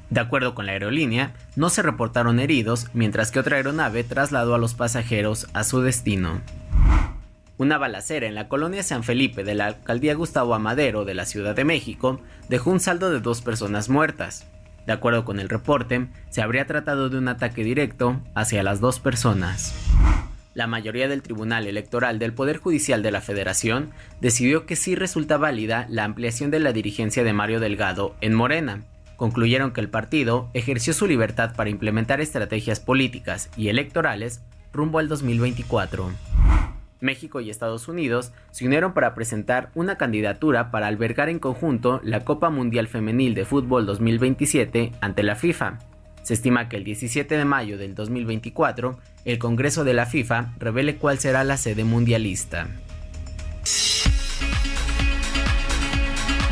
[0.09, 4.59] De acuerdo con la aerolínea, no se reportaron heridos, mientras que otra aeronave trasladó a
[4.59, 6.41] los pasajeros a su destino.
[7.57, 11.55] Una balacera en la colonia San Felipe de la alcaldía Gustavo Amadero de la Ciudad
[11.55, 12.19] de México
[12.49, 14.45] dejó un saldo de dos personas muertas.
[14.85, 18.99] De acuerdo con el reporte, se habría tratado de un ataque directo hacia las dos
[18.99, 19.73] personas.
[20.53, 23.91] La mayoría del Tribunal Electoral del Poder Judicial de la Federación
[24.21, 28.83] decidió que sí resulta válida la ampliación de la dirigencia de Mario Delgado en Morena,
[29.15, 34.41] concluyeron que el partido ejerció su libertad para implementar estrategias políticas y electorales
[34.73, 36.11] rumbo al 2024.
[37.01, 42.25] México y Estados Unidos se unieron para presentar una candidatura para albergar en conjunto la
[42.25, 45.79] Copa Mundial Femenil de Fútbol 2027 ante la FIFA.
[46.23, 50.97] Se estima que el 17 de mayo del 2024 el Congreso de la FIFA revele
[50.97, 52.67] cuál será la sede mundialista.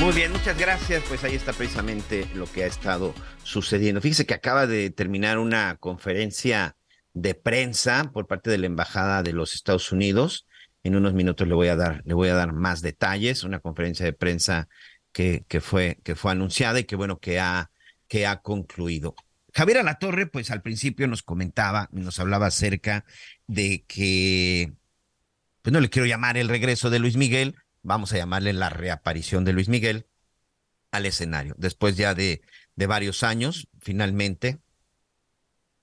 [0.04, 1.02] Muy bien, muchas gracias.
[1.08, 4.02] Pues ahí está precisamente lo que ha estado sucediendo.
[4.02, 6.76] Fíjese que acaba de terminar una conferencia
[7.14, 10.46] de prensa por parte de la Embajada de los Estados Unidos.
[10.84, 13.46] En unos minutos le voy a dar, le voy a dar más detalles.
[13.46, 14.68] Una conferencia de prensa
[15.14, 17.72] que, fue, que fue anunciada y que bueno, que ha,
[18.10, 19.16] que ha concluido.
[19.54, 23.06] Javier Alatorre, pues al principio nos comentaba, nos hablaba acerca
[23.48, 24.74] de que,
[25.62, 29.46] pues no le quiero llamar el regreso de Luis Miguel, vamos a llamarle la reaparición
[29.46, 30.08] de Luis Miguel
[30.92, 31.56] al escenario.
[31.58, 32.42] Después ya de,
[32.76, 34.60] de varios años, finalmente,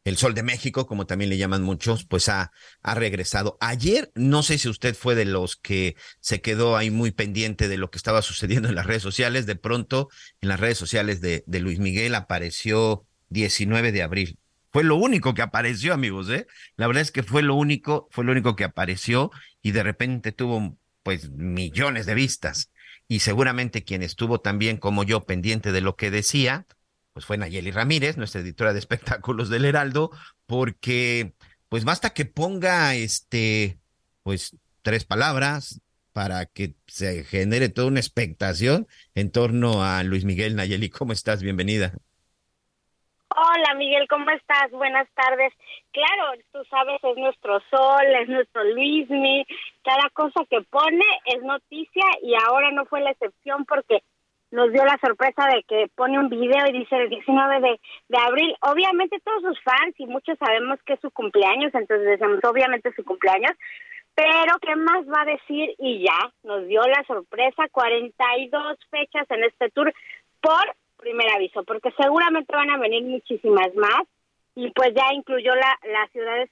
[0.04, 2.52] el Sol de México, como también le llaman muchos, pues ha,
[2.82, 3.58] ha regresado.
[3.60, 7.76] Ayer, no sé si usted fue de los que se quedó ahí muy pendiente de
[7.76, 9.44] lo que estaba sucediendo en las redes sociales.
[9.44, 10.08] De pronto,
[10.40, 14.38] en las redes sociales de, de Luis Miguel apareció 19 de abril.
[14.72, 16.46] Fue lo único que apareció, amigos, ¿eh?
[16.76, 19.30] La verdad es que fue lo único, fue lo único que apareció
[19.62, 22.70] y de repente tuvo pues millones de vistas.
[23.08, 26.66] Y seguramente quien estuvo también como yo pendiente de lo que decía,
[27.12, 30.10] pues fue Nayeli Ramírez, nuestra editora de espectáculos del Heraldo,
[30.46, 31.34] porque
[31.68, 33.78] pues basta que ponga este,
[34.22, 35.80] pues tres palabras
[36.12, 40.90] para que se genere toda una expectación en torno a Luis Miguel Nayeli.
[40.90, 41.42] ¿Cómo estás?
[41.42, 41.94] Bienvenida.
[43.36, 44.72] Hola Miguel, ¿cómo estás?
[44.72, 45.52] Buenas tardes.
[45.92, 49.46] Claro, tú sabes, es nuestro sol, es nuestro Luismi,
[49.84, 54.02] cada cosa que pone es noticia y ahora no fue la excepción porque
[54.50, 57.60] nos dio la sorpresa de que pone un video y dice el 19
[58.08, 58.56] de, abril.
[58.62, 63.04] Obviamente todos sus fans y muchos sabemos que es su cumpleaños, entonces decimos obviamente su
[63.04, 63.52] cumpleaños,
[64.16, 65.72] pero ¿qué más va a decir?
[65.78, 69.94] Y ya nos dio la sorpresa, 42 fechas en este tour
[70.40, 74.02] por primer aviso, porque seguramente van a venir muchísimas más
[74.54, 76.50] y pues ya incluyó la, las ciudades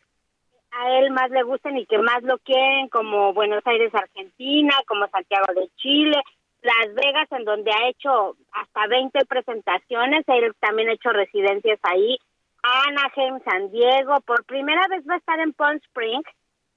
[0.70, 5.08] a él más le gustan y que más lo quieren, como Buenos Aires, Argentina, como
[5.08, 6.20] Santiago de Chile,
[6.62, 12.18] Las Vegas, en donde ha hecho hasta 20 presentaciones, él también ha hecho residencias ahí,
[12.62, 16.26] Anaheim, San Diego, por primera vez va a estar en Palm Springs,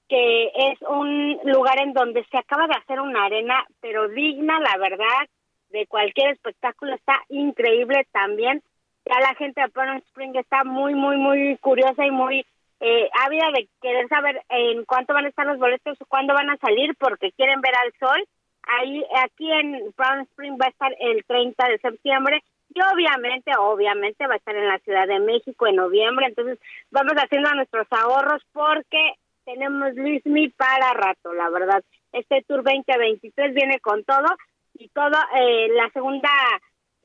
[0.07, 4.77] que es un lugar en donde se acaba de hacer una arena, pero digna, la
[4.77, 5.27] verdad,
[5.72, 8.61] de cualquier espectáculo, está increíble también.
[9.06, 12.45] Ya la gente de Palm Springs está muy, muy, muy curiosa y muy
[12.80, 16.57] eh, ávida de querer saber en cuánto van a estar los boletos cuándo van a
[16.57, 18.27] salir porque quieren ver al sol.
[18.64, 22.43] Ahí, aquí en Brown Spring va a estar el 30 de septiembre
[22.73, 26.27] y obviamente, obviamente va a estar en la Ciudad de México en noviembre.
[26.27, 29.14] Entonces vamos haciendo nuestros ahorros porque
[29.45, 31.84] tenemos Luismi para rato, la verdad.
[32.14, 34.27] Este Tour 2023 viene con todo
[34.73, 36.30] y todo, eh, la segunda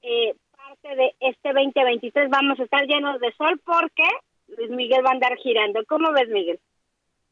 [0.02, 4.04] eh, parte de este 2023 vamos a estar llenos de sol porque
[4.56, 5.84] Luis Miguel va a andar girando.
[5.86, 6.60] ¿Cómo ves, Miguel?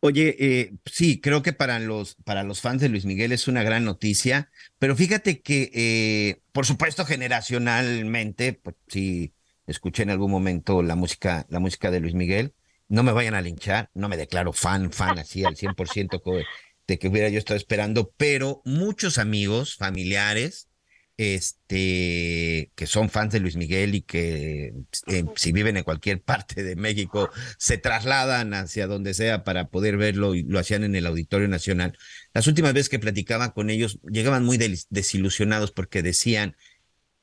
[0.06, 3.62] Oye, eh, sí, creo que para los, para los fans de Luis Miguel es una
[3.62, 9.32] gran noticia, pero fíjate que, eh, por supuesto, generacionalmente, pues sí,
[9.66, 12.52] escuché en algún momento la música, la música de Luis Miguel,
[12.88, 16.44] no me vayan a linchar, no me declaro fan, fan así al 100%
[16.86, 20.68] de que hubiera yo estado esperando, pero muchos amigos, familiares,
[21.16, 24.74] este, que son fans de Luis Miguel y que
[25.06, 29.96] eh, si viven en cualquier parte de México se trasladan hacia donde sea para poder
[29.96, 31.96] verlo y lo hacían en el Auditorio Nacional.
[32.32, 34.58] Las últimas veces que platicaban con ellos llegaban muy
[34.90, 36.56] desilusionados porque decían,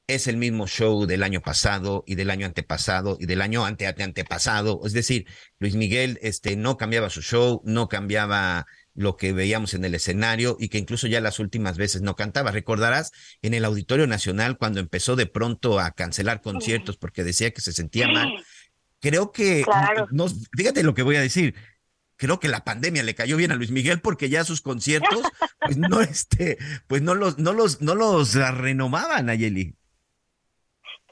[0.07, 3.88] es el mismo show del año pasado y del año antepasado y del año ante,
[3.88, 4.81] antepasado.
[4.85, 5.25] Es decir,
[5.59, 8.65] Luis Miguel este, no cambiaba su show, no cambiaba
[9.02, 12.52] lo que veíamos en el escenario y que incluso ya las últimas veces no cantaba.
[12.52, 13.11] Recordarás
[13.41, 17.73] en el Auditorio Nacional cuando empezó de pronto a cancelar conciertos porque decía que se
[17.73, 18.32] sentía mal.
[18.99, 19.65] Creo que,
[20.11, 21.56] no, fíjate lo que voy a decir,
[22.15, 25.23] creo que la pandemia le cayó bien a Luis Miguel porque ya sus conciertos,
[25.60, 26.57] pues no, este,
[26.88, 29.76] pues no los, no los, no los renovaban, Ayeli.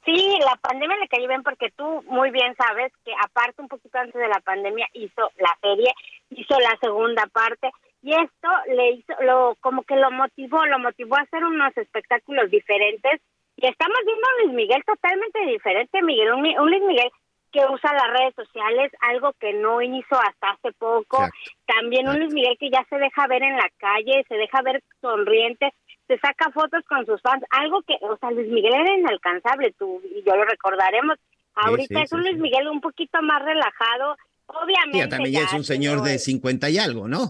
[0.06, 3.98] Sí, la pandemia le cayó bien porque tú muy bien sabes que aparte un poquito
[3.98, 5.92] antes de la pandemia hizo la serie,
[6.30, 11.18] hizo la segunda parte y esto le hizo, lo como que lo motivó, lo motivó
[11.18, 13.22] a hacer unos espectáculos diferentes.
[13.58, 17.12] Y estamos viendo a Luis Miguel totalmente diferente, Miguel, un, Luis Miguel
[17.52, 21.26] que usa las redes sociales, algo que no hizo hasta hace poco,
[21.66, 24.82] también un Luis Miguel que ya se deja ver en la calle, se deja ver
[25.02, 25.74] sonriente,
[26.08, 30.00] se saca fotos con sus fans, algo que, o sea, Luis Miguel era inalcanzable, tú
[30.06, 31.18] y yo lo recordaremos.
[31.56, 34.16] Ahorita es un Luis Miguel un poquito más relajado,
[34.50, 35.04] obviamente.
[35.04, 37.30] Sí, también ya, es un señor de 50 y algo, ¿no?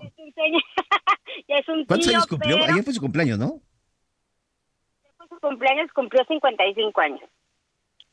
[1.47, 2.57] Es un ¿Cuántos años cumplió?
[2.63, 3.61] Ayer fue su cumpleaños, ¿no?
[5.17, 7.21] Fue su cumpleaños, cumplió 55 años.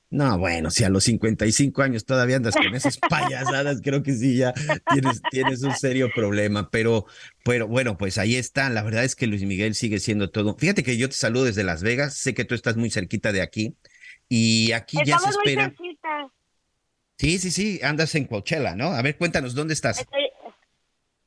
[0.09, 4.37] No, bueno, si a los 55 años todavía andas con esas payasadas, creo que sí,
[4.37, 4.55] ya
[4.93, 6.71] tienes, tienes un serio problema.
[6.71, 7.07] Pero,
[7.45, 8.71] pero bueno, pues ahí está.
[8.71, 10.57] La verdad es que Luis Miguel sigue siendo todo.
[10.57, 12.17] Fíjate que yo te saludo desde Las Vegas.
[12.17, 13.77] Sé que tú estás muy cerquita de aquí.
[14.29, 15.75] Y aquí ya se espera.
[17.17, 18.89] Sí, sí, sí, andas en Coachella, ¿no?
[18.93, 20.07] A ver, cuéntanos, ¿dónde estás?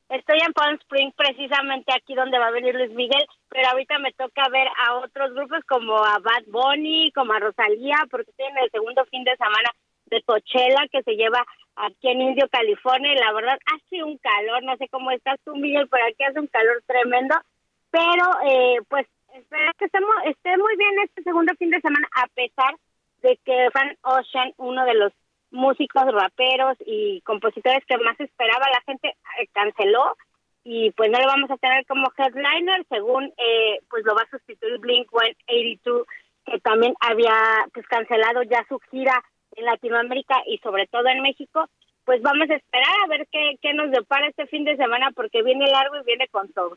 [0.08, 4.12] Estoy en Palm Spring, precisamente aquí donde va a venir Luis Miguel, pero ahorita me
[4.12, 8.58] toca ver a otros grupos como a Bad Bunny, como a Rosalía, porque estoy en
[8.58, 9.70] el segundo fin de semana
[10.06, 11.44] de Coachella que se lleva
[11.76, 15.56] aquí en Indio, California, y la verdad hace un calor, no sé cómo estás tú,
[15.56, 17.34] Miguel, pero aquí hace un calor tremendo,
[17.90, 22.26] pero eh, pues espero que estemos, esté muy bien este segundo fin de semana, a
[22.28, 22.74] pesar
[23.22, 25.12] de que Van Ocean, uno de los
[25.50, 30.16] músicos, raperos y compositores que más esperaba la gente eh, canceló
[30.64, 34.30] y pues no lo vamos a tener como headliner según eh, pues lo va a
[34.30, 36.06] sustituir Blink 182
[36.44, 37.34] que también había
[37.72, 39.22] pues cancelado ya su gira
[39.56, 41.66] en Latinoamérica y sobre todo en México
[42.04, 45.42] pues vamos a esperar a ver qué, qué nos depara este fin de semana porque
[45.42, 46.76] viene largo y viene con todo.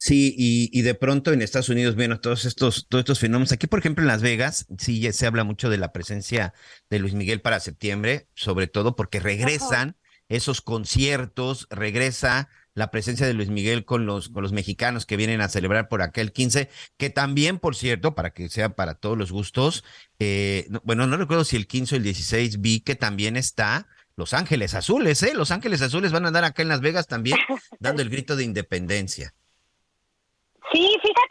[0.00, 3.50] Sí, y, de pronto en Estados Unidos, bueno, todos estos, todos estos fenómenos.
[3.50, 6.54] Aquí, por ejemplo, en Las Vegas, sí se habla mucho de la presencia
[6.88, 9.96] de Luis Miguel para septiembre, sobre todo porque regresan
[10.28, 15.40] esos conciertos, regresa la presencia de Luis Miguel con los, con los mexicanos que vienen
[15.40, 19.32] a celebrar por aquel 15, que también, por cierto, para que sea para todos los
[19.32, 19.82] gustos,
[20.20, 24.32] eh, bueno, no recuerdo si el 15 o el 16 vi que también está Los
[24.32, 25.34] Ángeles Azules, ¿eh?
[25.34, 27.38] Los Ángeles Azules van a andar acá en Las Vegas también
[27.80, 29.34] dando el grito de independencia.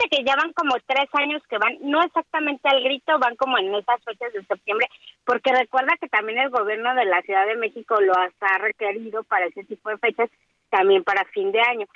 [0.10, 3.74] Que ya van como tres años que van, no exactamente al grito, van como en
[3.76, 4.88] esas fechas de septiembre,
[5.26, 9.48] porque recuerda que también el gobierno de la Ciudad de México lo ha requerido para
[9.48, 10.30] ese tipo de fechas,
[10.70, 11.88] también para fin de año.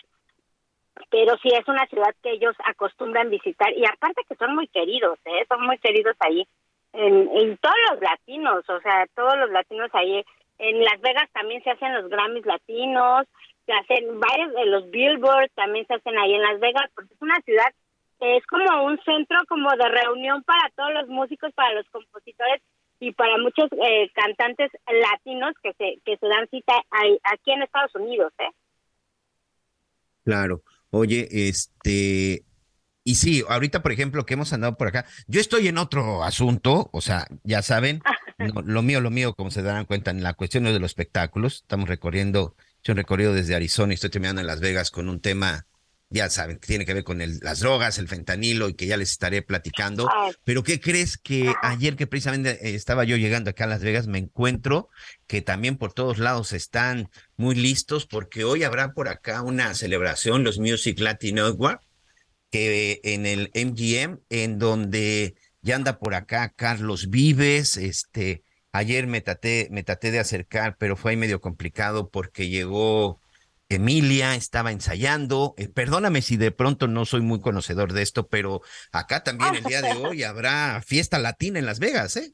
[1.10, 5.18] Pero sí es una ciudad que ellos acostumbran visitar y aparte que son muy queridos,
[5.26, 5.46] ¿eh?
[5.48, 6.46] son muy queridos ahí
[6.94, 10.24] en, en todos los latinos, o sea, todos los latinos ahí.
[10.60, 13.26] En Las Vegas también se hacen los Grammys latinos,
[13.66, 17.22] se hacen varios de los Billboard, también se hacen ahí en Las Vegas, porque es
[17.22, 17.74] una ciudad
[18.22, 22.62] es como un centro como de reunión para todos los músicos, para los compositores
[23.00, 26.74] y para muchos eh, cantantes latinos que se que se dan cita
[27.24, 28.52] aquí en Estados Unidos, ¿eh?
[30.24, 30.62] Claro.
[30.92, 32.44] Oye, este,
[33.04, 36.90] y sí, ahorita, por ejemplo, que hemos andado por acá, yo estoy en otro asunto,
[36.94, 38.02] o sea, ya saben,
[38.66, 41.90] lo mío, lo mío, como se darán cuenta, en la cuestión de los espectáculos, estamos
[41.90, 45.66] recorriendo, hecho un recorrido desde Arizona y estoy terminando en Las Vegas con un tema
[46.12, 49.12] ya saben, que tiene que ver con las drogas, el fentanilo y que ya les
[49.12, 50.10] estaré platicando.
[50.44, 54.08] Pero ¿qué crees que ayer que precisamente eh, estaba yo llegando acá a Las Vegas
[54.08, 54.90] me encuentro
[55.26, 60.44] que también por todos lados están muy listos porque hoy habrá por acá una celebración,
[60.44, 61.80] los Music Latin Award,
[62.52, 68.44] que en el MGM, en donde ya anda por acá Carlos Vives, este,
[68.74, 73.21] ayer me traté, me traté de acercar, pero fue ahí medio complicado porque llegó
[73.76, 75.54] Emilia estaba ensayando.
[75.58, 78.62] Eh, perdóname si de pronto no soy muy conocedor de esto, pero
[78.92, 82.34] acá también el día de hoy habrá fiesta latina en Las Vegas, ¿eh?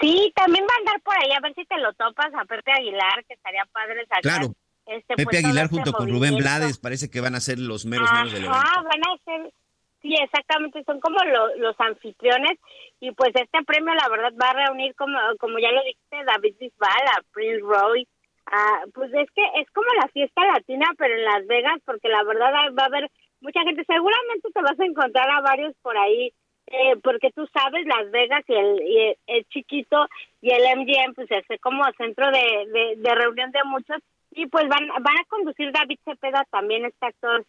[0.00, 2.72] Sí, también va a andar por ahí, a ver si te lo topas a Pepe
[2.72, 4.22] Aguilar, que estaría padre sacar.
[4.22, 4.52] Claro.
[4.86, 8.10] Este, Pepe pues, Aguilar junto con Rubén Blades parece que van a ser los meros
[8.12, 8.60] meros del evento.
[8.62, 9.52] Ah, van a ser,
[10.00, 11.18] sí, exactamente, son como
[11.58, 12.58] los anfitriones
[13.00, 16.54] y pues este premio la verdad va a reunir como como ya lo dijiste David
[16.60, 18.06] Bisbal, a Prince Roy,
[18.46, 22.22] Ah, pues es que es como la fiesta latina, pero en Las Vegas, porque la
[22.22, 23.10] verdad va a haber
[23.40, 23.84] mucha gente.
[23.84, 26.32] Seguramente te vas a encontrar a varios por ahí,
[26.68, 30.06] eh, porque tú sabes, Las Vegas y el, chiquito
[30.40, 33.98] y el MGM, pues es como centro de, de, reunión de muchos.
[34.30, 37.44] Y pues van, van a conducir David Cepeda, también este actor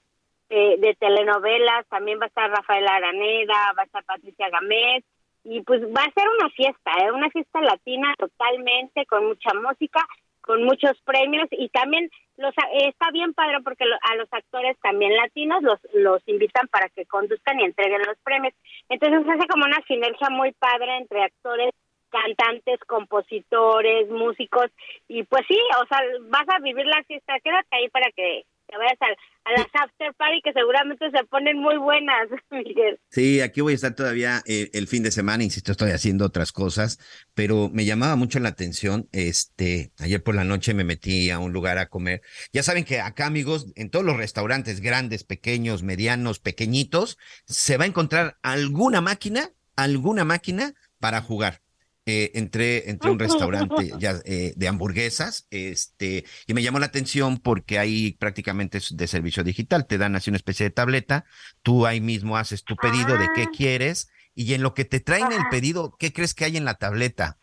[0.50, 5.04] eh, de telenovelas, también va a estar Rafael Araneda, va a estar Patricia Gámez.
[5.44, 7.12] Y pues va a ser una fiesta, ¿eh?
[7.12, 10.06] una fiesta latina totalmente, con mucha música
[10.48, 12.54] con muchos premios y también los
[12.88, 17.60] está bien padre porque a los actores también latinos los los invitan para que conduzcan
[17.60, 18.54] y entreguen los premios.
[18.90, 21.72] Entonces hace como una sinergia muy padre entre actores,
[22.10, 24.72] cantantes, compositores, músicos
[25.10, 26.00] y pues sí, o sea,
[26.30, 30.42] vas a vivir la fiesta, quédate ahí para que te vayas a, las after party
[30.44, 33.00] que seguramente se ponen muy buenas, Miguel.
[33.10, 36.52] Sí, aquí voy a estar todavía eh, el fin de semana, insisto, estoy haciendo otras
[36.52, 37.00] cosas,
[37.34, 41.54] pero me llamaba mucho la atención, este, ayer por la noche me metí a un
[41.54, 42.22] lugar a comer.
[42.52, 47.86] Ya saben que acá, amigos, en todos los restaurantes grandes, pequeños, medianos, pequeñitos, se va
[47.86, 51.62] a encontrar alguna máquina, alguna máquina para jugar.
[52.10, 56.86] Eh, entré, entré a un restaurante ya, eh, de hamburguesas este, y me llamó la
[56.86, 59.88] atención porque ahí prácticamente es de servicio digital.
[59.88, 61.26] Te dan así una especie de tableta,
[61.64, 63.52] tú ahí mismo haces tu pedido de qué ah.
[63.54, 66.76] quieres y en lo que te traen el pedido, ¿qué crees que hay en la
[66.76, 67.40] tableta?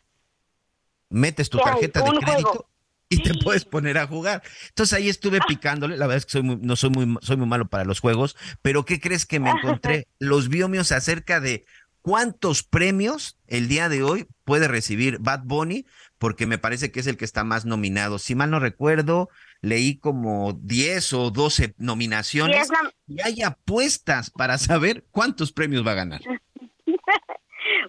[1.10, 2.70] Metes tu tarjeta de crédito
[3.10, 4.42] y te puedes poner a jugar.
[4.68, 7.46] Entonces ahí estuve picándole, la verdad es que soy muy, no soy muy, soy muy
[7.46, 10.08] malo para los juegos, pero ¿qué crees que me encontré?
[10.18, 11.66] Los biomios acerca de
[12.04, 15.86] ¿Cuántos premios el día de hoy puede recibir Bad Bunny?
[16.18, 18.18] Porque me parece que es el que está más nominado.
[18.18, 19.30] Si mal no recuerdo,
[19.62, 22.70] leí como 10 o 12 nominaciones
[23.06, 26.20] y hay apuestas para saber cuántos premios va a ganar.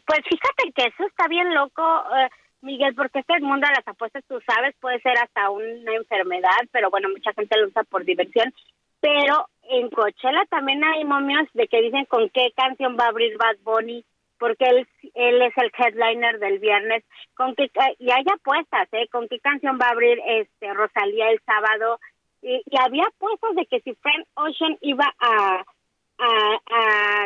[0.08, 1.82] Pues fíjate que eso está bien loco,
[2.16, 2.30] eh,
[2.62, 6.90] Miguel, porque este mundo de las apuestas, tú sabes, puede ser hasta una enfermedad, pero
[6.90, 8.54] bueno, mucha gente lo usa por diversión.
[9.02, 13.38] Pero en Coachella también hay momios de que dicen con qué canción va a abrir
[13.38, 14.06] Bad Bunny,
[14.38, 17.04] porque él, él es el headliner del viernes,
[17.36, 19.08] con qué, y hay apuestas, ¿eh?
[19.12, 22.00] Con qué canción va a abrir este Rosalía el sábado,
[22.46, 25.66] y, había apuestas de que si Frank Ocean iba a,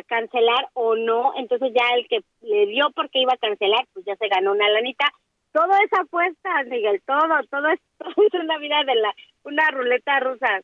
[0.07, 4.15] cancelar o no, entonces ya el que le dio porque iba a cancelar, pues ya
[4.15, 5.05] se ganó una lanita.
[5.51, 9.13] Todo es apuesta, Miguel, todo, todo es, todo es una vida de la,
[9.43, 10.61] una ruleta rusa.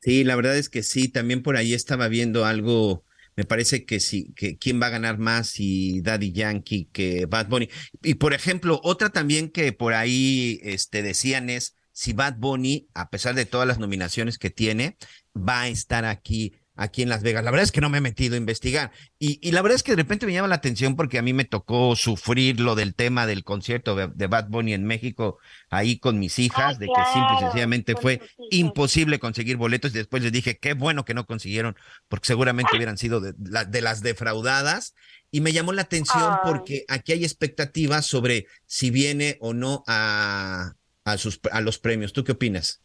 [0.00, 3.04] Sí, la verdad es que sí, también por ahí estaba viendo algo,
[3.36, 7.48] me parece que sí, que quién va a ganar más si Daddy Yankee que Bad
[7.48, 7.68] Bunny.
[8.02, 13.10] Y por ejemplo, otra también que por ahí este, decían es si Bad Bunny, a
[13.10, 14.96] pesar de todas las nominaciones que tiene,
[15.36, 17.44] va a estar aquí aquí en Las Vegas.
[17.44, 18.92] La verdad es que no me he metido a investigar.
[19.18, 21.32] Y, y, la verdad es que de repente me llama la atención porque a mí
[21.32, 25.38] me tocó sufrir lo del tema del concierto de, Bad Bunny en México
[25.70, 29.90] ahí con mis hijas, de que simple y sencillamente fue imposible conseguir boletos.
[29.90, 31.76] Y después les dije, qué bueno que no consiguieron,
[32.06, 34.94] porque seguramente hubieran sido de, de las defraudadas.
[35.30, 40.74] Y me llamó la atención porque aquí hay expectativas sobre si viene o no a,
[41.04, 42.12] a, sus, a los premios.
[42.12, 42.82] ¿Tú qué opinas?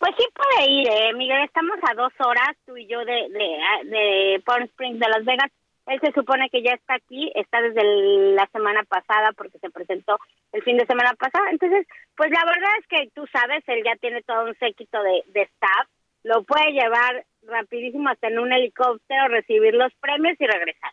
[0.00, 1.44] Pues sí puede ir, eh, Miguel.
[1.44, 5.52] Estamos a dos horas, tú y yo, de, de, de Palm Springs, de Las Vegas.
[5.88, 7.84] Él se supone que ya está aquí, está desde
[8.32, 10.18] la semana pasada porque se presentó
[10.52, 11.44] el fin de semana pasado.
[11.50, 11.86] Entonces,
[12.16, 15.42] pues la verdad es que tú sabes, él ya tiene todo un séquito de, de
[15.42, 15.86] staff.
[16.22, 20.92] Lo puede llevar rapidísimo hasta en un helicóptero, recibir los premios y regresar.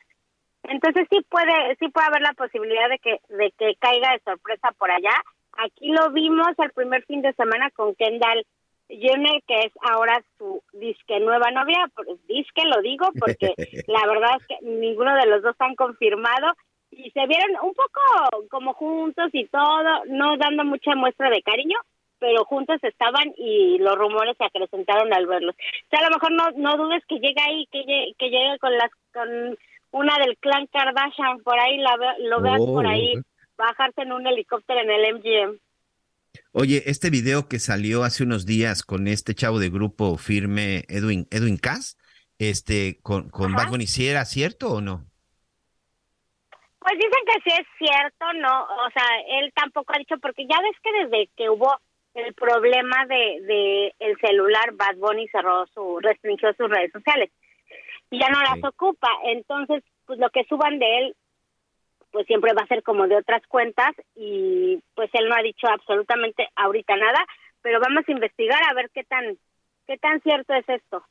[0.64, 4.74] Entonces sí puede, sí puede haber la posibilidad de que, de que caiga de sorpresa
[4.78, 5.16] por allá.
[5.54, 8.46] Aquí lo vimos el primer fin de semana con Kendall
[8.90, 11.90] Jenner, que es ahora su disque nueva novia,
[12.28, 13.54] disque lo digo porque
[13.88, 16.54] la verdad es que ninguno de los dos han confirmado.
[16.92, 18.02] y se vieron un poco
[18.50, 21.78] como juntos y todo, no dando mucha muestra de cariño,
[22.20, 25.54] pero juntos estaban y los rumores se acrecentaron al verlos.
[25.56, 28.58] O sea, a lo mejor no, no dudes que llegue ahí, que llegue, que llegue
[28.60, 29.58] con las con
[29.92, 32.90] una del clan Kardashian por ahí, la, lo veas por Oh.
[32.90, 33.14] ahí,
[33.58, 35.60] bajarse en un helicóptero en el MGM.
[36.54, 41.28] Oye, este video que salió hace unos días con este chavo de grupo firme, Edwin,
[41.30, 41.98] Edwin Cass,
[42.40, 45.06] este, con, con Bad Bunny, ¿sí era cierto o no?
[46.80, 50.58] Pues dicen que sí es cierto, no, o sea, él tampoco ha dicho, porque ya
[50.62, 51.76] ves que desde que hubo
[52.14, 57.30] el problema de, de el celular, Bad Bunny cerró su, restringió sus redes sociales
[58.10, 61.16] y ya no las ocupa, entonces, pues lo que suban de él,
[62.12, 65.68] pues siempre va a ser como de otras cuentas y pues él no ha dicho
[65.68, 67.26] absolutamente ahorita nada,
[67.62, 69.38] pero vamos a investigar a ver qué tan,
[69.86, 71.04] qué tan cierto es esto.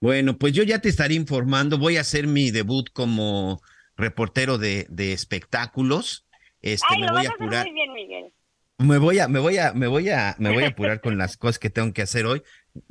[0.00, 1.78] Bueno, pues yo ya te estaré informando.
[1.78, 3.60] Voy a hacer mi debut como
[3.96, 6.26] reportero de, de espectáculos.
[6.60, 7.66] Este, Ay, me lo voy vas a apurar.
[7.66, 8.32] muy bien, Miguel.
[8.78, 11.36] Me voy a, me voy a, me voy a, me voy a apurar con las
[11.36, 12.42] cosas que tengo que hacer hoy.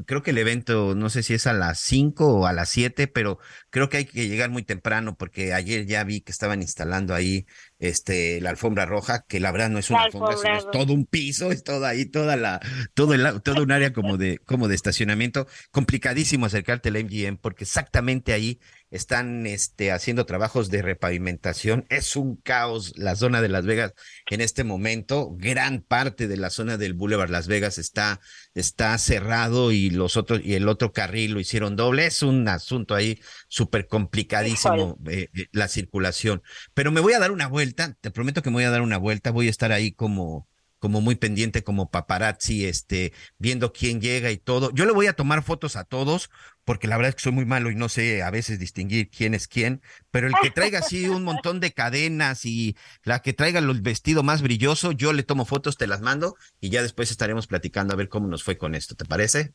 [0.05, 3.07] Creo que el evento, no sé si es a las 5 o a las 7,
[3.07, 3.39] pero
[3.71, 7.47] creo que hay que llegar muy temprano porque ayer ya vi que estaban instalando ahí
[7.79, 11.05] este la alfombra roja, que la verdad no es una alfombra, sino es todo un
[11.05, 12.59] piso, es toda ahí, toda la,
[12.93, 15.47] todo el, todo un área como de, como de estacionamiento.
[15.71, 18.59] Complicadísimo acercarte al MGM porque exactamente ahí
[18.91, 21.85] están este, haciendo trabajos de repavimentación.
[21.89, 23.93] Es un caos la zona de Las Vegas
[24.29, 25.31] en este momento.
[25.37, 28.19] Gran parte de la zona del Boulevard Las Vegas está,
[28.53, 32.05] está cerrado y los otros, y el otro carril lo hicieron doble.
[32.05, 36.43] Es un asunto ahí súper complicadísimo eh, eh, la circulación.
[36.73, 38.97] Pero me voy a dar una vuelta, te prometo que me voy a dar una
[38.97, 40.49] vuelta, voy a estar ahí como
[40.81, 44.71] como muy pendiente como paparazzi, este, viendo quién llega y todo.
[44.73, 46.31] Yo le voy a tomar fotos a todos,
[46.63, 49.33] porque la verdad es que soy muy malo y no sé a veces distinguir quién
[49.33, 49.81] es quién,
[50.11, 54.23] pero el que traiga así un montón de cadenas y la que traiga el vestido
[54.23, 57.97] más brilloso, yo le tomo fotos, te las mando y ya después estaremos platicando a
[57.97, 59.53] ver cómo nos fue con esto, ¿te parece?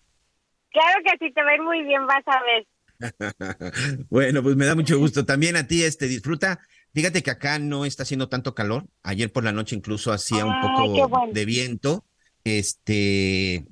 [0.71, 2.67] Claro que sí, te ir muy bien, vas a ver.
[4.11, 5.25] bueno, pues me da mucho gusto.
[5.25, 6.61] También a ti, este, disfruta.
[6.93, 8.87] Fíjate que acá no está haciendo tanto calor.
[9.03, 11.33] Ayer por la noche incluso hacía un Ay, poco bueno.
[11.33, 12.05] de viento.
[12.45, 13.67] Este,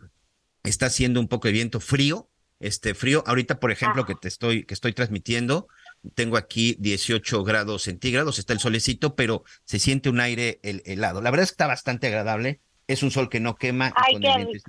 [0.62, 2.28] está haciendo un poco de viento frío.
[2.65, 3.23] Este frío.
[3.27, 5.69] Ahorita, por ejemplo, que te estoy, que estoy transmitiendo,
[6.15, 8.39] tengo aquí 18 grados centígrados.
[8.39, 11.20] Está el solecito, pero se siente un aire hel- helado.
[11.20, 12.61] La verdad es que está bastante agradable.
[12.86, 13.93] Es un sol que no quema.
[13.95, 14.62] Ay, con el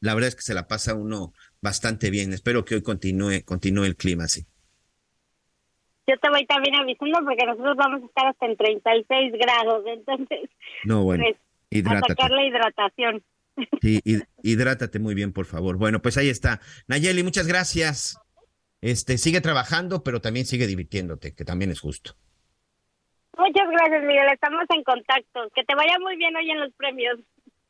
[0.00, 1.32] La verdad es que se la pasa uno
[1.62, 2.32] bastante bien.
[2.32, 4.44] Espero que hoy continúe, continúe el clima así.
[6.08, 10.50] Yo te voy también avisando porque nosotros vamos a estar hasta en 36 grados, entonces,
[10.84, 13.22] No, bueno, pues, a sacar la hidratación.
[13.80, 15.76] Sí, hid- hidrátate muy bien, por favor.
[15.76, 16.60] Bueno, pues ahí está.
[16.88, 18.18] Nayeli, muchas gracias.
[18.80, 22.16] Este, sigue trabajando, pero también sigue divirtiéndote, que también es justo.
[23.38, 25.50] Muchas gracias, Miguel, estamos en contacto.
[25.54, 27.18] Que te vaya muy bien hoy en los premios.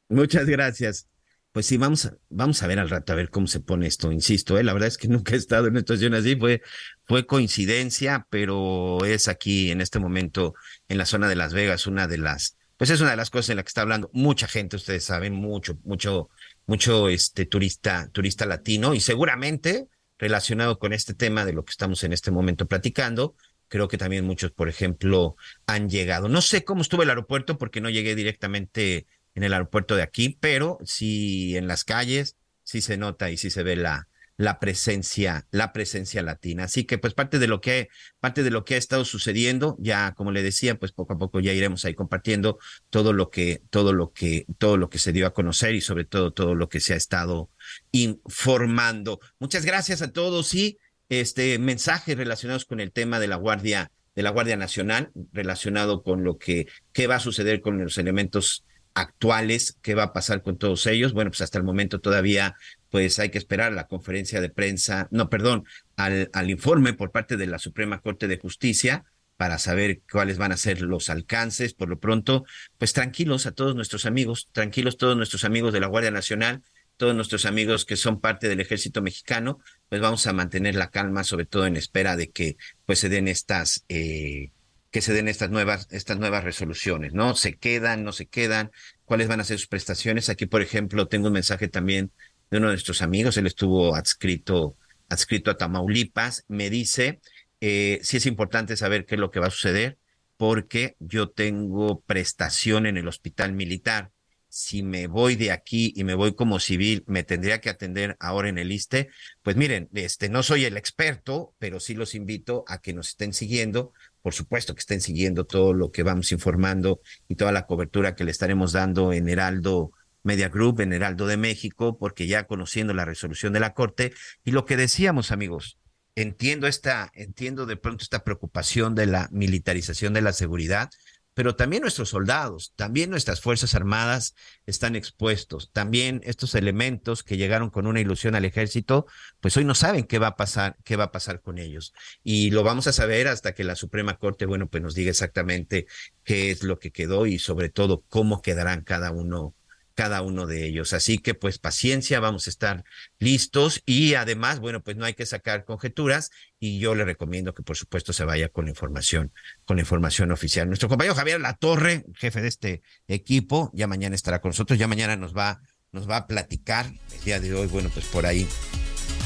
[0.08, 1.08] Muchas gracias.
[1.52, 4.12] Pues sí, vamos a, vamos a ver al rato a ver cómo se pone esto,
[4.12, 4.62] insisto, ¿eh?
[4.62, 6.60] la verdad es que nunca he estado en una situación así, fue,
[7.06, 10.54] fue coincidencia, pero es aquí en este momento
[10.88, 13.50] en la zona de Las Vegas, una de las, pues es una de las cosas
[13.50, 16.28] en la que está hablando mucha gente, ustedes saben, mucho, mucho,
[16.66, 19.88] mucho este turista, turista latino, y seguramente
[20.18, 23.34] relacionado con este tema de lo que estamos en este momento platicando,
[23.68, 25.36] creo que también muchos, por ejemplo,
[25.66, 26.28] han llegado.
[26.28, 30.36] No sé cómo estuvo el aeropuerto porque no llegué directamente en el aeropuerto de aquí,
[30.40, 35.46] pero sí en las calles, sí se nota y sí se ve la, la presencia,
[35.50, 36.64] la presencia latina.
[36.64, 37.88] Así que pues parte de lo que,
[38.20, 41.40] parte de lo que ha estado sucediendo, ya como le decía, pues poco a poco
[41.40, 42.58] ya iremos ahí compartiendo
[42.90, 46.04] todo lo que, todo lo que, todo lo que se dio a conocer y sobre
[46.04, 47.50] todo todo lo que se ha estado
[47.92, 49.20] informando.
[49.38, 54.22] Muchas gracias a todos y este mensajes relacionados con el tema de la Guardia, de
[54.22, 58.64] la Guardia Nacional, relacionado con lo que, qué va a suceder con los elementos
[58.96, 61.12] actuales, qué va a pasar con todos ellos.
[61.12, 62.56] Bueno, pues hasta el momento todavía
[62.96, 65.66] pues hay que esperar la conferencia de prensa, no, perdón,
[65.96, 69.04] al, al informe por parte de la Suprema Corte de Justicia
[69.36, 71.74] para saber cuáles van a ser los alcances.
[71.74, 72.46] Por lo pronto,
[72.78, 76.62] pues tranquilos a todos nuestros amigos, tranquilos todos nuestros amigos de la Guardia Nacional,
[76.96, 79.58] todos nuestros amigos que son parte del ejército mexicano,
[79.90, 82.56] pues vamos a mantener la calma, sobre todo en espera de que
[82.86, 84.52] pues se den estas, eh,
[84.90, 87.34] que se den estas nuevas, estas nuevas resoluciones, ¿no?
[87.34, 88.70] Se quedan, no se quedan,
[89.04, 90.30] cuáles van a ser sus prestaciones.
[90.30, 92.10] Aquí, por ejemplo, tengo un mensaje también
[92.50, 94.76] de uno de nuestros amigos, él estuvo adscrito,
[95.08, 97.20] adscrito a Tamaulipas, me dice,
[97.60, 99.98] eh, sí es importante saber qué es lo que va a suceder,
[100.36, 104.12] porque yo tengo prestación en el hospital militar.
[104.48, 108.48] si me voy de aquí y me voy como civil, me tendría que atender ahora
[108.48, 109.10] en el ISTE,
[109.42, 113.34] pues miren, este, no soy el experto, pero sí los invito a que nos estén
[113.34, 113.92] siguiendo.
[114.22, 118.24] Por supuesto que estén siguiendo todo lo que vamos informando y toda la cobertura que
[118.24, 119.92] le estaremos dando en Heraldo
[120.26, 124.12] Media Group, en Heraldo de México, porque ya conociendo la resolución de la Corte
[124.44, 125.78] y lo que decíamos, amigos,
[126.16, 130.90] entiendo esta, entiendo de pronto esta preocupación de la militarización de la seguridad,
[131.36, 134.34] pero también nuestros soldados, también nuestras Fuerzas Armadas
[134.64, 135.70] están expuestos.
[135.70, 139.04] También estos elementos que llegaron con una ilusión al ejército,
[139.40, 141.92] pues hoy no saben qué va a pasar, qué va a pasar con ellos.
[142.24, 145.86] Y lo vamos a saber hasta que la Suprema Corte, bueno, pues nos diga exactamente
[146.24, 149.54] qué es lo que quedó y sobre todo cómo quedarán cada uno
[149.96, 150.92] cada uno de ellos.
[150.92, 152.84] Así que pues paciencia, vamos a estar
[153.18, 157.62] listos y además, bueno, pues no hay que sacar conjeturas y yo le recomiendo que
[157.62, 159.32] por supuesto se vaya con información,
[159.64, 160.68] con información oficial.
[160.68, 165.16] Nuestro compañero Javier Latorre, jefe de este equipo, ya mañana estará con nosotros, ya mañana
[165.16, 165.62] nos va,
[165.92, 168.46] nos va a platicar el día de hoy, bueno, pues por ahí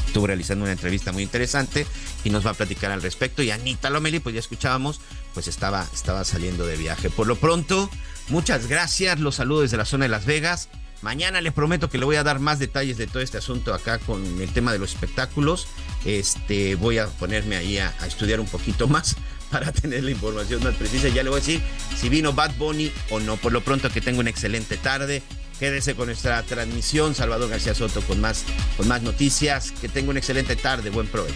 [0.07, 1.85] estuvo realizando una entrevista muy interesante
[2.23, 3.43] y nos va a platicar al respecto.
[3.43, 5.01] Y Anita Lomeli, pues ya escuchábamos,
[5.33, 7.09] pues estaba, estaba saliendo de viaje.
[7.09, 7.89] Por lo pronto,
[8.31, 10.69] Muchas gracias, los saludos desde la zona de Las Vegas.
[11.01, 13.99] Mañana les prometo que le voy a dar más detalles de todo este asunto acá
[13.99, 15.67] con el tema de los espectáculos.
[16.05, 19.17] Este, voy a ponerme ahí a, estudiar un poquito más
[19.51, 21.09] para tener la información más precisa.
[21.09, 21.61] Ya le voy a decir
[21.97, 23.35] si vino Bad Bunny o no.
[23.35, 25.21] Por lo pronto que tengo una excelente tarde.
[25.59, 27.13] Quédese con nuestra transmisión.
[27.13, 28.45] Salvador García Soto con más,
[28.77, 29.73] con más noticias.
[29.73, 30.89] Que tenga una excelente tarde.
[30.89, 31.35] Buen provecho.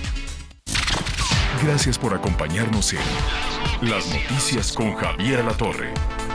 [1.61, 5.93] Gracias por acompañarnos en Las Noticias con Javier La Torre.